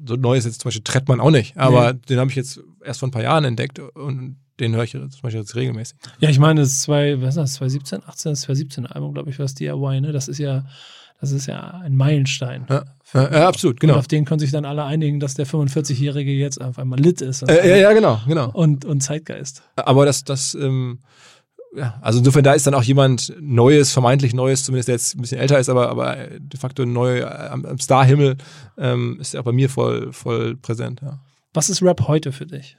so 0.05 0.15
neu 0.15 0.37
ist 0.37 0.45
jetzt 0.45 0.61
zum 0.61 0.69
Beispiel 0.69 0.83
Trettmann 0.83 1.19
auch 1.19 1.31
nicht, 1.31 1.57
aber 1.57 1.93
nee. 1.93 1.99
den 2.09 2.19
habe 2.19 2.29
ich 2.29 2.35
jetzt 2.35 2.61
erst 2.83 2.99
vor 2.99 3.07
ein 3.07 3.11
paar 3.11 3.23
Jahren 3.23 3.45
entdeckt 3.45 3.79
und 3.79 4.37
den 4.59 4.75
höre 4.75 4.83
ich 4.83 4.91
zum 4.91 5.09
Beispiel 5.21 5.39
jetzt 5.39 5.55
regelmäßig. 5.55 5.97
Ja, 6.19 6.29
ich 6.29 6.39
meine, 6.39 6.61
das 6.61 6.69
ist 6.69 6.81
zwei, 6.81 7.21
was 7.21 7.29
ist 7.29 7.37
das, 7.37 7.53
2017, 7.55 7.99
18, 8.05 8.31
das 8.31 8.41
2017 8.41 8.85
Album, 8.87 9.13
glaube 9.13 9.29
ich, 9.29 9.39
was 9.39 9.55
DIY, 9.55 10.01
ne? 10.01 10.11
Das 10.11 10.27
ist 10.27 10.37
ja, 10.37 10.65
das 11.21 11.31
ist 11.31 11.47
ja 11.47 11.79
ein 11.81 11.95
Meilenstein. 11.95 12.65
Ja, 12.69 12.83
ja, 13.13 13.31
ja 13.31 13.47
absolut, 13.47 13.79
genau. 13.79 13.93
Und 13.93 13.99
auf 13.99 14.07
den 14.07 14.25
können 14.25 14.39
sich 14.39 14.51
dann 14.51 14.65
alle 14.65 14.83
einigen, 14.83 15.19
dass 15.19 15.33
der 15.33 15.47
45-Jährige 15.47 16.31
jetzt 16.31 16.61
auf 16.61 16.77
einmal 16.77 16.99
lit 16.99 17.21
ist. 17.21 17.43
Äh, 17.43 17.69
ja, 17.69 17.75
ja, 17.77 17.93
genau, 17.93 18.19
genau. 18.27 18.49
Und, 18.51 18.85
und 18.85 19.01
Zeitgeist. 19.01 19.63
Aber 19.75 20.05
das, 20.05 20.23
das, 20.23 20.55
ähm, 20.55 20.99
ja, 21.75 21.99
also 22.01 22.19
insofern, 22.19 22.43
da 22.43 22.53
ist 22.53 22.65
dann 22.65 22.73
auch 22.73 22.83
jemand 22.83 23.33
Neues, 23.39 23.91
vermeintlich 23.91 24.33
Neues, 24.33 24.63
zumindest 24.63 24.87
der 24.87 24.95
jetzt 24.95 25.15
ein 25.15 25.21
bisschen 25.21 25.39
älter 25.39 25.59
ist, 25.59 25.69
aber, 25.69 25.89
aber 25.89 26.15
de 26.15 26.59
facto 26.59 26.85
neu 26.85 27.25
am, 27.25 27.65
am 27.65 27.77
Starhimmel, 27.77 28.37
ähm, 28.77 29.17
ist 29.19 29.33
ja 29.33 29.41
auch 29.41 29.45
bei 29.45 29.51
mir 29.51 29.69
voll, 29.69 30.11
voll 30.11 30.55
präsent, 30.55 31.01
ja. 31.01 31.19
Was 31.53 31.69
ist 31.69 31.81
Rap 31.81 32.07
heute 32.07 32.31
für 32.31 32.45
dich? 32.45 32.77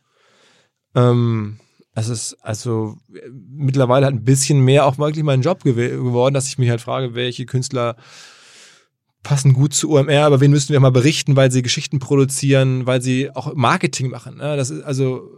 Ähm, 0.95 1.59
es 1.95 2.09
ist 2.09 2.37
also 2.41 2.97
mittlerweile 3.49 4.07
halt 4.07 4.15
ein 4.15 4.25
bisschen 4.25 4.61
mehr 4.61 4.87
auch 4.87 4.99
wirklich 4.99 5.25
mein 5.25 5.43
Job 5.43 5.63
gew 5.65 5.75
geworden, 5.75 6.35
dass 6.35 6.49
ich 6.49 6.59
mich 6.59 6.71
halt 6.71 6.81
frage, 6.81 7.15
welche 7.15 7.47
Künstler 7.47 7.97
passen 9.23 9.53
gut 9.53 9.75
zu 9.75 9.91
OMR, 9.91 10.25
aber 10.25 10.41
wen 10.41 10.51
müssten 10.51 10.73
wir 10.73 10.81
mal 10.81 10.93
berichten, 10.93 11.37
weil 11.37 11.51
sie 11.51 11.63
Geschichten 11.63 11.99
produzieren, 11.99 12.87
weil 12.87 13.03
sie 13.03 13.31
auch 13.35 13.55
Marketing 13.55 14.09
machen. 14.09 14.37
Ne? 14.37 14.57
Das 14.57 14.71
ist 14.71 14.83
also, 14.83 15.29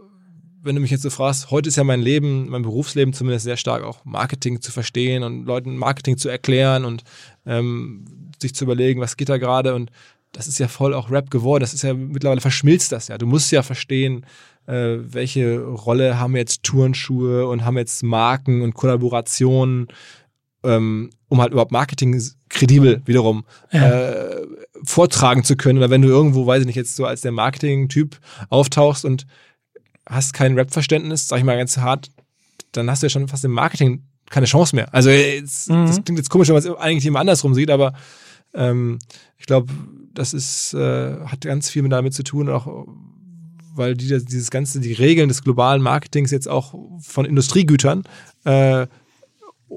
wenn 0.63 0.75
du 0.75 0.81
mich 0.81 0.91
jetzt 0.91 1.03
so 1.03 1.09
fragst, 1.09 1.51
heute 1.51 1.69
ist 1.69 1.75
ja 1.75 1.83
mein 1.83 2.01
Leben, 2.01 2.49
mein 2.49 2.61
Berufsleben 2.61 3.13
zumindest 3.13 3.43
sehr 3.43 3.57
stark 3.57 3.83
auch 3.83 4.03
Marketing 4.05 4.61
zu 4.61 4.71
verstehen 4.71 5.23
und 5.23 5.45
Leuten 5.45 5.77
Marketing 5.77 6.17
zu 6.17 6.29
erklären 6.29 6.85
und 6.85 7.03
ähm, 7.45 8.05
sich 8.41 8.55
zu 8.55 8.63
überlegen, 8.63 9.01
was 9.01 9.17
geht 9.17 9.29
da 9.29 9.37
gerade 9.37 9.75
und 9.75 9.91
das 10.31 10.47
ist 10.47 10.57
ja 10.57 10.67
voll 10.67 10.93
auch 10.95 11.11
Rap 11.11 11.29
geworden. 11.29 11.61
Das 11.61 11.73
ist 11.73 11.83
ja 11.83 11.93
mittlerweile 11.93 12.41
verschmilzt 12.41 12.91
das 12.91 13.07
ja. 13.07 13.17
Du 13.17 13.27
musst 13.27 13.51
ja 13.51 13.61
verstehen, 13.61 14.25
äh, 14.65 14.97
welche 14.99 15.59
Rolle 15.59 16.19
haben 16.19 16.35
jetzt 16.35 16.63
Turnschuhe 16.63 17.45
und 17.45 17.65
haben 17.65 17.77
jetzt 17.77 18.01
Marken 18.01 18.61
und 18.61 18.73
Kollaborationen, 18.73 19.87
ähm, 20.63 21.11
um 21.27 21.41
halt 21.41 21.51
überhaupt 21.51 21.71
Marketing 21.71 22.19
kredibel 22.49 23.01
wiederum 23.05 23.43
ja. 23.71 23.89
äh, 23.89 24.47
vortragen 24.83 25.43
zu 25.43 25.55
können. 25.55 25.77
Oder 25.77 25.89
wenn 25.89 26.01
du 26.01 26.07
irgendwo, 26.07 26.47
weiß 26.47 26.61
ich 26.61 26.67
nicht, 26.67 26.77
jetzt 26.77 26.95
so 26.95 27.05
als 27.05 27.21
der 27.21 27.31
Marketing-Typ 27.31 28.17
auftauchst 28.49 29.05
und 29.05 29.27
hast 30.07 30.33
kein 30.33 30.55
Rap-Verständnis, 30.55 31.27
sag 31.27 31.39
ich 31.39 31.43
mal 31.43 31.57
ganz 31.57 31.77
hart, 31.77 32.11
dann 32.71 32.89
hast 32.89 33.03
du 33.03 33.07
ja 33.07 33.09
schon 33.09 33.27
fast 33.27 33.45
im 33.45 33.51
Marketing 33.51 34.03
keine 34.29 34.45
Chance 34.45 34.75
mehr. 34.75 34.93
Also 34.93 35.09
jetzt, 35.09 35.69
mhm. 35.69 35.85
das 35.85 36.03
klingt 36.03 36.19
jetzt 36.19 36.29
komisch, 36.29 36.47
wenn 36.47 36.55
man 36.55 36.63
es 36.63 36.77
eigentlich 36.77 37.05
immer 37.05 37.19
andersrum 37.19 37.53
sieht, 37.53 37.69
aber 37.69 37.93
ähm, 38.53 38.99
ich 39.37 39.45
glaube, 39.45 39.71
das 40.13 40.33
ist, 40.33 40.73
äh, 40.73 41.19
hat 41.25 41.41
ganz 41.41 41.69
viel 41.69 41.81
mit 41.83 41.91
damit 41.91 42.13
zu 42.13 42.23
tun, 42.23 42.49
auch 42.49 42.87
weil 43.75 43.95
die, 43.95 44.07
dieses 44.07 44.51
ganze, 44.51 44.79
die 44.79 44.93
Regeln 44.93 45.29
des 45.29 45.43
globalen 45.43 45.81
Marketings 45.81 46.31
jetzt 46.31 46.47
auch 46.47 46.75
von 46.99 47.25
Industriegütern 47.25 48.03
äh, 48.45 48.87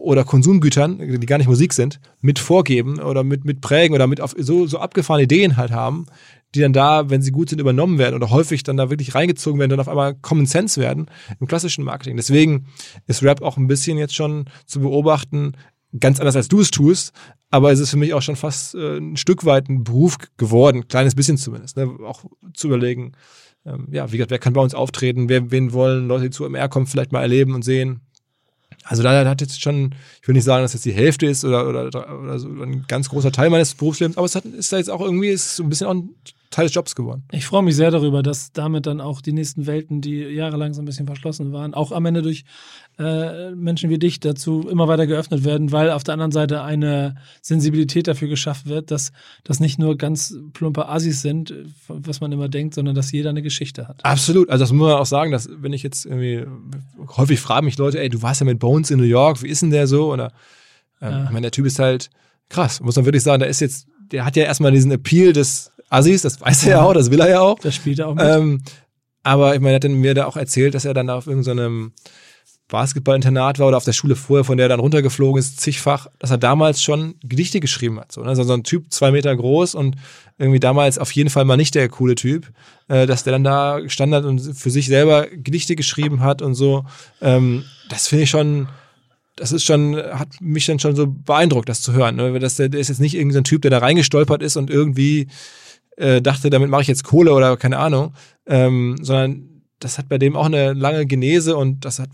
oder 0.00 0.24
Konsumgütern, 0.24 0.98
die 0.98 1.26
gar 1.26 1.38
nicht 1.38 1.48
Musik 1.48 1.72
sind, 1.72 2.00
mit 2.20 2.38
vorgeben 2.38 3.00
oder 3.00 3.24
mit, 3.24 3.44
mit 3.44 3.60
prägen 3.60 3.94
oder 3.94 4.06
mit 4.06 4.20
auf 4.20 4.34
so, 4.38 4.66
so 4.66 4.78
abgefahrene 4.78 5.24
Ideen 5.24 5.56
halt 5.56 5.70
haben, 5.70 6.06
die 6.54 6.60
dann 6.60 6.72
da, 6.72 7.10
wenn 7.10 7.22
sie 7.22 7.32
gut 7.32 7.50
sind, 7.50 7.60
übernommen 7.60 7.98
werden 7.98 8.14
oder 8.14 8.30
häufig 8.30 8.62
dann 8.62 8.76
da 8.76 8.90
wirklich 8.90 9.14
reingezogen 9.14 9.58
werden, 9.58 9.70
dann 9.70 9.80
auf 9.80 9.88
einmal 9.88 10.14
Common 10.14 10.46
Sense 10.46 10.80
werden 10.80 11.06
im 11.40 11.46
klassischen 11.46 11.84
Marketing. 11.84 12.16
Deswegen 12.16 12.66
ist 13.06 13.22
Rap 13.22 13.42
auch 13.42 13.56
ein 13.56 13.66
bisschen 13.66 13.98
jetzt 13.98 14.14
schon 14.14 14.46
zu 14.66 14.80
beobachten, 14.80 15.52
ganz 15.98 16.20
anders 16.20 16.36
als 16.36 16.48
du 16.48 16.60
es 16.60 16.70
tust, 16.70 17.12
aber 17.50 17.72
es 17.72 17.80
ist 17.80 17.90
für 17.90 17.96
mich 17.96 18.14
auch 18.14 18.22
schon 18.22 18.36
fast 18.36 18.74
äh, 18.74 18.98
ein 18.98 19.16
Stück 19.16 19.44
weit 19.44 19.68
ein 19.68 19.84
Beruf 19.84 20.18
geworden, 20.36 20.88
kleines 20.88 21.14
bisschen 21.14 21.36
zumindest, 21.36 21.76
ne? 21.76 21.90
auch 22.04 22.24
zu 22.54 22.68
überlegen, 22.68 23.12
ähm, 23.64 23.88
ja, 23.90 24.10
wie 24.12 24.16
gesagt, 24.16 24.30
wer 24.30 24.38
kann 24.38 24.52
bei 24.52 24.60
uns 24.60 24.74
auftreten, 24.74 25.28
wer, 25.28 25.50
wen 25.50 25.72
wollen 25.72 26.06
Leute, 26.06 26.24
die 26.24 26.30
zu 26.30 26.44
MR 26.44 26.68
kommen, 26.68 26.86
vielleicht 26.86 27.12
mal 27.12 27.22
erleben 27.22 27.54
und 27.54 27.62
sehen. 27.62 28.00
Also 28.88 29.02
da 29.02 29.28
hat 29.28 29.40
jetzt 29.40 29.60
schon, 29.60 29.94
ich 30.22 30.28
will 30.28 30.34
nicht 30.34 30.44
sagen, 30.44 30.62
dass 30.62 30.72
jetzt 30.72 30.84
die 30.84 30.92
Hälfte 30.92 31.26
ist 31.26 31.44
oder, 31.44 31.68
oder, 31.68 31.86
oder 31.86 32.38
so 32.38 32.48
ein 32.48 32.84
ganz 32.86 33.08
großer 33.08 33.32
Teil 33.32 33.50
meines 33.50 33.74
Berufslebens, 33.74 34.16
aber 34.16 34.26
es 34.26 34.34
hat, 34.36 34.44
ist 34.44 34.72
da 34.72 34.78
jetzt 34.78 34.90
auch 34.90 35.00
irgendwie, 35.00 35.28
ist 35.28 35.56
so 35.56 35.64
ein 35.64 35.68
bisschen 35.68 35.88
auch 35.88 35.94
ein 35.94 36.10
Teil 36.56 36.64
des 36.64 36.74
Jobs 36.74 36.94
geworden. 36.94 37.22
Ich 37.32 37.44
freue 37.44 37.62
mich 37.62 37.76
sehr 37.76 37.90
darüber, 37.90 38.22
dass 38.22 38.50
damit 38.50 38.86
dann 38.86 39.02
auch 39.02 39.20
die 39.20 39.32
nächsten 39.32 39.66
Welten, 39.66 40.00
die 40.00 40.20
jahrelang 40.20 40.72
so 40.72 40.80
ein 40.80 40.86
bisschen 40.86 41.04
verschlossen 41.04 41.52
waren, 41.52 41.74
auch 41.74 41.92
am 41.92 42.06
Ende 42.06 42.22
durch 42.22 42.44
äh, 42.98 43.50
Menschen 43.50 43.90
wie 43.90 43.98
dich 43.98 44.20
dazu 44.20 44.66
immer 44.66 44.88
weiter 44.88 45.06
geöffnet 45.06 45.44
werden, 45.44 45.70
weil 45.70 45.90
auf 45.90 46.02
der 46.02 46.14
anderen 46.14 46.32
Seite 46.32 46.62
eine 46.62 47.16
Sensibilität 47.42 48.08
dafür 48.08 48.28
geschafft 48.28 48.64
wird, 48.64 48.90
dass 48.90 49.12
das 49.44 49.60
nicht 49.60 49.78
nur 49.78 49.98
ganz 49.98 50.34
plumpe 50.54 50.88
Assis 50.88 51.20
sind, 51.20 51.52
was 51.88 52.22
man 52.22 52.32
immer 52.32 52.48
denkt, 52.48 52.72
sondern 52.72 52.94
dass 52.94 53.12
jeder 53.12 53.28
eine 53.28 53.42
Geschichte 53.42 53.86
hat. 53.86 54.02
Absolut. 54.02 54.48
Also 54.48 54.62
das 54.62 54.72
muss 54.72 54.88
man 54.88 54.96
auch 54.96 55.04
sagen, 55.04 55.32
dass 55.32 55.50
wenn 55.60 55.74
ich 55.74 55.82
jetzt 55.82 56.06
irgendwie 56.06 56.46
häufig 57.18 57.38
fragen 57.38 57.66
mich 57.66 57.76
Leute, 57.76 58.00
ey, 58.00 58.08
du 58.08 58.22
warst 58.22 58.40
ja 58.40 58.46
mit 58.46 58.58
Bones 58.58 58.90
in 58.90 58.98
New 58.98 59.04
York, 59.04 59.42
wie 59.42 59.48
ist 59.48 59.60
denn 59.60 59.70
der 59.70 59.86
so? 59.86 60.10
Oder 60.10 60.32
ähm, 61.02 61.10
ja. 61.10 61.24
ich 61.24 61.30
meine, 61.32 61.42
der 61.42 61.50
Typ 61.50 61.66
ist 61.66 61.78
halt 61.78 62.08
krass, 62.48 62.80
muss 62.80 62.96
man 62.96 63.04
wirklich 63.04 63.24
sagen, 63.24 63.40
der 63.40 63.50
ist 63.50 63.60
jetzt, 63.60 63.88
der 64.10 64.24
hat 64.24 64.36
ja 64.36 64.44
erstmal 64.44 64.72
diesen 64.72 64.90
Appeal 64.90 65.34
des 65.34 65.70
Assis, 65.88 66.22
das 66.22 66.40
weiß 66.40 66.64
er 66.64 66.70
ja 66.70 66.82
auch, 66.82 66.94
das 66.94 67.10
will 67.10 67.20
er 67.20 67.28
ja 67.28 67.40
auch. 67.40 67.58
Das 67.58 67.74
spielt 67.74 67.98
er 67.98 68.08
auch 68.08 68.14
mit. 68.14 68.24
Ähm, 68.24 68.62
aber 69.22 69.54
ich 69.54 69.60
meine, 69.60 69.74
er 69.74 69.80
hat 69.80 69.90
mir 69.90 70.14
da 70.14 70.26
auch 70.26 70.36
erzählt, 70.36 70.74
dass 70.74 70.84
er 70.84 70.94
dann 70.94 71.10
auf 71.10 71.26
irgendeinem 71.26 71.92
Basketballinternat 72.68 73.60
war 73.60 73.68
oder 73.68 73.76
auf 73.76 73.84
der 73.84 73.92
Schule 73.92 74.16
vorher, 74.16 74.44
von 74.44 74.56
der 74.56 74.66
er 74.66 74.70
dann 74.70 74.80
runtergeflogen 74.80 75.38
ist, 75.38 75.60
zigfach, 75.60 76.08
dass 76.18 76.30
er 76.30 76.38
damals 76.38 76.82
schon 76.82 77.14
Gedichte 77.22 77.60
geschrieben 77.60 78.00
hat. 78.00 78.10
So, 78.10 78.22
ne? 78.22 78.28
Also 78.28 78.42
so 78.42 78.54
ein 78.54 78.64
Typ, 78.64 78.92
zwei 78.92 79.12
Meter 79.12 79.34
groß 79.34 79.76
und 79.76 79.96
irgendwie 80.36 80.58
damals 80.58 80.98
auf 80.98 81.12
jeden 81.12 81.30
Fall 81.30 81.44
mal 81.44 81.56
nicht 81.56 81.76
der 81.76 81.88
coole 81.88 82.16
Typ, 82.16 82.50
äh, 82.88 83.06
dass 83.06 83.22
der 83.22 83.32
dann 83.32 83.44
da 83.44 83.78
gestanden 83.78 84.16
hat 84.16 84.24
und 84.24 84.40
für 84.40 84.70
sich 84.70 84.88
selber 84.88 85.28
Gedichte 85.28 85.76
geschrieben 85.76 86.20
hat 86.20 86.42
und 86.42 86.54
so. 86.54 86.84
Ähm, 87.20 87.64
das 87.88 88.08
finde 88.08 88.24
ich 88.24 88.30
schon, 88.30 88.68
das 89.36 89.52
ist 89.52 89.64
schon, 89.64 89.96
hat 89.96 90.40
mich 90.40 90.66
dann 90.66 90.80
schon 90.80 90.96
so 90.96 91.06
beeindruckt, 91.06 91.68
das 91.68 91.82
zu 91.82 91.92
hören. 91.92 92.16
Ne? 92.16 92.36
Das, 92.40 92.56
der, 92.56 92.68
der 92.68 92.80
ist 92.80 92.88
jetzt 92.88 93.00
nicht 93.00 93.14
irgendein 93.14 93.44
Typ, 93.44 93.62
der 93.62 93.70
da 93.70 93.78
reingestolpert 93.78 94.42
ist 94.42 94.56
und 94.56 94.70
irgendwie 94.70 95.28
äh, 95.96 96.22
dachte, 96.22 96.50
damit 96.50 96.70
mache 96.70 96.82
ich 96.82 96.88
jetzt 96.88 97.04
Kohle 97.04 97.32
oder 97.32 97.56
keine 97.56 97.78
Ahnung, 97.78 98.14
ähm, 98.46 98.96
sondern 99.00 99.56
das 99.78 99.98
hat 99.98 100.08
bei 100.08 100.18
dem 100.18 100.36
auch 100.36 100.46
eine 100.46 100.72
lange 100.72 101.04
Genese 101.06 101.56
und 101.56 101.84
das 101.84 101.98
hat 101.98 102.08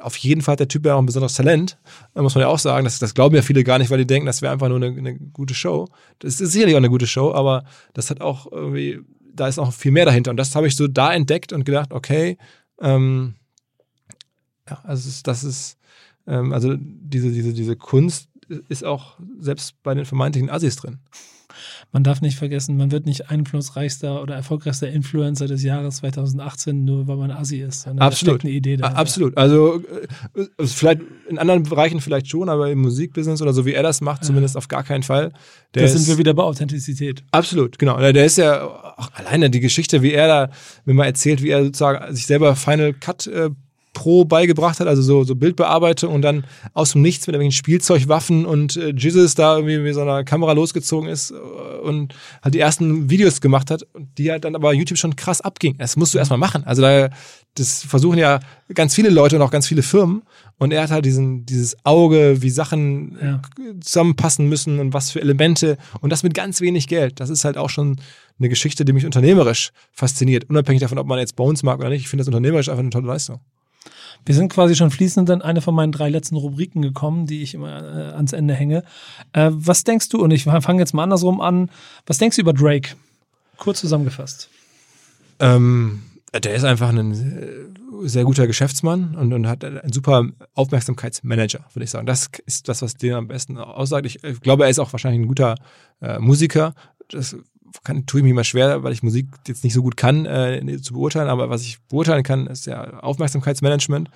auf 0.00 0.16
jeden 0.16 0.42
Fall 0.42 0.56
der 0.56 0.68
Typ 0.68 0.84
ja 0.84 0.94
auch 0.94 0.98
ein 0.98 1.06
besonderes 1.06 1.34
Talent, 1.34 1.78
muss 2.14 2.34
man 2.34 2.42
ja 2.42 2.48
auch 2.48 2.58
sagen. 2.58 2.84
Das, 2.84 2.98
das 2.98 3.14
glauben 3.14 3.36
ja 3.36 3.42
viele 3.42 3.62
gar 3.62 3.78
nicht, 3.78 3.90
weil 3.90 3.98
die 3.98 4.06
denken, 4.06 4.26
das 4.26 4.42
wäre 4.42 4.52
einfach 4.52 4.68
nur 4.68 4.78
eine, 4.78 4.88
eine 4.88 5.14
gute 5.14 5.54
Show. 5.54 5.88
Das 6.18 6.40
ist 6.40 6.52
sicherlich 6.52 6.74
auch 6.74 6.78
eine 6.78 6.90
gute 6.90 7.06
Show, 7.06 7.32
aber 7.32 7.64
das 7.92 8.10
hat 8.10 8.20
auch 8.20 8.50
irgendwie, 8.50 9.00
da 9.32 9.46
ist 9.46 9.60
auch 9.60 9.72
viel 9.72 9.92
mehr 9.92 10.04
dahinter. 10.04 10.32
Und 10.32 10.38
das 10.38 10.56
habe 10.56 10.66
ich 10.66 10.76
so 10.76 10.88
da 10.88 11.14
entdeckt 11.14 11.52
und 11.52 11.64
gedacht, 11.64 11.92
okay, 11.92 12.36
ähm, 12.80 13.36
ja, 14.68 14.80
also 14.82 15.08
das 15.22 15.44
ist, 15.44 15.78
ähm, 16.26 16.52
also 16.52 16.74
diese, 16.76 17.30
diese, 17.30 17.52
diese 17.52 17.76
Kunst 17.76 18.28
ist 18.68 18.84
auch 18.84 19.18
selbst 19.38 19.80
bei 19.84 19.94
den 19.94 20.04
vermeintlichen 20.04 20.50
Assis 20.50 20.76
drin. 20.76 20.98
Man 21.92 22.04
darf 22.04 22.20
nicht 22.20 22.38
vergessen, 22.38 22.76
man 22.76 22.90
wird 22.90 23.06
nicht 23.06 23.30
einflussreichster 23.30 24.22
oder 24.22 24.34
erfolgreichster 24.34 24.88
Influencer 24.88 25.46
des 25.46 25.62
Jahres 25.62 25.96
2018, 25.96 26.84
nur 26.84 27.06
weil 27.06 27.16
man 27.16 27.30
Assi 27.30 27.58
ist. 27.58 27.86
Absolut. 27.86 28.44
eine 28.44 28.52
Idee 28.52 28.76
dahinter. 28.76 28.98
Absolut. 28.98 29.36
Also 29.36 29.82
äh, 30.34 30.66
vielleicht 30.66 31.00
in 31.28 31.38
anderen 31.38 31.62
Bereichen 31.64 32.00
vielleicht 32.00 32.28
schon, 32.28 32.48
aber 32.48 32.70
im 32.70 32.80
Musikbusiness 32.80 33.42
oder 33.42 33.52
so 33.52 33.66
wie 33.66 33.72
er 33.72 33.82
das 33.82 34.00
macht, 34.00 34.22
ja. 34.22 34.28
zumindest 34.28 34.56
auf 34.56 34.68
gar 34.68 34.82
keinen 34.82 35.02
Fall. 35.02 35.32
Da 35.72 35.86
sind 35.88 36.06
wir 36.06 36.18
wieder 36.18 36.34
bei 36.34 36.42
Authentizität. 36.42 37.24
Absolut, 37.32 37.78
genau. 37.78 37.98
Der 37.98 38.24
ist 38.24 38.38
ja 38.38 38.64
auch 38.64 39.10
alleine 39.14 39.50
die 39.50 39.60
Geschichte, 39.60 40.02
wie 40.02 40.12
er 40.12 40.28
da 40.28 40.50
mir 40.84 40.94
mal 40.94 41.06
erzählt, 41.06 41.42
wie 41.42 41.50
er 41.50 41.64
sozusagen 41.64 42.14
sich 42.14 42.26
selber 42.26 42.54
Final 42.54 42.92
Cut 42.92 43.26
äh, 43.26 43.50
Pro 43.94 44.26
beigebracht 44.26 44.80
hat, 44.80 44.86
also 44.86 45.00
so, 45.00 45.24
so 45.24 45.34
Bildbearbeitung 45.34 46.12
und 46.12 46.20
dann 46.20 46.44
aus 46.74 46.92
dem 46.92 47.00
Nichts 47.00 47.26
mit 47.26 47.34
irgendwelchen 47.34 47.56
Spielzeugwaffen 47.56 48.44
und 48.44 48.76
äh, 48.76 48.92
Jesus 48.94 49.34
da 49.34 49.56
irgendwie 49.56 49.78
mit 49.78 49.94
so 49.94 50.02
einer 50.02 50.24
Kamera 50.24 50.52
losgezogen 50.52 51.08
ist 51.08 51.30
äh, 51.30 51.34
und 51.82 52.14
halt 52.42 52.54
die 52.54 52.60
ersten 52.60 53.08
Videos 53.08 53.40
gemacht 53.40 53.70
hat 53.70 53.84
und 53.94 54.18
die 54.18 54.30
halt 54.30 54.44
dann 54.44 54.54
aber 54.54 54.74
YouTube 54.74 54.98
schon 54.98 55.16
krass 55.16 55.40
abging. 55.40 55.78
Das 55.78 55.96
musst 55.96 56.12
du 56.12 56.18
erstmal 56.18 56.38
machen. 56.38 56.64
Also 56.64 56.82
da, 56.82 57.08
das 57.54 57.82
versuchen 57.84 58.18
ja 58.18 58.40
ganz 58.74 58.94
viele 58.94 59.08
Leute 59.08 59.36
und 59.36 59.42
auch 59.42 59.50
ganz 59.50 59.66
viele 59.66 59.82
Firmen 59.82 60.22
und 60.58 60.72
er 60.72 60.82
hat 60.82 60.90
halt 60.90 61.04
diesen, 61.04 61.46
dieses 61.46 61.76
Auge, 61.84 62.42
wie 62.42 62.50
Sachen 62.50 63.18
ja. 63.22 63.42
zusammenpassen 63.80 64.48
müssen 64.48 64.78
und 64.78 64.92
was 64.92 65.10
für 65.10 65.20
Elemente 65.20 65.78
und 66.00 66.10
das 66.10 66.22
mit 66.22 66.34
ganz 66.34 66.60
wenig 66.60 66.88
Geld. 66.88 67.20
Das 67.20 67.30
ist 67.30 67.44
halt 67.44 67.56
auch 67.56 67.70
schon 67.70 67.96
eine 68.38 68.48
Geschichte, 68.48 68.84
die 68.84 68.92
mich 68.92 69.06
unternehmerisch 69.06 69.70
fasziniert, 69.92 70.48
unabhängig 70.50 70.80
davon, 70.80 70.98
ob 70.98 71.06
man 71.06 71.18
jetzt 71.18 71.36
Bones 71.36 71.62
mag 71.62 71.78
oder 71.78 71.88
nicht. 71.88 72.02
Ich 72.02 72.08
finde 72.08 72.22
das 72.22 72.28
unternehmerisch 72.28 72.68
einfach 72.68 72.80
eine 72.80 72.90
tolle 72.90 73.06
Leistung. 73.06 73.40
Wir 74.24 74.34
sind 74.34 74.52
quasi 74.52 74.74
schon 74.74 74.90
fließend 74.90 75.28
in 75.28 75.42
eine 75.42 75.60
von 75.60 75.74
meinen 75.74 75.92
drei 75.92 76.08
letzten 76.08 76.36
Rubriken 76.36 76.82
gekommen, 76.82 77.26
die 77.26 77.42
ich 77.42 77.54
immer 77.54 77.82
äh, 77.82 78.12
ans 78.14 78.32
Ende 78.32 78.54
hänge. 78.54 78.82
Äh, 79.32 79.50
was 79.52 79.84
denkst 79.84 80.08
du, 80.08 80.22
und 80.22 80.30
ich 80.30 80.44
fange 80.44 80.80
jetzt 80.80 80.94
mal 80.94 81.02
andersrum 81.02 81.40
an, 81.40 81.70
was 82.06 82.18
denkst 82.18 82.36
du 82.36 82.42
über 82.42 82.52
Drake? 82.52 82.96
Kurz 83.58 83.80
zusammengefasst. 83.80 84.48
Ähm, 85.40 86.02
der 86.32 86.54
ist 86.54 86.64
einfach 86.64 86.88
ein 86.88 87.12
äh, 87.12 88.08
sehr 88.08 88.24
guter 88.24 88.46
Geschäftsmann 88.46 89.14
und, 89.14 89.32
und 89.32 89.46
hat 89.46 89.64
einen 89.64 89.92
super 89.92 90.26
Aufmerksamkeitsmanager, 90.54 91.60
würde 91.72 91.84
ich 91.84 91.90
sagen. 91.90 92.06
Das 92.06 92.30
ist 92.46 92.68
das, 92.68 92.82
was 92.82 92.94
den 92.94 93.14
am 93.14 93.28
besten 93.28 93.58
aussagt. 93.58 94.06
Ich, 94.06 94.24
ich 94.24 94.40
glaube, 94.40 94.64
er 94.64 94.70
ist 94.70 94.78
auch 94.78 94.92
wahrscheinlich 94.92 95.20
ein 95.20 95.28
guter 95.28 95.54
äh, 96.00 96.18
Musiker. 96.18 96.74
Das 97.08 97.36
kann, 97.82 98.06
tue 98.06 98.20
ich 98.20 98.24
mir 98.24 98.34
mal 98.34 98.44
schwer, 98.44 98.82
weil 98.82 98.92
ich 98.92 99.02
Musik 99.02 99.26
jetzt 99.46 99.64
nicht 99.64 99.74
so 99.74 99.82
gut 99.82 99.96
kann, 99.96 100.26
äh, 100.26 100.78
zu 100.80 100.94
beurteilen. 100.94 101.28
Aber 101.28 101.50
was 101.50 101.62
ich 101.62 101.80
beurteilen 101.88 102.22
kann, 102.22 102.46
ist 102.46 102.66
ja 102.66 103.00
Aufmerksamkeitsmanagement, 103.00 104.10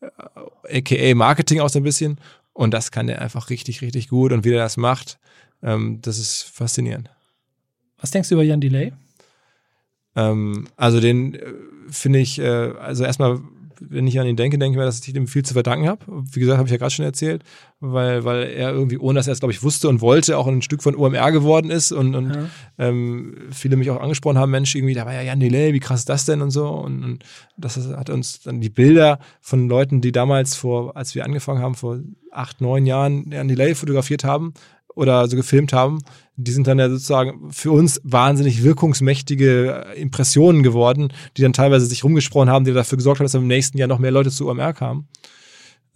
äh, 0.00 0.78
aka 0.78 1.14
Marketing 1.14 1.60
auch 1.60 1.68
so 1.68 1.78
ein 1.78 1.84
bisschen. 1.84 2.18
Und 2.52 2.72
das 2.72 2.90
kann 2.90 3.08
er 3.08 3.20
einfach 3.20 3.50
richtig, 3.50 3.82
richtig 3.82 4.08
gut. 4.08 4.32
Und 4.32 4.44
wie 4.44 4.52
er 4.52 4.58
das 4.58 4.76
macht, 4.76 5.18
ähm, 5.62 6.00
das 6.02 6.18
ist 6.18 6.42
faszinierend. 6.42 7.10
Was 7.98 8.10
denkst 8.10 8.28
du 8.28 8.34
über 8.34 8.44
Jan 8.44 8.60
Delay? 8.60 8.92
Ähm, 10.16 10.68
also 10.76 11.00
den 11.00 11.34
äh, 11.34 11.52
finde 11.88 12.18
ich, 12.20 12.38
äh, 12.38 12.44
also 12.44 13.04
erstmal 13.04 13.40
wenn 13.88 14.06
ich 14.06 14.18
an 14.18 14.26
ihn 14.26 14.36
denke, 14.36 14.58
denke 14.58 14.76
ich 14.76 14.78
mir, 14.78 14.84
dass 14.84 15.06
ich 15.06 15.14
ihm 15.14 15.26
viel 15.26 15.44
zu 15.44 15.54
verdanken 15.54 15.88
habe. 15.88 16.04
Wie 16.32 16.40
gesagt, 16.40 16.58
habe 16.58 16.66
ich 16.66 16.72
ja 16.72 16.78
gerade 16.78 16.90
schon 16.90 17.04
erzählt, 17.04 17.42
weil, 17.80 18.24
weil 18.24 18.44
er 18.44 18.72
irgendwie, 18.72 18.98
ohne 18.98 19.18
dass 19.18 19.26
er 19.26 19.32
es, 19.32 19.40
glaube 19.40 19.52
ich, 19.52 19.62
wusste 19.62 19.88
und 19.88 20.00
wollte, 20.00 20.38
auch 20.38 20.46
ein 20.46 20.62
Stück 20.62 20.82
von 20.82 20.96
OMR 20.96 21.32
geworden 21.32 21.70
ist 21.70 21.92
und, 21.92 22.14
und 22.14 22.34
ja. 22.34 22.46
ähm, 22.78 23.36
viele 23.50 23.76
mich 23.76 23.90
auch 23.90 24.00
angesprochen 24.00 24.38
haben, 24.38 24.50
Mensch, 24.50 24.74
irgendwie, 24.74 24.94
da 24.94 25.06
war 25.06 25.12
ja 25.12 25.22
Jan 25.22 25.40
Delay, 25.40 25.72
wie 25.72 25.80
krass 25.80 26.00
ist 26.00 26.08
das 26.08 26.24
denn 26.24 26.42
und 26.42 26.50
so. 26.50 26.68
Und, 26.68 27.04
und 27.04 27.24
das 27.56 27.76
hat 27.76 28.10
uns 28.10 28.40
dann 28.42 28.60
die 28.60 28.70
Bilder 28.70 29.18
von 29.40 29.68
Leuten, 29.68 30.00
die 30.00 30.12
damals 30.12 30.56
vor, 30.56 30.96
als 30.96 31.14
wir 31.14 31.24
angefangen 31.24 31.60
haben, 31.60 31.74
vor 31.74 32.00
acht, 32.30 32.60
neun 32.60 32.86
Jahren 32.86 33.30
Jan 33.30 33.48
Delay 33.48 33.74
fotografiert 33.74 34.24
haben, 34.24 34.54
oder 34.94 35.26
so 35.28 35.36
gefilmt 35.36 35.72
haben, 35.72 36.00
die 36.36 36.52
sind 36.52 36.66
dann 36.66 36.78
ja 36.78 36.88
sozusagen 36.88 37.52
für 37.52 37.70
uns 37.70 38.00
wahnsinnig 38.04 38.62
wirkungsmächtige 38.62 39.86
Impressionen 39.96 40.62
geworden, 40.62 41.12
die 41.36 41.42
dann 41.42 41.52
teilweise 41.52 41.86
sich 41.86 42.04
rumgesprochen 42.04 42.50
haben, 42.50 42.64
die 42.64 42.72
dafür 42.72 42.96
gesorgt 42.96 43.20
haben, 43.20 43.26
dass 43.26 43.34
im 43.34 43.46
nächsten 43.46 43.78
Jahr 43.78 43.88
noch 43.88 43.98
mehr 43.98 44.10
Leute 44.10 44.30
zu 44.30 44.48
OMR 44.48 44.72
kamen. 44.72 45.08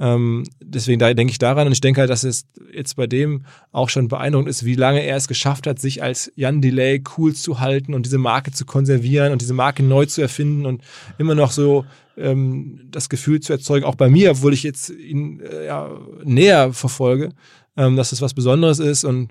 Ähm, 0.01 0.45
deswegen 0.63 1.01
da 1.01 1.13
denke 1.13 1.33
ich 1.33 1.39
daran 1.39 1.67
und 1.67 1.73
ich 1.73 1.81
denke 1.81 2.01
halt, 2.01 2.11
dass 2.11 2.23
es 2.23 2.47
jetzt 2.73 2.95
bei 2.95 3.09
dem 3.09 3.45
auch 3.73 3.89
schon 3.89 4.07
beeindruckend 4.07 4.49
ist, 4.49 4.65
wie 4.65 4.77
lange 4.77 5.01
er 5.01 5.17
es 5.17 5.27
geschafft 5.27 5.67
hat, 5.67 5.81
sich 5.81 6.03
als 6.03 6.31
Jan 6.37 6.63
Delay 6.63 7.03
cool 7.17 7.35
zu 7.35 7.59
halten 7.59 7.95
und 7.95 8.07
diese 8.07 8.19
Marke 8.19 8.53
zu 8.53 8.65
konservieren 8.65 9.33
und 9.33 9.43
diese 9.43 9.55
Marke 9.55 9.83
neu 9.83 10.07
zu 10.07 10.23
erfinden 10.23 10.67
und 10.67 10.83
immer 11.19 11.35
noch 11.35 11.51
so 11.51 11.85
ähm, 12.17 12.81
das 12.91 13.09
Gefühl 13.09 13.41
zu 13.41 13.53
erzeugen, 13.53 13.85
auch 13.85 13.97
bei 13.97 14.09
mir, 14.09 14.31
obwohl 14.31 14.55
ich 14.55 14.63
jetzt 14.63 14.91
ihn 14.91 15.41
äh, 15.41 15.67
ja, 15.67 15.91
näher 16.23 16.73
verfolge, 16.73 17.31
ähm, 17.79 17.97
dass 17.97 18.13
es 18.13 18.21
was 18.21 18.35
Besonderes 18.35 18.81
ist 18.81 19.05
und 19.05 19.31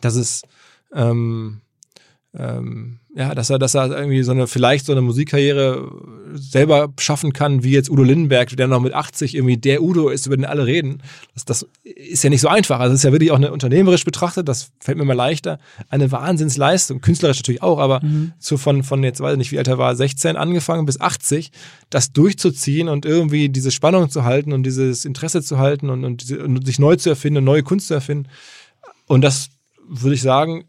dass 0.00 0.14
es 0.14 0.42
ähm, 0.94 1.62
ähm, 2.36 2.98
ja, 3.16 3.32
dass 3.32 3.48
er, 3.48 3.60
dass 3.60 3.74
er 3.74 3.96
irgendwie 3.96 4.24
so 4.24 4.32
eine, 4.32 4.48
vielleicht 4.48 4.86
so 4.86 4.92
eine 4.92 5.00
Musikkarriere 5.00 5.88
selber 6.34 6.92
schaffen 6.98 7.32
kann, 7.32 7.62
wie 7.62 7.70
jetzt 7.70 7.88
Udo 7.88 8.02
Lindenberg, 8.02 8.56
der 8.56 8.66
noch 8.66 8.80
mit 8.80 8.92
80 8.92 9.36
irgendwie 9.36 9.56
der 9.56 9.82
Udo 9.82 10.08
ist, 10.08 10.26
über 10.26 10.36
den 10.36 10.44
alle 10.44 10.66
reden. 10.66 11.00
Das, 11.32 11.44
das 11.44 11.66
ist 11.84 12.24
ja 12.24 12.30
nicht 12.30 12.40
so 12.40 12.48
einfach. 12.48 12.80
Also 12.80 12.92
es 12.92 13.00
ist 13.00 13.04
ja 13.04 13.12
wirklich 13.12 13.30
auch 13.30 13.36
eine 13.36 13.52
unternehmerisch 13.52 14.04
betrachtet, 14.04 14.48
das 14.48 14.72
fällt 14.80 14.98
mir 14.98 15.04
mal 15.04 15.14
leichter, 15.14 15.60
eine 15.90 16.10
Wahnsinnsleistung, 16.10 17.00
künstlerisch 17.00 17.38
natürlich 17.38 17.62
auch, 17.62 17.78
aber 17.78 18.00
mhm. 18.02 18.32
so 18.40 18.56
von, 18.56 18.82
von 18.82 19.04
jetzt, 19.04 19.20
weiß 19.20 19.34
ich 19.34 19.38
nicht, 19.38 19.52
wie 19.52 19.58
alt 19.58 19.68
er 19.68 19.78
war, 19.78 19.94
16 19.94 20.36
angefangen 20.36 20.84
bis 20.84 21.00
80, 21.00 21.52
das 21.90 22.12
durchzuziehen 22.12 22.88
und 22.88 23.06
irgendwie 23.06 23.48
diese 23.48 23.70
Spannung 23.70 24.10
zu 24.10 24.24
halten 24.24 24.52
und 24.52 24.64
dieses 24.64 25.04
Interesse 25.04 25.40
zu 25.40 25.58
halten 25.58 25.88
und, 25.88 26.04
und, 26.04 26.22
diese, 26.22 26.42
und 26.42 26.66
sich 26.66 26.80
neu 26.80 26.96
zu 26.96 27.10
erfinden 27.10 27.38
und 27.38 27.44
neue 27.44 27.62
Kunst 27.62 27.86
zu 27.86 27.94
erfinden. 27.94 28.28
Und 29.06 29.20
das 29.20 29.50
würde 29.86 30.16
ich 30.16 30.22
sagen, 30.22 30.64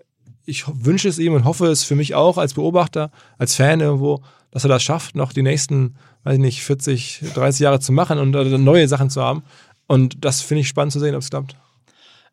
ich 0.46 0.66
wünsche 0.68 1.10
es 1.10 1.20
ihm 1.20 1.34
und 1.34 1.46
hoffe 1.46 1.68
es 1.68 1.84
für 1.84 1.96
mich 1.96 2.16
auch 2.16 2.38
als 2.38 2.54
Beobachter, 2.54 3.12
als 3.38 3.56
Fan 3.56 3.80
irgendwo, 3.82 4.22
dass 4.52 4.64
er 4.64 4.70
das 4.70 4.84
schafft, 4.84 5.16
noch 5.16 5.34
die 5.34 5.42
nächsten, 5.42 5.96
weiß 6.24 6.36
ich 6.36 6.40
nicht, 6.40 6.64
40, 6.64 7.22
30 7.34 7.62
Jahre 7.62 7.80
zu 7.80 7.92
machen 7.92 8.20
und 8.20 8.32
neue 8.32 8.88
Sachen 8.88 9.10
zu 9.10 9.22
haben. 9.22 9.44
Und 9.88 10.24
das 10.24 10.42
finde 10.42 10.62
ich 10.62 10.68
spannend 10.68 10.94
zu 10.94 11.00
sehen, 11.00 11.16
ob 11.16 11.22
es 11.22 11.30
klappt. 11.30 11.56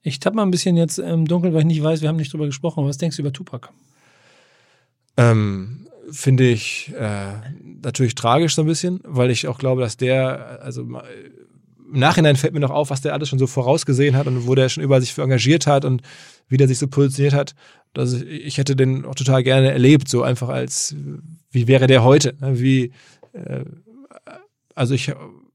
Ich 0.03 0.19
tappe 0.21 0.37
mal 0.37 0.43
ein 0.43 0.51
bisschen 0.51 0.77
jetzt 0.77 0.99
im 0.99 1.27
Dunkeln, 1.27 1.55
weil 1.55 1.61
ich 1.61 1.67
nicht 1.67 1.83
weiß, 1.83 2.01
wir 2.01 2.09
haben 2.09 2.17
nicht 2.17 2.33
drüber 2.33 2.47
gesprochen. 2.47 2.87
Was 2.87 2.99
denkst 2.99 3.17
du 3.17 3.23
über 3.23 3.33
Tupac? 3.33 3.71
Ähm, 5.17 5.87
finde 6.11 6.49
ich 6.49 6.93
äh, 6.99 7.33
natürlich 7.83 8.15
tragisch 8.15 8.55
so 8.55 8.63
ein 8.63 8.67
bisschen, 8.67 9.01
weil 9.05 9.31
ich 9.31 9.47
auch 9.47 9.59
glaube, 9.59 9.83
dass 9.83 9.97
der, 9.97 10.61
also 10.63 10.83
im 10.83 11.01
Nachhinein 11.93 12.37
fällt 12.37 12.55
mir 12.55 12.61
noch 12.61 12.71
auf, 12.71 12.91
was 12.91 13.03
der 13.03 13.13
alles 13.13 13.29
schon 13.29 13.39
so 13.39 13.47
vorausgesehen 13.47 14.17
hat 14.17 14.27
und 14.27 14.47
wo 14.47 14.55
der 14.55 14.69
schon 14.69 14.83
über 14.83 15.01
sich 15.01 15.13
für 15.13 15.23
engagiert 15.23 15.67
hat 15.67 15.85
und 15.85 16.03
wie 16.49 16.57
der 16.57 16.69
sich 16.69 16.79
so 16.79 16.89
positioniert 16.89 17.35
hat. 17.35 17.55
Also 17.97 18.25
ich 18.25 18.59
hätte 18.59 18.75
den 18.75 19.05
auch 19.05 19.15
total 19.15 19.43
gerne 19.43 19.71
erlebt, 19.71 20.09
so 20.09 20.23
einfach 20.23 20.49
als, 20.49 20.95
wie 21.51 21.69
wäre 21.69 21.87
der 21.87 22.05
heute? 22.05 22.35
Ne? 22.41 22.59
Wie, 22.59 22.93
äh, 23.33 23.65
also 24.75 24.95
ich 24.95 25.13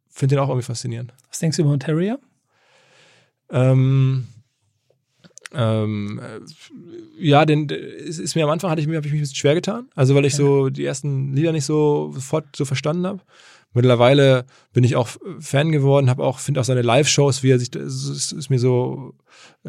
finde 0.10 0.36
den 0.36 0.40
auch 0.40 0.50
irgendwie 0.50 0.66
faszinierend. 0.66 1.14
Was 1.30 1.40
denkst 1.40 1.58
du 1.58 1.64
über 1.64 1.72
Ontario? 1.72 2.18
Ähm, 3.50 4.28
ähm, 5.54 6.22
ja, 7.20 7.46
den 7.46 7.70
ist, 7.70 8.20
ist 8.20 8.36
mir 8.36 8.44
am 8.44 8.50
Anfang 8.50 8.70
hatte 8.70 8.82
ich 8.82 8.88
mir, 8.88 8.98
habe 8.98 9.08
ich 9.08 9.14
mich 9.14 9.20
ein 9.20 9.24
bisschen 9.24 9.38
schwer 9.38 9.56
getan. 9.56 9.88
Also 9.96 10.14
weil 10.14 10.26
ich 10.26 10.36
so 10.36 10.70
die 10.70 10.86
ersten 10.86 11.34
Lieder 11.34 11.52
nicht 11.52 11.66
so 11.66 12.12
sofort 12.14 12.56
so 12.56 12.66
verstanden 12.66 13.08
habe. 13.08 13.22
Mittlerweile 13.78 14.46
bin 14.74 14.84
ich 14.84 14.96
auch 14.96 15.08
Fan 15.40 15.72
geworden, 15.72 16.10
habe 16.10 16.24
auch, 16.24 16.40
finde 16.40 16.60
auch 16.60 16.66
seine 16.66 16.82
Live-Shows, 16.82 17.44
wie 17.44 17.52
er 17.52 17.60
sich, 17.60 17.76
es 17.76 18.32
ist 18.32 18.50
mir 18.50 18.58
so 18.58 19.14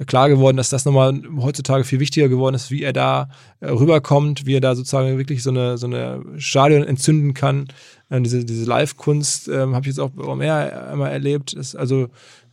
klar 0.06 0.30
geworden, 0.30 0.56
dass 0.56 0.70
das 0.70 0.86
nochmal 0.86 1.20
heutzutage 1.36 1.84
viel 1.84 2.00
wichtiger 2.00 2.30
geworden 2.30 2.54
ist, 2.54 2.70
wie 2.70 2.82
er 2.82 2.94
da 2.94 3.28
äh, 3.60 3.68
rüberkommt, 3.68 4.46
wie 4.46 4.56
er 4.56 4.62
da 4.62 4.74
sozusagen 4.74 5.18
wirklich 5.18 5.42
so 5.42 5.50
eine, 5.50 5.76
so 5.76 5.86
eine 5.86 6.24
Stadion 6.38 6.84
entzünden 6.84 7.34
kann. 7.34 7.68
Ähm, 8.10 8.24
diese, 8.24 8.46
diese 8.46 8.64
Live-Kunst 8.64 9.48
ähm, 9.48 9.74
habe 9.74 9.82
ich 9.82 9.88
jetzt 9.88 10.00
auch 10.00 10.14
mehr 10.36 10.88
einmal 10.90 11.12
erlebt. 11.12 11.52
Ist 11.52 11.76
also 11.76 12.08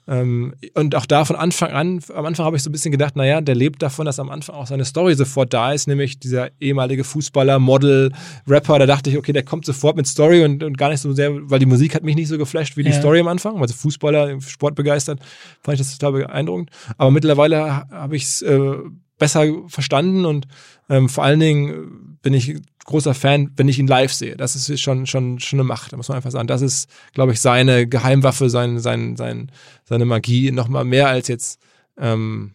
und 0.08 0.93
auch 0.93 1.08
da 1.08 1.26
von 1.26 1.36
Anfang 1.36 1.72
an, 1.72 1.99
am 2.14 2.26
Anfang 2.28 2.45
habe 2.45 2.56
ich 2.56 2.62
so 2.62 2.70
ein 2.70 2.72
bisschen 2.72 2.91
gedacht, 2.91 3.16
naja, 3.16 3.41
der 3.41 3.56
lebt 3.56 3.82
davon, 3.82 4.06
dass 4.06 4.20
am 4.20 4.30
Anfang 4.30 4.56
auch 4.56 4.68
seine 4.68 4.86
Story 4.86 5.16
sofort 5.16 5.51
da 5.51 5.74
ist, 5.74 5.88
nämlich 5.88 6.20
dieser 6.20 6.49
ehemalige 6.62 7.03
Fußballer, 7.03 7.58
Model, 7.58 8.12
Rapper, 8.47 8.78
da 8.78 8.86
dachte 8.86 9.10
ich, 9.10 9.18
okay, 9.18 9.34
der 9.34 9.41
kommt 9.41 9.66
sofort 9.66 9.97
mit 9.97 10.06
Story 10.06 10.43
und, 10.43 10.62
und 10.62 10.78
gar 10.78 10.89
nicht 10.89 11.01
so 11.01 11.12
sehr, 11.14 11.32
weil 11.49 11.58
die 11.58 11.66
Musik 11.66 11.95
hat 11.95 12.03
mich 12.03 12.16
nicht 12.16 12.28
so 12.28 12.38
geflasht 12.38 12.78
wie 12.78 12.84
die 12.84 12.91
ja. 12.91 12.99
Story 12.99 13.20
am 13.20 13.28
Anfang, 13.28 13.60
also 13.60 13.74
Fußballer, 13.74 14.39
Sport 14.41 14.76
begeistert, 14.76 15.20
fand 15.64 15.80
ich 15.80 15.88
das 15.88 15.97
total 15.97 16.20
beeindruckend. 16.20 16.70
Aber 16.99 17.10
mittlerweile 17.10 17.88
habe 17.89 18.16
ich 18.16 18.26
es 18.26 18.41
äh, 18.43 18.74
besser 19.18 19.45
verstanden 19.68 20.26
und 20.26 20.45
ähm, 20.88 21.10
vor 21.10 21.24
allen 21.24 21.39
Dingen 21.39 22.18
bin 22.22 22.34
ich 22.34 22.58
großer 22.86 23.14
Fan, 23.14 23.52
wenn 23.58 23.68
ich 23.68 23.80
ihn 23.80 23.88
live 23.88 24.14
sehe. 24.14 24.38
Das 24.38 24.56
ist 24.56 24.80
schon, 24.80 25.06
schon, 25.06 25.40
schon 25.40 25.60
eine 25.60 25.68
Macht, 25.68 25.92
da 25.92 25.98
muss 25.98 26.08
man 26.08 26.16
einfach 26.16 26.32
sagen. 26.32 26.48
Das 26.48 26.62
ist, 26.62 26.90
glaube 27.14 27.34
ich, 27.34 27.42
seine 27.42 27.88
Geheimwaffe, 27.88 28.50
sein, 28.50 28.80
sein, 28.80 29.18
sein, 29.18 29.52
seine 29.84 30.06
Magie 30.06 30.52
noch 30.52 30.68
mal 30.68 30.86
mehr 30.86 31.10
als 31.10 31.28
jetzt. 31.28 31.60
Ähm, 31.98 32.54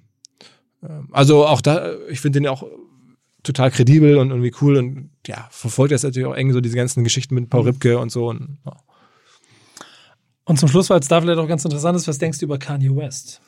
ähm 0.82 1.08
also 1.10 1.46
auch 1.46 1.60
da, 1.60 1.92
ich 2.08 2.20
finde 2.20 2.40
den 2.40 2.48
auch 2.48 2.64
total 3.42 3.70
kredibel 3.70 4.18
und 4.18 4.30
irgendwie 4.30 4.52
cool 4.60 4.76
und 4.76 5.10
ja, 5.26 5.48
verfolgt 5.50 5.92
jetzt 5.92 6.04
natürlich 6.04 6.28
auch 6.28 6.34
eng 6.34 6.52
so 6.52 6.60
diese 6.60 6.76
ganzen 6.76 7.04
Geschichten 7.04 7.34
mit 7.34 7.50
Paul 7.50 7.62
mhm. 7.62 7.68
Ripke 7.68 7.98
und 7.98 8.10
so. 8.10 8.28
Und, 8.28 8.58
ja. 8.64 8.76
und 10.44 10.60
zum 10.60 10.68
Schluss, 10.68 10.90
weil 10.90 11.00
es 11.00 11.08
da 11.08 11.20
vielleicht 11.20 11.38
auch 11.38 11.48
ganz 11.48 11.64
interessant 11.64 11.96
ist, 11.96 12.06
was 12.06 12.18
denkst 12.18 12.38
du 12.38 12.46
über 12.46 12.58
Kanye 12.58 12.94
West? 12.94 13.40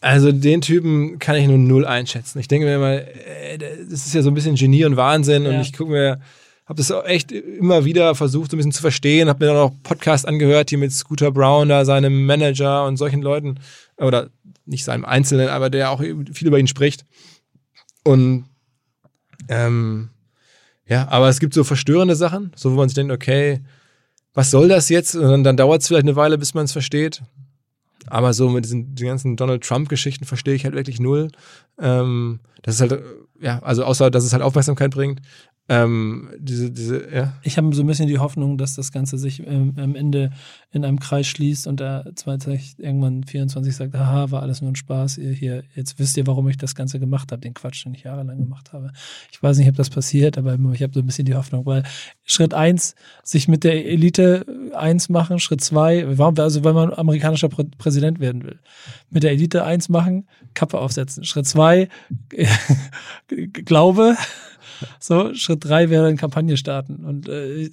Also 0.00 0.32
den 0.32 0.62
Typen 0.62 1.18
kann 1.18 1.36
ich 1.36 1.46
nur 1.46 1.58
null 1.58 1.84
einschätzen. 1.84 2.38
Ich 2.38 2.48
denke 2.48 2.66
mir 2.66 2.76
immer, 2.76 2.92
äh, 2.92 3.58
das 3.58 4.06
ist 4.06 4.14
ja 4.14 4.22
so 4.22 4.30
ein 4.30 4.34
bisschen 4.34 4.54
Genie 4.54 4.84
und 4.84 4.96
Wahnsinn 4.96 5.44
ja. 5.44 5.50
und 5.50 5.60
ich 5.60 5.74
gucke 5.74 5.90
mir, 5.90 6.20
habe 6.64 6.78
das 6.78 6.90
auch 6.90 7.04
echt 7.04 7.32
immer 7.32 7.84
wieder 7.84 8.14
versucht, 8.14 8.50
so 8.50 8.56
ein 8.56 8.58
bisschen 8.58 8.72
zu 8.72 8.80
verstehen, 8.80 9.28
habe 9.28 9.44
mir 9.44 9.52
dann 9.52 9.60
auch 9.60 9.72
Podcast 9.82 10.26
angehört, 10.26 10.70
hier 10.70 10.78
mit 10.78 10.92
Scooter 10.92 11.32
Brown, 11.32 11.68
da 11.68 11.84
seinem 11.84 12.24
Manager 12.24 12.86
und 12.86 12.96
solchen 12.96 13.22
Leuten, 13.22 13.58
oder 13.98 14.30
nicht 14.66 14.84
seinem 14.84 15.04
Einzelnen, 15.04 15.48
aber 15.48 15.68
der 15.68 15.90
auch 15.90 16.00
viel 16.00 16.46
über 16.46 16.58
ihn 16.58 16.68
spricht. 16.68 17.04
Und 18.04 18.46
ähm, 19.48 20.10
ja, 20.86 21.08
aber 21.08 21.28
es 21.28 21.40
gibt 21.40 21.54
so 21.54 21.64
verstörende 21.64 22.14
Sachen, 22.14 22.52
so 22.54 22.72
wo 22.72 22.76
man 22.76 22.88
sich 22.88 22.94
denkt, 22.94 23.12
okay, 23.12 23.60
was 24.32 24.50
soll 24.50 24.68
das 24.68 24.88
jetzt? 24.88 25.16
Und 25.16 25.28
dann, 25.28 25.44
dann 25.44 25.56
dauert 25.56 25.82
es 25.82 25.88
vielleicht 25.88 26.04
eine 26.04 26.16
Weile, 26.16 26.38
bis 26.38 26.54
man 26.54 26.64
es 26.64 26.72
versteht. 26.72 27.20
Aber 28.06 28.32
so 28.32 28.48
mit 28.48 28.64
diesen 28.64 28.94
die 28.94 29.04
ganzen 29.04 29.36
Donald 29.36 29.62
Trump-Geschichten 29.62 30.24
verstehe 30.24 30.54
ich 30.54 30.64
halt 30.64 30.74
wirklich 30.74 31.00
null. 31.00 31.28
Ähm, 31.78 32.40
das 32.62 32.76
ist 32.76 32.80
halt, 32.80 33.02
ja, 33.40 33.58
also 33.60 33.84
außer, 33.84 34.10
dass 34.10 34.24
es 34.24 34.32
halt 34.32 34.42
Aufmerksamkeit 34.42 34.90
bringt. 34.90 35.20
Ähm, 35.70 36.30
diese, 36.36 36.72
diese, 36.72 37.14
ja. 37.14 37.32
Ich 37.44 37.56
habe 37.56 37.72
so 37.76 37.84
ein 37.84 37.86
bisschen 37.86 38.08
die 38.08 38.18
Hoffnung, 38.18 38.58
dass 38.58 38.74
das 38.74 38.90
Ganze 38.90 39.18
sich 39.18 39.46
ähm, 39.46 39.72
am 39.76 39.94
Ende 39.94 40.32
in 40.72 40.84
einem 40.84 40.98
Kreis 40.98 41.28
schließt 41.28 41.68
und 41.68 41.78
da 41.78 42.04
irgendwann 42.76 43.22
24 43.22 43.76
sagt, 43.76 43.94
aha, 43.94 44.32
war 44.32 44.42
alles 44.42 44.62
nur 44.62 44.72
ein 44.72 44.74
Spaß, 44.74 45.18
ihr 45.18 45.30
hier, 45.30 45.62
jetzt 45.76 46.00
wisst 46.00 46.16
ihr, 46.16 46.26
warum 46.26 46.48
ich 46.48 46.56
das 46.56 46.74
Ganze 46.74 46.98
gemacht 46.98 47.30
habe, 47.30 47.40
den 47.40 47.54
Quatsch, 47.54 47.84
den 47.84 47.94
ich 47.94 48.02
jahrelang 48.02 48.38
gemacht 48.38 48.72
habe. 48.72 48.90
Ich 49.30 49.40
weiß 49.40 49.58
nicht, 49.58 49.68
ob 49.68 49.76
das 49.76 49.90
passiert, 49.90 50.38
aber 50.38 50.58
ich 50.72 50.82
habe 50.82 50.92
so 50.92 50.98
ein 50.98 51.06
bisschen 51.06 51.26
die 51.26 51.36
Hoffnung, 51.36 51.64
weil 51.66 51.84
Schritt 52.24 52.52
eins, 52.52 52.96
sich 53.22 53.46
mit 53.46 53.62
der 53.62 53.86
Elite 53.86 54.44
eins 54.74 55.08
machen, 55.08 55.38
Schritt 55.38 55.60
zwei, 55.60 56.04
also 56.18 56.64
wenn 56.64 56.74
man 56.74 56.92
amerikanischer 56.92 57.48
Prä 57.48 57.62
Präsident 57.78 58.18
werden 58.18 58.42
will, 58.42 58.58
mit 59.08 59.22
der 59.22 59.30
Elite 59.30 59.62
eins 59.62 59.88
machen, 59.88 60.26
Kappe 60.54 60.80
aufsetzen. 60.80 61.22
Schritt 61.22 61.46
zwei, 61.46 61.88
Glaube, 63.64 64.16
so, 64.98 65.34
Schritt 65.34 65.64
drei 65.64 65.90
wäre 65.90 66.06
eine 66.06 66.16
Kampagne 66.16 66.56
starten. 66.56 67.04
Und 67.04 67.28
äh, 67.28 67.70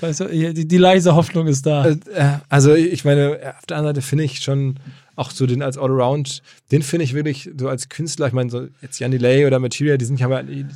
weißt 0.00 0.20
du, 0.20 0.24
die, 0.26 0.66
die, 0.66 0.78
leise 0.78 1.14
Hoffnung 1.14 1.46
ist 1.46 1.66
da. 1.66 1.86
Äh, 1.86 1.96
äh, 2.14 2.38
also 2.48 2.74
ich 2.74 3.04
meine, 3.04 3.54
auf 3.58 3.66
der 3.66 3.76
anderen 3.76 3.96
Seite 3.96 4.06
finde 4.06 4.24
ich 4.24 4.40
schon 4.40 4.78
auch 5.14 5.30
so 5.30 5.46
den 5.46 5.62
als 5.62 5.76
Allround, 5.76 6.42
den 6.70 6.82
finde 6.82 7.04
ich 7.04 7.14
wirklich 7.14 7.50
so 7.56 7.68
als 7.68 7.88
Künstler, 7.88 8.28
ich 8.28 8.32
meine, 8.32 8.50
so 8.50 8.66
jetzt 8.80 8.98
Jan 8.98 9.10
Delay 9.10 9.46
oder 9.46 9.58
Material, 9.58 9.98
die 9.98 10.04
sind 10.04 10.18
ja, 10.18 10.26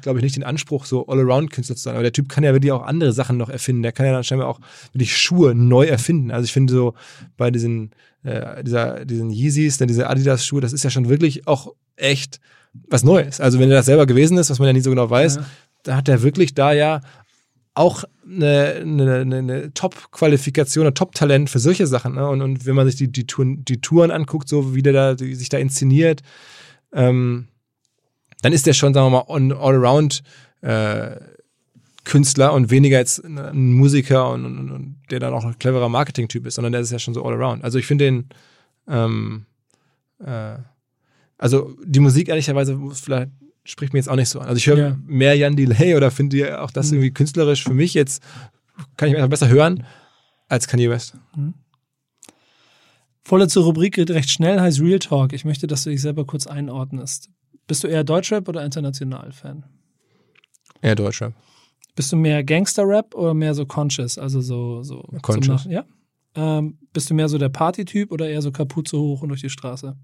glaube 0.02 0.18
ich, 0.18 0.22
nicht 0.22 0.36
den 0.36 0.44
Anspruch, 0.44 0.84
so 0.84 1.06
Allround-Künstler 1.06 1.76
zu 1.76 1.82
sein, 1.82 1.94
aber 1.94 2.02
der 2.02 2.12
Typ 2.12 2.28
kann 2.28 2.44
ja 2.44 2.52
wirklich 2.52 2.72
auch 2.72 2.82
andere 2.82 3.12
Sachen 3.12 3.38
noch 3.38 3.48
erfinden. 3.48 3.82
Der 3.82 3.92
kann 3.92 4.06
ja 4.06 4.12
dann 4.12 4.24
scheinbar 4.24 4.48
auch 4.48 4.60
wirklich 4.92 5.16
Schuhe 5.16 5.54
neu 5.54 5.86
erfinden. 5.86 6.30
Also 6.30 6.44
ich 6.44 6.52
finde 6.52 6.72
so 6.74 6.94
bei 7.36 7.50
diesen, 7.50 7.92
äh, 8.24 8.62
dieser, 8.62 9.04
diesen 9.04 9.30
Yeezys, 9.30 9.78
dann 9.78 9.88
diese 9.88 10.08
Adidas-Schuhe, 10.08 10.60
das 10.60 10.72
ist 10.72 10.84
ja 10.84 10.90
schon 10.90 11.08
wirklich 11.08 11.46
auch 11.46 11.72
echt 11.96 12.40
was 12.88 13.04
Neues. 13.04 13.40
Also 13.40 13.58
wenn 13.58 13.70
er 13.70 13.76
das 13.76 13.86
selber 13.86 14.06
gewesen 14.06 14.38
ist, 14.38 14.50
was 14.50 14.58
man 14.58 14.66
ja 14.66 14.72
nicht 14.72 14.84
so 14.84 14.90
genau 14.90 15.08
weiß, 15.08 15.36
ja. 15.36 15.46
da 15.82 15.96
hat 15.96 16.08
er 16.08 16.22
wirklich 16.22 16.54
da 16.54 16.72
ja 16.72 17.00
auch 17.74 18.04
eine, 18.24 18.80
eine, 18.80 19.36
eine 19.36 19.74
Top-Qualifikation, 19.74 20.86
ein 20.86 20.94
Top-Talent 20.94 21.50
für 21.50 21.58
solche 21.58 21.86
Sachen. 21.86 22.14
Ne? 22.14 22.26
Und, 22.26 22.40
und 22.40 22.64
wenn 22.64 22.74
man 22.74 22.86
sich 22.86 22.96
die, 22.96 23.12
die, 23.12 23.26
Touren, 23.26 23.64
die 23.64 23.80
Touren 23.80 24.10
anguckt, 24.10 24.48
so 24.48 24.74
wie 24.74 24.82
der 24.82 24.92
da, 24.92 25.14
die 25.14 25.34
sich 25.34 25.50
da 25.50 25.58
inszeniert, 25.58 26.22
ähm, 26.92 27.48
dann 28.42 28.52
ist 28.52 28.66
der 28.66 28.72
schon, 28.72 28.94
sagen 28.94 29.06
wir 29.06 29.24
mal, 29.24 29.36
ein 29.36 29.52
All-Around 29.52 30.22
äh, 30.62 31.16
Künstler 32.04 32.52
und 32.52 32.70
weniger 32.70 32.98
jetzt 32.98 33.24
ein 33.24 33.72
Musiker 33.72 34.30
und, 34.30 34.44
und, 34.46 34.70
und, 34.70 34.96
der 35.10 35.18
dann 35.18 35.34
auch 35.34 35.44
ein 35.44 35.58
cleverer 35.58 35.88
Marketing-Typ 35.88 36.46
ist, 36.46 36.54
sondern 36.54 36.72
der 36.72 36.80
ist 36.80 36.92
ja 36.92 36.98
schon 36.98 37.14
so 37.14 37.24
all-around. 37.24 37.64
Also 37.64 37.78
ich 37.78 37.86
finde 37.86 38.04
den 38.04 38.28
ähm, 38.88 39.44
äh, 40.24 40.56
also 41.38 41.76
die 41.84 42.00
Musik 42.00 42.28
ehrlicherweise 42.28 42.78
vielleicht 42.94 43.30
spricht 43.64 43.92
mir 43.92 43.98
jetzt 43.98 44.08
auch 44.08 44.16
nicht 44.16 44.28
so 44.28 44.40
an. 44.40 44.48
Also 44.48 44.58
ich 44.58 44.66
höre 44.66 44.78
ja. 44.78 44.96
mehr 45.06 45.34
Jan 45.34 45.56
Delay 45.56 45.94
oder 45.94 46.10
finde 46.10 46.62
auch 46.62 46.70
das 46.70 46.88
mhm. 46.88 46.98
irgendwie 46.98 47.12
künstlerisch 47.12 47.64
für 47.64 47.74
mich 47.74 47.94
jetzt 47.94 48.22
kann 48.96 49.08
ich 49.08 49.14
mir 49.14 49.18
einfach 49.18 49.30
besser 49.30 49.48
hören 49.48 49.84
als 50.48 50.68
Kanye 50.68 50.90
West. 50.90 51.14
Mhm. 51.34 51.54
Vorletzte 53.22 53.60
Rubrik 53.60 53.94
geht 53.94 54.10
recht 54.10 54.30
schnell, 54.30 54.60
heißt 54.60 54.80
Real 54.80 55.00
Talk. 55.00 55.32
Ich 55.32 55.44
möchte, 55.44 55.66
dass 55.66 55.82
du 55.82 55.90
dich 55.90 56.00
selber 56.00 56.24
kurz 56.24 56.46
einordnest. 56.46 57.28
Bist 57.66 57.82
du 57.82 57.88
eher 57.88 58.04
Deutschrap 58.04 58.48
oder 58.48 58.64
International-Fan? 58.64 59.64
Eher 60.80 60.94
Deutschrap. 60.94 61.34
Bist 61.96 62.12
du 62.12 62.16
mehr 62.16 62.44
Gangster-Rap 62.44 63.14
oder 63.14 63.34
mehr 63.34 63.54
so 63.54 63.66
Conscious? 63.66 64.18
Also 64.18 64.40
so. 64.40 64.84
so 64.84 65.02
Conscious. 65.22 65.64
ja. 65.64 65.84
Ähm, 66.36 66.78
bist 66.92 67.10
du 67.10 67.14
mehr 67.14 67.28
so 67.28 67.38
der 67.38 67.48
Party-Typ 67.48 68.12
oder 68.12 68.28
eher 68.28 68.42
so 68.42 68.52
Kapuze 68.52 68.96
hoch 68.96 69.22
und 69.22 69.30
durch 69.30 69.40
die 69.40 69.50
Straße? 69.50 69.96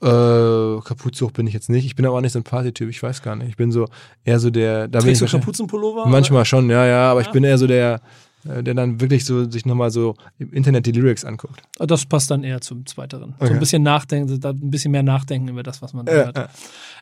Äh, 0.00 0.80
Kapuze 0.84 1.24
hoch 1.24 1.32
bin 1.32 1.46
ich 1.46 1.54
jetzt 1.54 1.68
nicht. 1.68 1.84
Ich 1.84 1.96
bin 1.96 2.06
aber 2.06 2.16
auch 2.16 2.20
nicht 2.20 2.32
so 2.32 2.38
ein 2.38 2.44
Partytyp. 2.44 2.88
Ich 2.88 3.02
weiß 3.02 3.22
gar 3.22 3.34
nicht. 3.34 3.48
Ich 3.48 3.56
bin 3.56 3.72
so 3.72 3.86
eher 4.24 4.38
so 4.38 4.50
der. 4.50 4.86
Da 4.86 5.00
Trägst 5.00 5.22
du 5.22 5.26
Kapuzenpullover? 5.26 6.06
Manchmal 6.06 6.40
oder? 6.40 6.44
schon, 6.44 6.70
ja, 6.70 6.86
ja. 6.86 7.10
Aber 7.10 7.20
ja. 7.20 7.26
ich 7.26 7.32
bin 7.32 7.42
eher 7.42 7.58
so 7.58 7.66
der, 7.66 8.00
äh, 8.48 8.62
der 8.62 8.74
dann 8.74 9.00
wirklich 9.00 9.24
so 9.24 9.50
sich 9.50 9.66
nochmal 9.66 9.90
so 9.90 10.14
im 10.38 10.52
Internet 10.52 10.86
die 10.86 10.92
Lyrics 10.92 11.24
anguckt. 11.24 11.62
Ah, 11.80 11.86
das 11.86 12.06
passt 12.06 12.30
dann 12.30 12.44
eher 12.44 12.60
zum 12.60 12.86
Zweiteren. 12.86 13.34
Okay. 13.38 13.48
So 13.48 13.52
ein 13.54 13.58
bisschen 13.58 13.82
nachdenken, 13.82 14.40
ein 14.44 14.70
bisschen 14.70 14.92
mehr 14.92 15.02
nachdenken 15.02 15.48
über 15.48 15.64
das, 15.64 15.82
was 15.82 15.92
man 15.92 16.06
da 16.06 16.12
ja, 16.12 16.24
hört. 16.26 16.36
Ja. 16.36 16.48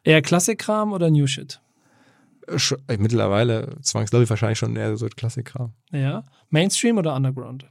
Eher 0.03 0.23
Klassikkram 0.23 0.93
oder 0.93 1.11
New 1.11 1.27
Shit? 1.27 1.61
Äh, 2.49 2.97
mittlerweile 2.97 3.77
zwangsläufig 3.83 4.31
wahrscheinlich 4.31 4.59
schon 4.59 4.75
eher 4.77 4.97
so 4.97 5.07
Klassikkram. 5.09 5.73
Ja. 5.93 6.25
Mainstream 6.49 6.97
oder 6.97 7.15
Underground? 7.15 7.67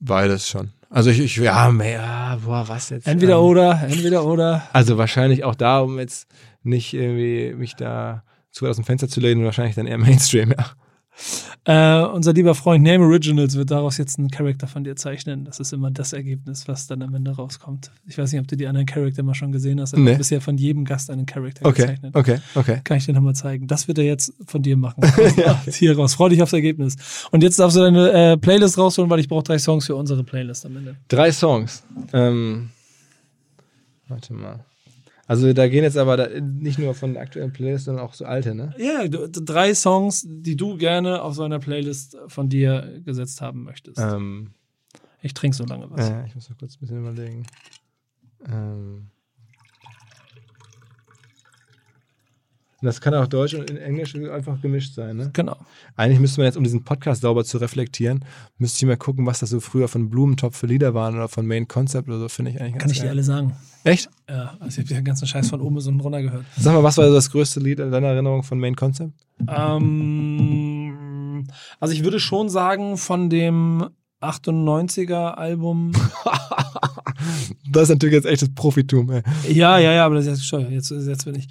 Beides 0.00 0.48
schon. 0.48 0.72
Also 0.88 1.10
ich, 1.10 1.18
ich 1.18 1.36
ja, 1.36 1.70
mehr, 1.70 2.38
boah, 2.44 2.68
was 2.68 2.90
jetzt? 2.90 3.06
Entweder 3.06 3.34
ähm, 3.34 3.44
oder, 3.44 3.82
entweder 3.82 4.24
oder. 4.24 4.62
Also 4.72 4.98
wahrscheinlich 4.98 5.44
auch 5.44 5.54
da, 5.54 5.80
um 5.80 5.98
jetzt 5.98 6.28
nicht 6.62 6.94
irgendwie 6.94 7.54
mich 7.54 7.74
da 7.74 8.22
zu 8.50 8.64
weit 8.64 8.70
aus 8.70 8.76
dem 8.76 8.84
Fenster 8.84 9.08
zu 9.08 9.20
lehnen, 9.20 9.44
wahrscheinlich 9.44 9.74
dann 9.74 9.86
eher 9.86 9.98
Mainstream, 9.98 10.50
ja. 10.56 10.66
Äh, 11.64 12.02
unser 12.02 12.32
lieber 12.32 12.54
Freund 12.54 12.84
Name 12.84 13.04
Originals 13.04 13.56
wird 13.56 13.70
daraus 13.70 13.98
jetzt 13.98 14.18
einen 14.18 14.30
Charakter 14.30 14.66
von 14.66 14.84
dir 14.84 14.96
zeichnen. 14.96 15.44
Das 15.44 15.58
ist 15.58 15.72
immer 15.72 15.90
das 15.90 16.12
Ergebnis, 16.12 16.68
was 16.68 16.86
dann 16.86 17.02
am 17.02 17.14
Ende 17.14 17.32
rauskommt. 17.32 17.90
Ich 18.06 18.18
weiß 18.18 18.32
nicht, 18.32 18.40
ob 18.40 18.46
du 18.46 18.56
die 18.56 18.66
anderen 18.66 18.86
Charakter 18.86 19.22
mal 19.22 19.34
schon 19.34 19.50
gesehen 19.50 19.80
hast, 19.80 19.94
aber 19.94 20.02
nee. 20.02 20.16
bisher 20.16 20.40
von 20.40 20.56
jedem 20.58 20.84
Gast 20.84 21.10
einen 21.10 21.26
Charakter 21.26 21.66
okay. 21.66 21.82
gezeichnet. 21.82 22.14
Okay, 22.14 22.38
okay. 22.54 22.80
Kann 22.84 22.98
ich 22.98 23.06
dir 23.06 23.14
nochmal 23.14 23.34
zeigen. 23.34 23.66
Das 23.66 23.88
wird 23.88 23.98
er 23.98 24.04
jetzt 24.04 24.32
von 24.46 24.62
dir 24.62 24.76
machen. 24.76 25.02
ja. 25.36 25.60
Hier 25.66 25.96
raus. 25.96 26.14
Freu 26.14 26.28
dich 26.28 26.42
aufs 26.42 26.52
Ergebnis. 26.52 26.96
Und 27.30 27.42
jetzt 27.42 27.58
darfst 27.58 27.76
du 27.76 27.80
deine 27.80 28.10
äh, 28.10 28.36
Playlist 28.36 28.78
rausholen, 28.78 29.10
weil 29.10 29.20
ich 29.20 29.28
brauche 29.28 29.42
drei 29.42 29.58
Songs 29.58 29.86
für 29.86 29.96
unsere 29.96 30.22
Playlist 30.22 30.66
am 30.66 30.76
Ende. 30.76 30.96
Drei 31.08 31.32
Songs. 31.32 31.82
Ähm, 32.12 32.70
warte 34.08 34.34
mal. 34.34 34.64
Also 35.26 35.52
da 35.52 35.68
gehen 35.68 35.82
jetzt 35.82 35.96
aber 35.96 36.16
da, 36.16 36.28
nicht 36.40 36.78
nur 36.78 36.94
von 36.94 37.16
aktuellen 37.16 37.52
Playlist, 37.52 37.86
sondern 37.86 38.04
auch 38.04 38.14
so 38.14 38.24
alte, 38.24 38.54
ne? 38.54 38.74
Ja, 38.78 39.06
drei 39.08 39.74
Songs, 39.74 40.24
die 40.28 40.56
du 40.56 40.76
gerne 40.76 41.22
auf 41.22 41.34
so 41.34 41.42
einer 41.42 41.58
Playlist 41.58 42.16
von 42.28 42.48
dir 42.48 43.00
gesetzt 43.04 43.40
haben 43.40 43.64
möchtest. 43.64 43.98
Ähm, 43.98 44.52
ich 45.22 45.34
trinke 45.34 45.56
so 45.56 45.64
lange 45.64 45.90
was. 45.90 46.08
Ja, 46.08 46.24
ich 46.24 46.34
muss 46.34 46.48
noch 46.48 46.56
kurz 46.58 46.76
ein 46.76 46.80
bisschen 46.80 47.00
überlegen. 47.00 47.46
Ähm, 48.48 49.08
Das 52.82 53.00
kann 53.00 53.14
auch 53.14 53.26
Deutsch 53.26 53.54
und 53.54 53.70
Englisch 53.70 54.14
einfach 54.14 54.60
gemischt 54.60 54.94
sein, 54.94 55.16
ne? 55.16 55.30
Genau. 55.32 55.56
Eigentlich 55.96 56.20
müsste 56.20 56.40
man 56.40 56.46
jetzt, 56.46 56.58
um 56.58 56.64
diesen 56.64 56.84
Podcast 56.84 57.22
sauber 57.22 57.42
zu 57.44 57.56
reflektieren, 57.56 58.22
müsste 58.58 58.76
ich 58.78 58.86
mal 58.86 58.98
gucken, 58.98 59.24
was 59.24 59.40
das 59.40 59.48
so 59.50 59.60
früher 59.60 59.88
von 59.88 60.10
Blumentopf 60.10 60.56
für 60.58 60.66
Lieder 60.66 60.92
waren 60.92 61.14
oder 61.14 61.28
von 61.28 61.46
Main 61.46 61.68
Concept 61.68 62.06
oder 62.08 62.18
so, 62.18 62.28
finde 62.28 62.50
ich 62.50 62.60
eigentlich 62.60 62.74
ganz 62.74 62.82
Kann 62.82 62.90
ich 62.90 62.98
geil. 62.98 63.06
dir 63.06 63.12
alle 63.12 63.22
sagen. 63.22 63.56
Echt? 63.84 64.10
Ja, 64.28 64.56
also 64.60 64.80
ich 64.80 64.86
habe 64.86 64.94
den 64.94 65.04
ganzen 65.04 65.26
Scheiß 65.26 65.48
von 65.48 65.62
oben 65.62 65.76
bis 65.76 65.86
unten 65.86 66.00
runter 66.00 66.20
gehört. 66.20 66.44
Sag 66.58 66.74
mal, 66.74 66.82
was 66.82 66.98
war 66.98 67.08
das 67.08 67.30
größte 67.30 67.60
Lied 67.60 67.78
in 67.80 67.90
deiner 67.90 68.08
Erinnerung 68.08 68.42
von 68.42 68.58
Main 68.58 68.76
Concept? 68.76 69.12
Ähm, 69.48 71.46
also 71.80 71.94
ich 71.94 72.04
würde 72.04 72.20
schon 72.20 72.50
sagen, 72.50 72.98
von 72.98 73.30
dem 73.30 73.88
98er 74.20 75.34
Album. 75.34 75.92
das 77.70 77.84
ist 77.84 77.88
natürlich 77.90 78.14
jetzt 78.14 78.26
echtes 78.26 78.54
Profitum, 78.54 79.10
ey. 79.10 79.22
Ja, 79.48 79.78
ja, 79.78 79.92
ja, 79.92 80.04
aber 80.04 80.16
das 80.16 80.26
ist 80.26 80.50
jetzt, 80.50 80.70
jetzt, 80.70 80.90
jetzt 80.90 81.24
bin 81.24 81.36
ich. 81.36 81.48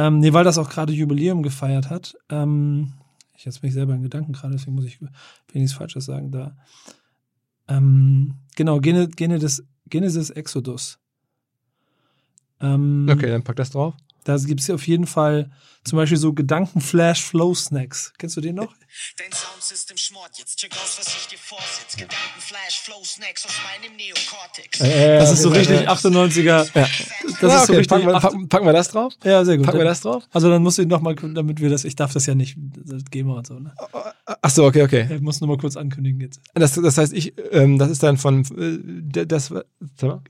Ähm, 0.00 0.20
nee, 0.20 0.32
weil 0.32 0.44
das 0.44 0.56
auch 0.56 0.70
gerade 0.70 0.94
Jubiläum 0.94 1.42
gefeiert 1.42 1.90
hat. 1.90 2.16
Ähm, 2.30 2.94
ich 3.36 3.44
jetzt 3.44 3.62
mich 3.62 3.74
selber 3.74 3.94
in 3.94 4.02
Gedanken 4.02 4.32
gerade, 4.32 4.54
deswegen 4.54 4.74
muss 4.74 4.86
ich 4.86 4.98
wenigstens 5.52 5.76
Falsches 5.76 6.06
sagen 6.06 6.30
da. 6.30 6.56
Ähm, 7.68 8.36
genau, 8.56 8.80
Genesis, 8.80 9.62
Genesis 9.90 10.30
Exodus. 10.30 10.98
Ähm, 12.62 13.08
okay, 13.10 13.26
dann 13.26 13.42
pack 13.42 13.56
das 13.56 13.72
drauf. 13.72 13.94
Da 14.24 14.36
gibt 14.36 14.60
es 14.60 14.70
auf 14.70 14.86
jeden 14.86 15.06
Fall 15.06 15.50
zum 15.84 15.96
Beispiel 15.96 16.18
so 16.18 16.32
Gedankenflash-Flow-Snacks. 16.34 18.12
Kennst 18.18 18.36
du 18.36 18.40
den 18.42 18.56
noch? 18.56 18.74
Dein 19.16 19.32
Soundsystem 19.32 19.96
schmort 19.96 20.30
jetzt. 20.36 20.58
Check 20.58 20.72
aus, 20.72 20.98
was 20.98 21.08
ich 21.08 21.28
dir 21.28 21.38
vorsetze. 21.38 21.96
Gedankenflash-Flow-Snacks 21.96 23.46
aus 23.46 23.52
meinem 23.64 23.96
Neokortex. 23.96 24.80
Äh, 24.80 25.18
das 25.18 25.32
ist 25.32 25.42
so 25.42 25.48
richtig 25.48 25.88
98er. 25.88 26.44
Ja. 26.46 26.64
Das 26.74 27.40
ja, 27.40 27.60
ist 27.60 27.66
so 27.66 27.72
richtig. 27.72 27.88
Packen 27.88 28.06
wir, 28.06 28.20
packen, 28.20 28.48
packen 28.48 28.66
wir, 28.66 28.72
das 28.74 28.88
drauf? 28.90 29.14
Ja, 29.24 29.44
sehr 29.44 29.56
gut. 29.56 29.66
Packen 29.66 29.78
wir 29.78 29.84
das 29.84 30.02
drauf? 30.02 30.24
Also 30.32 30.50
dann 30.50 30.62
musst 30.62 30.76
du 30.76 30.84
nochmal, 30.84 31.14
damit 31.14 31.60
wir 31.60 31.70
das, 31.70 31.84
ich 31.84 31.96
darf 31.96 32.12
das 32.12 32.26
ja 32.26 32.34
nicht, 32.34 32.56
das 32.58 33.04
gehen 33.10 33.26
wir 33.26 33.36
und 33.36 33.46
so, 33.46 33.54
ne? 33.54 33.74
Ach 34.42 34.50
so, 34.50 34.64
okay, 34.64 34.82
okay. 34.82 35.08
Ich 35.14 35.22
muss 35.22 35.40
nur 35.40 35.48
mal 35.48 35.56
kurz 35.58 35.76
ankündigen 35.76 36.20
jetzt. 36.20 36.40
Das, 36.54 36.74
das 36.74 36.98
heißt, 36.98 37.14
ich, 37.14 37.32
ähm, 37.52 37.78
das 37.78 37.90
ist 37.90 38.02
dann 38.02 38.18
von, 38.18 38.44
äh, 38.58 39.26
das, 39.26 39.46
sag 39.46 39.62
mal. 40.02 40.22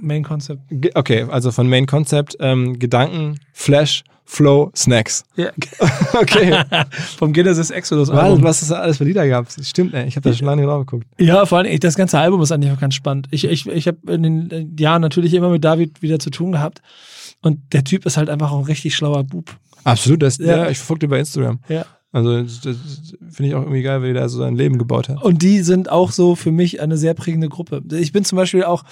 Main 0.00 0.24
Concept. 0.24 0.60
Okay, 0.94 1.26
also 1.30 1.50
von 1.50 1.68
Main 1.68 1.86
Concept 1.86 2.36
ähm, 2.40 2.78
Gedanken, 2.78 3.38
Flash, 3.52 4.04
Flow, 4.24 4.70
Snacks. 4.74 5.24
Ja. 5.36 5.50
okay. 6.14 6.62
Vom 7.18 7.32
Genesis 7.32 7.70
Exodus 7.70 8.10
Album. 8.10 8.42
Was 8.42 8.62
es 8.62 8.68
da 8.68 8.76
alles 8.76 8.96
für 8.96 9.04
Lieder 9.04 9.28
gab. 9.28 9.46
Stimmt, 9.50 9.94
ey. 9.94 10.06
Ich 10.06 10.16
habe 10.16 10.28
da 10.28 10.34
schon 10.34 10.46
lange 10.46 10.64
drauf 10.64 10.86
geguckt. 10.86 11.06
Ja, 11.18 11.44
vor 11.46 11.58
allem, 11.58 11.78
das 11.78 11.94
ganze 11.94 12.18
Album 12.18 12.40
ist 12.40 12.50
eigentlich 12.50 12.72
auch 12.72 12.80
ganz 12.80 12.94
spannend. 12.94 13.28
Ich, 13.30 13.44
ich, 13.44 13.66
ich 13.66 13.86
habe 13.86 13.98
in 14.12 14.48
den 14.48 14.76
Jahren 14.78 15.02
natürlich 15.02 15.34
immer 15.34 15.50
mit 15.50 15.62
David 15.64 16.00
wieder 16.02 16.18
zu 16.18 16.30
tun 16.30 16.52
gehabt. 16.52 16.80
Und 17.42 17.60
der 17.74 17.84
Typ 17.84 18.06
ist 18.06 18.16
halt 18.16 18.30
einfach 18.30 18.50
auch 18.50 18.58
ein 18.58 18.64
richtig 18.64 18.96
schlauer 18.96 19.24
Bub. 19.24 19.54
Absolut, 19.84 20.22
das, 20.22 20.38
ja. 20.38 20.56
ja 20.56 20.70
ich 20.70 20.78
verfolge 20.78 21.08
bei 21.08 21.18
Instagram. 21.18 21.60
Ja. 21.68 21.84
Also 22.14 22.42
das, 22.42 22.60
das 22.60 22.76
finde 23.30 23.48
ich 23.48 23.54
auch 23.56 23.62
irgendwie 23.62 23.82
geil, 23.82 24.02
wie 24.02 24.12
der 24.12 24.28
so 24.28 24.38
sein 24.38 24.54
Leben 24.54 24.78
gebaut 24.78 25.08
hat. 25.08 25.20
Und 25.22 25.42
die 25.42 25.60
sind 25.60 25.90
auch 25.90 26.12
so 26.12 26.36
für 26.36 26.52
mich 26.52 26.80
eine 26.80 26.96
sehr 26.96 27.12
prägende 27.12 27.48
Gruppe. 27.48 27.82
Ich 27.90 28.12
bin 28.12 28.24
zum 28.24 28.36
Beispiel 28.36 28.62
auch 28.62 28.84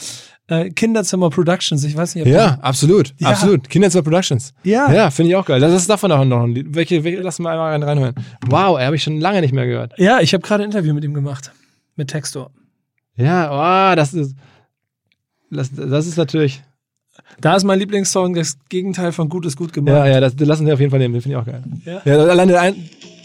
Äh, 0.52 0.68
Kinderzimmer 0.70 1.30
Productions, 1.30 1.82
ich 1.82 1.96
weiß 1.96 2.14
nicht, 2.14 2.26
ob 2.26 2.30
Ja, 2.30 2.58
absolut, 2.60 3.14
ja. 3.18 3.28
absolut. 3.28 3.70
Kinderzimmer 3.70 4.02
Productions. 4.02 4.52
Ja. 4.64 4.92
Ja, 4.92 5.10
finde 5.10 5.30
ich 5.30 5.36
auch 5.36 5.46
geil. 5.46 5.60
Das 5.60 5.72
ist 5.72 5.88
davon 5.88 6.12
auch 6.12 6.26
noch 6.26 6.42
ein 6.42 6.50
Lied. 6.50 6.74
Welche, 6.74 7.02
welche 7.04 7.22
lassen 7.22 7.42
wir 7.44 7.50
einmal 7.50 7.70
rein, 7.70 7.82
reinhören. 7.82 8.14
Wow, 8.48 8.78
er 8.78 8.86
habe 8.86 8.96
ich 8.96 9.02
schon 9.02 9.18
lange 9.18 9.40
nicht 9.40 9.54
mehr 9.54 9.64
gehört. 9.66 9.98
Ja, 9.98 10.20
ich 10.20 10.34
habe 10.34 10.42
gerade 10.42 10.62
ein 10.62 10.66
Interview 10.66 10.92
mit 10.92 11.04
ihm 11.04 11.14
gemacht. 11.14 11.52
Mit 11.96 12.08
Textor. 12.08 12.50
Ja, 13.16 13.92
oh, 13.92 13.96
das 13.96 14.12
ist. 14.12 14.36
Das, 15.50 15.70
das 15.74 16.06
ist 16.06 16.18
natürlich. 16.18 16.62
Da 17.40 17.56
ist 17.56 17.64
mein 17.64 17.78
Lieblingssong 17.78 18.34
das 18.34 18.58
Gegenteil 18.68 19.12
von 19.12 19.30
gut 19.30 19.46
ist 19.46 19.56
gut 19.56 19.72
gemacht. 19.72 19.94
Ja, 19.94 20.06
ja, 20.06 20.20
das, 20.20 20.36
das 20.36 20.46
lassen 20.46 20.66
wir 20.66 20.74
auf 20.74 20.80
jeden 20.80 20.90
Fall 20.90 21.00
nehmen. 21.00 21.14
Den 21.14 21.22
finde 21.22 21.38
ich 21.38 21.42
auch 21.42 21.46
geil. 21.46 21.62
Ja, 21.86 22.02
ja 22.04 22.24
alleine 22.24 22.60
ein, 22.60 22.74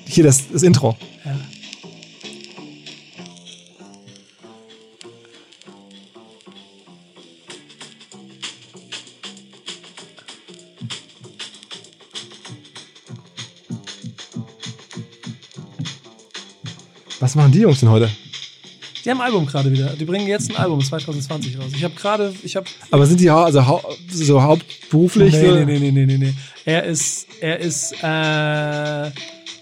hier 0.06 0.24
das, 0.24 0.50
das 0.50 0.64
Intro. 0.64 0.96
Ja. 1.26 1.32
Machen 17.38 17.52
die 17.52 17.60
Jungs 17.60 17.80
denn 17.80 17.90
heute? 17.90 18.10
Die 19.06 19.12
haben 19.12 19.22
ein 19.22 19.28
Album 19.28 19.46
gerade 19.46 19.72
wieder. 19.72 19.92
Die 19.98 20.04
bringen 20.04 20.28
jetzt 20.28 20.50
ein 20.50 20.58
Album 20.58 20.84
2020 20.84 21.58
raus. 21.58 21.72
Ich 21.74 21.84
habe 21.84 21.94
gerade, 21.96 22.34
ich 22.44 22.58
habe. 22.58 22.66
Aber 22.92 23.06
sind 23.06 23.22
die 23.22 23.30
also 23.30 23.66
hau 23.66 23.82
so 24.10 24.42
hauptberuflich? 24.44 25.34
Nee, 25.34 25.64
nee, 25.64 25.66
nee, 25.66 25.80
nee, 25.80 25.92
nee, 25.92 26.06
nee, 26.06 26.18
nee. 26.18 26.34
Er 26.66 26.84
ist, 26.84 27.28
er 27.40 27.60
ist 27.60 27.94
äh, 28.04 29.12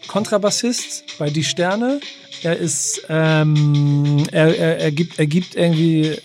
Kontrabassist 0.08 1.04
bei 1.20 1.30
Die 1.30 1.44
Sterne. 1.44 2.00
Er 2.42 2.58
ist, 2.58 3.06
ähm, 3.10 4.24
er, 4.32 4.58
er, 4.58 4.80
er 4.80 4.92
gibt, 4.92 5.20
er 5.20 5.28
gibt 5.28 5.56
irgendwie 5.56 6.08
äh, 6.08 6.18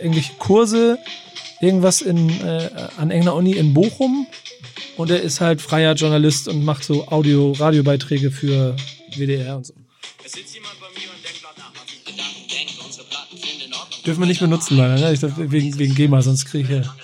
irgendwelche 0.00 0.34
Kurse, 0.38 0.98
irgendwas 1.60 2.00
in, 2.00 2.28
äh, 2.42 2.70
an 2.96 3.10
irgendeiner 3.10 3.34
Uni 3.34 3.52
in 3.52 3.74
Bochum. 3.74 4.26
Und 4.96 5.10
er 5.10 5.20
ist 5.20 5.40
halt 5.40 5.60
freier 5.60 5.94
Journalist 5.94 6.46
und 6.46 6.64
macht 6.64 6.84
so 6.84 7.08
Audio-Radiobeiträge 7.08 8.30
für 8.30 8.76
WDR 9.16 9.56
und 9.56 9.66
so. 9.66 9.74
Es 10.30 10.36
sitzt 10.36 10.54
jemand 10.54 10.78
bei 10.78 10.86
mir 10.94 11.10
und 11.10 11.24
denkt 11.24 11.42
nach, 11.42 11.72
was 11.74 11.92
ich 11.92 12.04
Gedanken 12.04 12.46
denke. 12.48 12.86
Unsere 12.86 13.04
Platten 13.08 13.36
finden 13.36 13.66
in 13.66 13.74
Ordnung. 13.74 13.98
Dürfen 14.06 14.20
wir 14.20 14.26
nicht 14.28 14.38
benutzen, 14.38 14.76
leider, 14.76 14.94
ne? 14.94 15.12
Ich, 15.12 15.20
wegen, 15.22 15.76
wegen 15.76 15.94
GEMA, 15.96 16.22
sonst 16.22 16.44
kriege 16.44 16.72
ich 16.72 16.86
ja. 16.86 16.94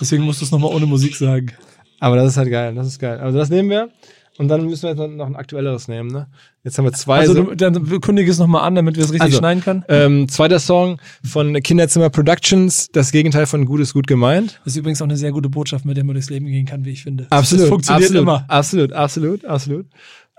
Deswegen 0.00 0.22
musst 0.22 0.40
du 0.40 0.46
es 0.46 0.50
nochmal 0.50 0.72
ohne 0.72 0.86
Musik 0.86 1.14
sagen. 1.14 1.52
Aber 2.00 2.16
das 2.16 2.28
ist 2.28 2.36
halt 2.38 2.48
geil, 2.50 2.74
das 2.74 2.86
ist 2.86 2.98
geil. 2.98 3.20
Also 3.20 3.36
das 3.36 3.50
nehmen 3.50 3.68
wir. 3.68 3.90
Und 4.38 4.48
dann 4.48 4.64
müssen 4.64 4.84
wir 4.84 4.90
jetzt 4.90 4.98
noch 4.98 5.26
ein 5.26 5.36
aktuelleres 5.36 5.88
nehmen, 5.88 6.10
ne? 6.10 6.26
Jetzt 6.62 6.78
haben 6.78 6.86
wir 6.86 6.92
zwei. 6.94 7.18
Also 7.18 7.34
du, 7.34 7.54
dann 7.54 8.00
kündige 8.00 8.30
es 8.30 8.38
nochmal 8.38 8.62
an, 8.62 8.76
damit 8.76 8.96
wir 8.96 9.04
es 9.04 9.10
richtig 9.10 9.26
also, 9.26 9.38
schneiden 9.38 9.62
können. 9.62 9.84
Ähm, 9.88 10.28
zweiter 10.30 10.58
Song 10.58 10.98
von 11.22 11.52
Kinderzimmer 11.62 12.08
Productions, 12.08 12.88
das 12.92 13.12
Gegenteil 13.12 13.44
von 13.44 13.66
Gut 13.66 13.80
ist 13.80 13.92
gut 13.92 14.06
gemeint. 14.06 14.62
Das 14.64 14.72
ist 14.72 14.78
übrigens 14.78 15.02
auch 15.02 15.06
eine 15.06 15.18
sehr 15.18 15.32
gute 15.32 15.50
Botschaft, 15.50 15.84
mit 15.84 15.98
der 15.98 16.04
man 16.04 16.14
durchs 16.14 16.30
Leben 16.30 16.46
gehen 16.46 16.64
kann, 16.64 16.86
wie 16.86 16.92
ich 16.92 17.02
finde. 17.02 17.26
Absolut. 17.28 17.64
Das 17.64 17.68
funktioniert 17.68 18.04
absolut, 18.04 18.22
immer. 18.22 18.44
Absolut, 18.48 18.92
absolut, 18.94 19.44
absolut. 19.44 19.86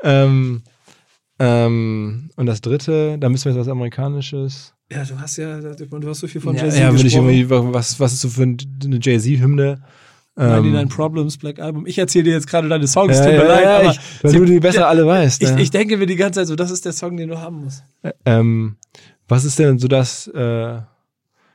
Ähm, 0.02 0.64
ähm, 1.40 2.30
und 2.36 2.46
das 2.46 2.62
dritte, 2.62 3.18
da 3.20 3.30
müssen 3.30 3.46
wir 3.46 3.52
jetzt 3.54 3.62
was 3.62 3.68
Amerikanisches. 3.68 4.74
Ja, 4.92 5.04
du 5.04 5.20
hast 5.20 5.38
ja, 5.38 5.60
du 5.60 6.10
hast 6.10 6.20
so 6.20 6.28
viel 6.28 6.42
von 6.42 6.56
ja, 6.56 6.64
Jay-Z. 6.64 6.80
Ja, 6.80 6.92
würde 6.92 7.08
ich 7.08 7.16
irgendwie, 7.16 7.50
was, 7.50 8.00
was 8.00 8.14
ist 8.14 8.22
so 8.22 8.30
für 8.30 8.44
eine 8.44 9.00
Jay-Z-Hymne? 9.02 9.82
99 10.38 10.82
ähm, 10.82 10.90
Problems, 10.90 11.38
Black 11.38 11.60
Album. 11.60 11.86
Ich 11.88 11.98
erzähle 11.98 12.26
dir 12.26 12.34
jetzt 12.34 12.48
gerade 12.48 12.68
deine 12.68 12.88
Songs, 12.88 13.18
ja, 13.18 13.24
tut 13.24 13.34
mir 13.34 13.38
ja, 13.38 13.48
leid, 13.48 13.64
ja, 13.64 13.78
aber 13.78 13.92
ich, 13.92 14.00
weil 14.22 14.32
sie, 14.32 14.38
du 14.38 14.46
die 14.46 14.60
besser 14.60 14.88
alle 14.88 15.06
weißt. 15.06 15.42
Ich, 15.42 15.50
ich, 15.52 15.72
denke 15.72 15.98
mir 15.98 16.06
die 16.06 16.18
ganze 16.18 16.42
Zeit 16.42 16.48
so, 16.48 16.56
das 16.56 16.72
ist 16.72 16.84
der 16.84 16.92
Song, 16.92 17.16
den 17.16 17.30
du 17.30 17.40
haben 17.40 17.64
musst. 17.64 17.86
Ähm, 18.26 18.76
was 19.28 19.46
ist 19.46 19.58
denn 19.60 19.80
so 19.80 19.88
das, 19.88 20.28
äh, 20.28 20.80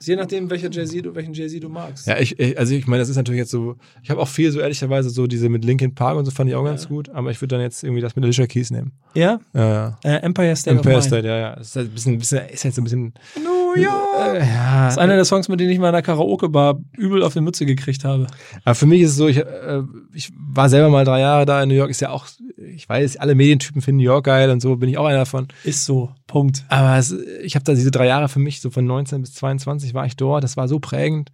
Je 0.02 0.16
nachdem, 0.16 0.48
welcher 0.48 0.70
Jay-Z 0.70 1.04
du, 1.04 1.14
welchen 1.14 1.34
Jay-Z 1.34 1.62
du 1.62 1.68
magst. 1.68 2.06
Ja, 2.06 2.18
ich, 2.18 2.38
ich, 2.38 2.58
also 2.58 2.74
ich 2.74 2.86
meine, 2.86 3.02
das 3.02 3.10
ist 3.10 3.16
natürlich 3.16 3.40
jetzt 3.40 3.50
so, 3.50 3.76
ich 4.02 4.10
habe 4.10 4.20
auch 4.20 4.28
viel 4.28 4.50
so 4.50 4.58
ehrlicherweise 4.58 5.10
so 5.10 5.26
diese 5.26 5.50
mit 5.50 5.62
Linkin 5.62 5.94
Park 5.94 6.16
und 6.16 6.24
so 6.24 6.30
fand 6.30 6.48
ich 6.48 6.56
auch 6.56 6.64
ganz 6.64 6.88
gut, 6.88 7.10
aber 7.10 7.30
ich 7.30 7.40
würde 7.42 7.56
dann 7.56 7.60
jetzt 7.60 7.84
irgendwie 7.84 8.00
das 8.00 8.16
mit 8.16 8.24
Alicia 8.24 8.46
Keys 8.46 8.70
nehmen. 8.70 8.92
Ja? 9.14 9.40
Ja, 9.52 9.68
ja. 9.68 9.98
Äh, 10.02 10.22
Empire 10.22 10.56
State 10.56 10.76
Empire 10.76 11.02
State, 11.02 11.26
ja, 11.26 11.36
ja. 11.36 11.52
Ist 11.54 11.76
halt 11.76 11.88
ein 11.88 11.92
bisschen, 11.92 12.18
bisschen, 12.18 12.48
ist 12.48 12.64
halt 12.64 12.74
so 12.74 12.80
ein 12.80 12.84
bisschen. 12.84 13.14
New 13.36 13.82
York! 13.82 14.34
Äh, 14.34 14.38
ja. 14.38 14.84
Das 14.86 14.94
ist 14.94 14.98
einer 14.98 15.16
der 15.16 15.26
Songs, 15.26 15.48
mit 15.48 15.60
denen 15.60 15.70
ich 15.70 15.78
mal 15.78 15.88
in 15.88 15.94
der 15.94 16.02
Karaoke-Bar 16.02 16.80
übel 16.96 17.22
auf 17.22 17.34
die 17.34 17.42
Mütze 17.42 17.66
gekriegt 17.66 18.04
habe. 18.04 18.26
Aber 18.64 18.74
für 18.74 18.86
mich 18.86 19.02
ist 19.02 19.10
es 19.10 19.16
so, 19.16 19.28
ich, 19.28 19.36
äh, 19.36 19.82
ich 20.14 20.32
war 20.34 20.70
selber 20.70 20.88
mal 20.88 21.04
drei 21.04 21.20
Jahre 21.20 21.44
da 21.44 21.62
in 21.62 21.68
New 21.68 21.74
York, 21.74 21.90
ist 21.90 22.00
ja 22.00 22.10
auch, 22.10 22.26
ich 22.74 22.88
weiß, 22.88 23.16
alle 23.16 23.34
Medientypen 23.34 23.82
finden 23.82 23.98
New 23.98 24.04
York 24.04 24.26
geil 24.26 24.50
und 24.50 24.60
so 24.60 24.76
bin 24.76 24.88
ich 24.88 24.98
auch 24.98 25.06
einer 25.06 25.18
davon. 25.18 25.48
Ist 25.64 25.84
so, 25.84 26.14
Punkt. 26.26 26.64
Aber 26.68 26.96
es, 26.98 27.12
ich 27.42 27.54
habe 27.54 27.64
da 27.64 27.74
diese 27.74 27.90
drei 27.90 28.06
Jahre 28.06 28.28
für 28.28 28.38
mich, 28.38 28.60
so 28.60 28.70
von 28.70 28.84
19 28.84 29.20
bis 29.20 29.34
22 29.34 29.94
war 29.94 30.06
ich 30.06 30.16
dort, 30.16 30.44
das 30.44 30.56
war 30.56 30.68
so 30.68 30.78
prägend. 30.78 31.30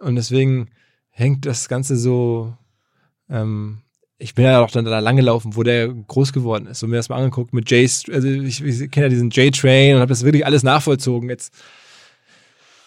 Und 0.00 0.16
deswegen 0.16 0.68
hängt 1.10 1.46
das 1.46 1.68
Ganze 1.68 1.96
so. 1.96 2.54
Ähm, 3.28 3.78
ich 4.18 4.34
bin 4.34 4.44
ja 4.44 4.60
auch 4.62 4.70
dann 4.70 4.84
da 4.84 4.98
lang 4.98 5.16
gelaufen, 5.16 5.56
wo 5.56 5.62
der 5.62 5.88
groß 5.88 6.32
geworden 6.32 6.66
ist 6.66 6.82
und 6.82 6.90
mir 6.90 6.96
das 6.96 7.10
mal 7.10 7.16
angeguckt 7.16 7.52
mit 7.52 7.70
Jay, 7.70 7.82
also 7.84 8.28
ich, 8.28 8.62
ich 8.62 8.90
kenne 8.90 9.06
ja 9.06 9.10
diesen 9.10 9.28
J-Train 9.28 9.94
und 9.94 10.00
habe 10.00 10.08
das 10.08 10.24
wirklich 10.24 10.46
alles 10.46 10.62
nachvollzogen. 10.62 11.28
Jetzt 11.28 11.52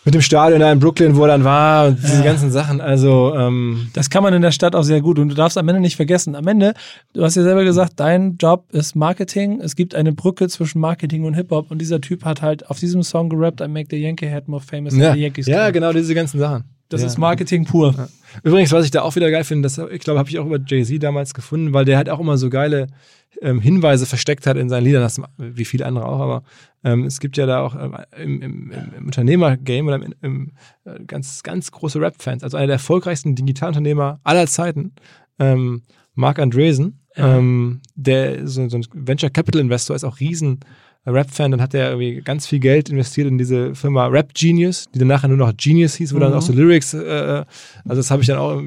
mit 0.10 0.16
dem 0.16 0.22
Stadion 0.22 0.60
da 0.60 0.72
in 0.72 0.80
Brooklyn, 0.80 1.16
wo 1.16 1.22
er 1.22 1.28
dann 1.28 1.44
war 1.44 1.88
und 1.88 2.02
diese 2.02 2.16
ja. 2.18 2.24
ganzen 2.24 2.50
Sachen. 2.50 2.82
Also 2.82 3.36
ähm 3.36 3.90
das 3.94 4.10
kann 4.10 4.24
man 4.24 4.34
in 4.34 4.42
der 4.42 4.52
Stadt 4.52 4.76
auch 4.76 4.82
sehr 4.82 5.02
gut 5.02 5.20
und 5.20 5.30
du 5.30 5.36
darfst 5.36 5.56
am 5.56 5.68
Ende 5.70 5.82
nicht 5.82 5.96
vergessen. 5.96 6.36
Am 6.36 6.48
Ende, 6.48 6.74
du 7.14 7.24
hast 7.24 7.36
ja 7.36 7.44
selber 7.44 7.64
gesagt, 7.64 7.94
dein 7.98 8.38
Job 8.38 8.66
ist 8.72 8.96
Marketing. 8.96 9.62
Es 9.62 9.76
gibt 9.76 9.94
eine 9.94 10.12
Brücke 10.12 10.48
zwischen 10.48 10.80
Marketing 10.80 11.26
und 11.26 11.36
Hip 11.36 11.52
Hop 11.52 11.70
und 11.70 11.80
dieser 11.80 12.02
Typ 12.02 12.26
hat 12.26 12.42
halt 12.42 12.68
auf 12.72 12.80
diesem 12.80 13.04
Song 13.04 13.30
gerappt, 13.30 13.62
I 13.62 13.68
make 13.68 13.88
the 13.92 13.98
Yankee 13.98 14.28
head 14.28 14.48
more 14.48 14.64
famous 14.64 14.96
ja. 14.96 15.10
than 15.10 15.14
the 15.14 15.22
Yankees. 15.22 15.46
Ja, 15.46 15.70
genau 15.70 15.94
diese 15.94 16.16
ganzen 16.16 16.40
Sachen. 16.40 16.64
Das 16.90 17.02
ja. 17.02 17.08
ist 17.08 17.20
Marketing 17.20 17.66
pur. 17.66 17.94
Übrigens, 18.44 18.72
was 18.72 18.86
ich 18.86 18.90
da 18.90 19.04
auch 19.04 19.16
wieder 19.16 19.30
geil 19.30 19.44
finde, 19.44 19.68
das, 19.68 19.78
ich 19.78 20.00
glaube, 20.00 20.18
habe 20.18 20.30
ich 20.30 20.40
auch 20.40 20.46
über 20.48 20.58
Jay-Z 20.58 21.04
damals 21.04 21.36
gefunden, 21.36 21.72
weil 21.72 21.86
der 21.86 21.98
halt 21.98 22.10
auch 22.10 22.20
immer 22.20 22.38
so 22.38 22.50
geile 22.50 22.88
ähm, 23.42 23.60
Hinweise 23.60 24.06
versteckt 24.06 24.48
hat 24.48 24.58
in 24.58 24.70
seinen 24.70 24.84
Liedern, 24.84 25.02
das, 25.02 25.22
wie 25.38 25.66
viele 25.66 25.86
andere 25.86 26.06
auch, 26.06 26.20
aber 26.20 26.44
ähm, 26.84 27.06
es 27.06 27.20
gibt 27.20 27.38
ja 27.38 27.46
da 27.46 27.62
auch 27.62 27.76
ähm, 27.76 27.96
im, 28.18 28.42
im, 28.42 28.72
im 28.98 29.06
Unternehmergame 29.06 29.88
oder 29.88 29.96
im, 30.04 30.14
im, 30.22 30.52
äh, 30.86 31.04
ganz, 31.06 31.44
ganz 31.44 31.72
große 31.72 32.00
Rap-Fans, 32.00 32.44
also 32.44 32.58
einer 32.58 32.68
der 32.68 32.76
erfolgreichsten 32.76 33.36
Digitalunternehmer 33.36 34.20
aller 34.24 34.48
Zeiten, 34.48 34.94
ähm, 35.40 35.84
Mark 36.16 36.40
Andresen, 36.40 37.00
ähm, 37.16 37.82
der 37.96 38.48
so, 38.48 38.68
so 38.70 38.78
ein 38.78 38.86
Venture 38.94 39.30
Capital 39.30 39.62
Investor 39.62 39.96
ist 39.96 40.04
auch 40.04 40.20
riesen 40.20 40.60
Rap-Fan, 41.06 41.52
dann 41.52 41.62
hat 41.62 41.74
er 41.74 41.92
irgendwie 41.92 42.22
ganz 42.22 42.46
viel 42.46 42.60
Geld 42.60 42.90
investiert 42.90 43.28
in 43.28 43.38
diese 43.38 43.74
Firma 43.74 44.08
Rap 44.08 44.34
Genius, 44.34 44.86
die 44.94 45.00
dann 45.00 45.08
nachher 45.08 45.28
nur 45.28 45.38
noch 45.38 45.54
Genius 45.56 45.96
hieß, 45.96 46.14
wo 46.14 46.18
mhm. 46.18 46.22
dann 46.22 46.34
auch 46.34 46.42
so 46.42 46.54
Lyrics, 46.54 46.94
äh, 46.94 47.46
also 47.86 48.02
das 48.02 48.12
habe 48.12 48.22
ich 48.22 48.28
dann 48.28 48.38
auch 48.38 48.58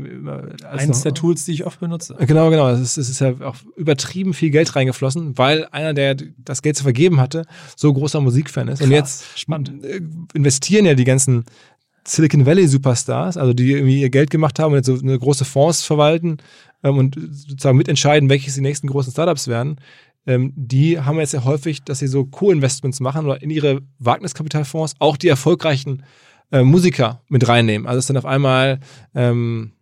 eins 0.71 0.97
noch, 0.97 1.03
der 1.03 1.15
Tools, 1.15 1.45
die 1.45 1.53
ich 1.53 1.67
oft 1.67 1.81
benutze. 1.81 2.17
Genau, 2.21 2.51
genau. 2.51 2.71
Es 2.71 2.81
ist, 2.81 2.97
es 2.97 3.11
ist 3.11 3.21
ja 3.21 3.35
auch 3.43 3.57
übertrieben 3.77 4.35
viel 4.35 4.51
Geld 4.51 4.75
reingeflossen, 4.75 5.37
weil 5.37 5.67
einer, 5.73 5.95
der 5.95 6.17
das 6.39 6.63
Geld 6.63 6.77
zu 6.77 6.83
vergeben 6.83 7.21
hatte, 7.21 7.45
so 7.77 7.93
großer 7.93 8.21
Musikfan 8.21 8.69
ist. 8.69 8.79
Krass, 8.79 8.87
Und 8.87 8.93
jetzt 8.93 9.39
spannend. 9.39 9.85
Äh, 9.85 10.01
investieren 10.35 10.87
ja 10.87 10.95
die 10.95 11.05
ganzen 11.05 11.45
Silicon 12.05 12.47
Valley 12.47 12.67
Superstars, 12.67 13.37
also 13.37 13.53
die 13.53 13.73
irgendwie 13.73 14.01
ihr 14.01 14.11
Geld 14.11 14.31
gemacht 14.31 14.59
haben 14.59 14.73
und 14.73 14.79
jetzt 14.79 14.87
so 14.87 14.99
eine 14.99 15.19
große 15.19 15.45
Fonds 15.45 15.85
verwalten 15.85 16.39
ähm, 16.83 16.99
und 16.99 17.17
sozusagen 17.31 17.77
mitentscheiden, 17.77 18.29
welches 18.29 18.55
die 18.55 18.61
nächsten 18.61 18.89
großen 18.89 19.13
Startups 19.13 19.49
werden 19.49 19.77
ähm, 20.27 20.53
die 20.57 21.01
haben 21.01 21.19
jetzt 21.19 21.35
ja 21.35 21.45
häufig, 21.45 21.83
dass 21.83 21.99
sie 21.99 22.07
so 22.07 22.25
Co-Investments 22.25 23.01
machen 23.01 23.27
oder 23.27 23.43
in 23.43 23.51
ihre 23.51 23.81
Wagniskapitalfonds 23.99 24.95
auch 24.99 25.17
die 25.17 25.29
erfolgreichen 25.29 26.05
äh, 26.53 26.63
Musiker 26.63 27.23
mit 27.29 27.49
reinnehmen. 27.49 27.87
Also 27.87 27.99
ist 27.99 28.11
dann 28.11 28.17
auf 28.17 28.27
einmal 28.27 28.81
ähm, 29.15 29.73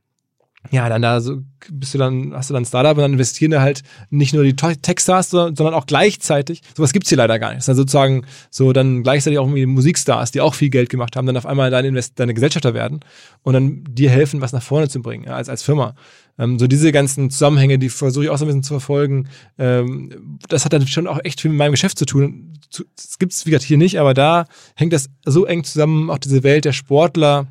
ja, 0.71 0.89
dann 0.89 1.01
da 1.01 1.21
so 1.21 1.39
bist 1.71 1.95
du 1.95 1.99
dann, 1.99 2.33
hast 2.35 2.51
du 2.51 2.55
dann 2.55 2.63
ein 2.63 2.67
Startup 2.67 2.97
und 2.97 3.03
dann 3.03 3.13
investieren 3.15 3.51
da 3.51 3.61
halt 3.63 3.83
nicht 4.11 4.35
nur 4.35 4.45
die 4.45 4.55
Tech-Stars, 4.55 5.31
sondern 5.31 5.75
auch 5.75 5.87
gleichzeitig, 5.87 6.63
sowas 6.77 6.93
gibt's 6.93 7.09
hier 7.09 7.19
leider 7.19 7.39
gar 7.39 7.49
nicht. 7.49 7.59
Das 7.59 7.63
ist 7.65 7.69
dann 7.69 7.77
sozusagen 7.77 8.27
so 8.51 8.73
dann 8.73 9.03
gleichzeitig 9.03 9.39
auch 9.39 9.45
irgendwie 9.45 9.67
Musikstars, 9.67 10.33
die 10.33 10.41
auch 10.41 10.55
viel 10.55 10.71
Geld 10.71 10.91
gemacht 10.91 11.17
haben, 11.17 11.27
dann 11.27 11.37
auf 11.37 11.47
einmal 11.47 11.71
deine, 11.71 11.89
Invest 11.89 12.19
deine 12.19 12.35
Gesellschafter 12.35 12.75
werden 12.75 13.01
und 13.43 13.55
dann 13.55 13.85
dir 13.91 14.11
helfen, 14.11 14.41
was 14.41 14.53
nach 14.53 14.63
vorne 14.63 14.89
zu 14.89 15.01
bringen, 15.01 15.25
ja, 15.25 15.35
als, 15.35 15.49
als 15.49 15.63
Firma. 15.63 15.95
Ähm, 16.39 16.59
so 16.59 16.67
diese 16.67 16.93
ganzen 16.93 17.31
Zusammenhänge, 17.31 17.79
die 17.79 17.89
versuche 17.89 18.25
ich 18.25 18.31
auch 18.31 18.39
so 18.39 18.45
ein 18.45 18.49
bisschen 18.49 18.63
zu 18.63 18.75
verfolgen. 18.75 19.29
Ähm, 19.59 20.39
das 20.49 20.65
hat 20.65 20.73
dann 20.73 20.87
schon 20.87 21.07
auch 21.07 21.21
echt 21.25 21.41
viel 21.41 21.51
mit 21.51 21.59
meinem 21.59 21.73
Geschäft 21.73 21.99
zu 21.99 22.05
tun. 22.05 22.53
Das 22.97 23.19
gibt's 23.19 23.47
wie 23.47 23.51
gesagt 23.51 23.65
hier 23.65 23.79
nicht, 23.79 23.99
aber 23.99 24.15
da 24.15 24.47
hängt 24.77 24.93
das 24.93 25.09
so 25.25 25.47
eng 25.47 25.65
zusammen, 25.65 26.11
auch 26.11 26.19
diese 26.19 26.43
Welt 26.43 26.65
der 26.65 26.73
Sportler, 26.73 27.49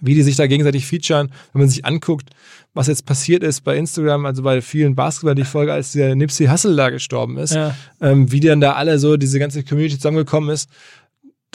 wie 0.00 0.14
die 0.14 0.22
sich 0.22 0.36
da 0.36 0.46
gegenseitig 0.46 0.86
featuren, 0.86 1.30
wenn 1.52 1.60
man 1.60 1.68
sich 1.68 1.84
anguckt, 1.84 2.30
was 2.74 2.86
jetzt 2.86 3.06
passiert 3.06 3.42
ist 3.42 3.62
bei 3.62 3.76
Instagram, 3.76 4.26
also 4.26 4.42
bei 4.42 4.62
vielen 4.62 4.94
Basketball, 4.94 5.34
die 5.34 5.44
Folge, 5.44 5.72
als 5.72 5.92
der 5.92 6.14
Nipsey 6.14 6.46
Hussle 6.46 6.76
da 6.76 6.90
gestorben 6.90 7.36
ist, 7.38 7.54
ja. 7.54 7.74
ähm, 8.00 8.30
wie 8.30 8.40
dann 8.40 8.60
da 8.60 8.72
alle 8.72 8.98
so, 8.98 9.16
diese 9.16 9.38
ganze 9.38 9.64
Community 9.64 9.96
zusammengekommen 9.96 10.50
ist, 10.50 10.70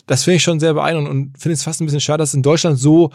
das 0.08 0.24
finde 0.24 0.38
ich 0.38 0.44
schon 0.44 0.60
sehr 0.60 0.74
beeindruckend 0.74 1.10
und 1.10 1.38
finde 1.40 1.54
es 1.54 1.64
fast 1.64 1.82
ein 1.82 1.86
bisschen 1.86 2.02
schade, 2.02 2.20
dass 2.20 2.34
in 2.34 2.44
Deutschland 2.44 2.78
so 2.78 3.12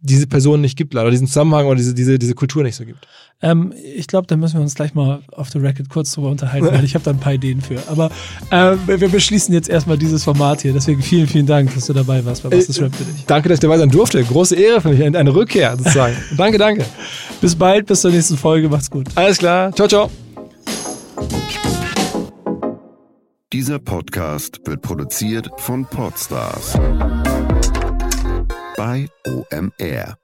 diese 0.00 0.26
Person 0.26 0.60
nicht 0.60 0.76
gibt, 0.76 0.94
leider 0.94 1.10
diesen 1.10 1.26
Zusammenhang 1.26 1.66
oder 1.66 1.76
diese, 1.76 1.94
diese, 1.94 2.18
diese 2.18 2.34
Kultur 2.34 2.62
nicht 2.62 2.76
so 2.76 2.84
gibt. 2.84 3.06
Ähm, 3.42 3.72
ich 3.94 4.06
glaube, 4.06 4.26
da 4.26 4.36
müssen 4.36 4.54
wir 4.54 4.62
uns 4.62 4.74
gleich 4.74 4.94
mal 4.94 5.20
auf 5.32 5.50
the 5.50 5.58
record 5.58 5.88
kurz 5.88 6.12
drüber 6.12 6.30
unterhalten, 6.30 6.66
weil 6.66 6.84
ich 6.84 6.94
habe 6.94 7.04
da 7.04 7.10
ein 7.10 7.18
paar 7.18 7.34
Ideen 7.34 7.60
für. 7.60 7.82
Aber 7.88 8.10
äh, 8.50 8.76
wir 8.86 9.08
beschließen 9.08 9.52
jetzt 9.52 9.68
erstmal 9.68 9.98
dieses 9.98 10.24
Format 10.24 10.62
hier. 10.62 10.72
Deswegen 10.72 11.02
vielen, 11.02 11.26
vielen 11.26 11.46
Dank, 11.46 11.74
dass 11.74 11.86
du 11.86 11.92
dabei 11.92 12.24
warst 12.24 12.42
bei 12.42 12.50
Was 12.50 12.68
ist 12.68 12.80
Rap 12.80 12.94
für 12.94 13.04
dich. 13.04 13.26
Danke, 13.26 13.48
dass 13.48 13.56
ich 13.56 13.60
dabei 13.60 13.78
sein 13.78 13.90
durfte. 13.90 14.22
Große 14.22 14.56
Ehre 14.56 14.80
für 14.80 14.90
mich, 14.90 15.02
eine 15.02 15.34
Rückkehr 15.34 15.76
sozusagen. 15.76 16.16
danke, 16.36 16.58
danke. 16.58 16.84
Bis 17.40 17.54
bald, 17.54 17.86
bis 17.86 18.00
zur 18.00 18.10
nächsten 18.10 18.36
Folge. 18.36 18.68
Macht's 18.68 18.90
gut. 18.90 19.08
Alles 19.14 19.38
klar. 19.38 19.72
Ciao, 19.72 19.88
ciao. 19.88 20.10
Dieser 23.52 23.78
Podcast 23.78 24.60
wird 24.66 24.82
produziert 24.82 25.48
von 25.58 25.86
Podstars 25.86 26.76
bei 28.76 29.08
OMR. 29.26 30.18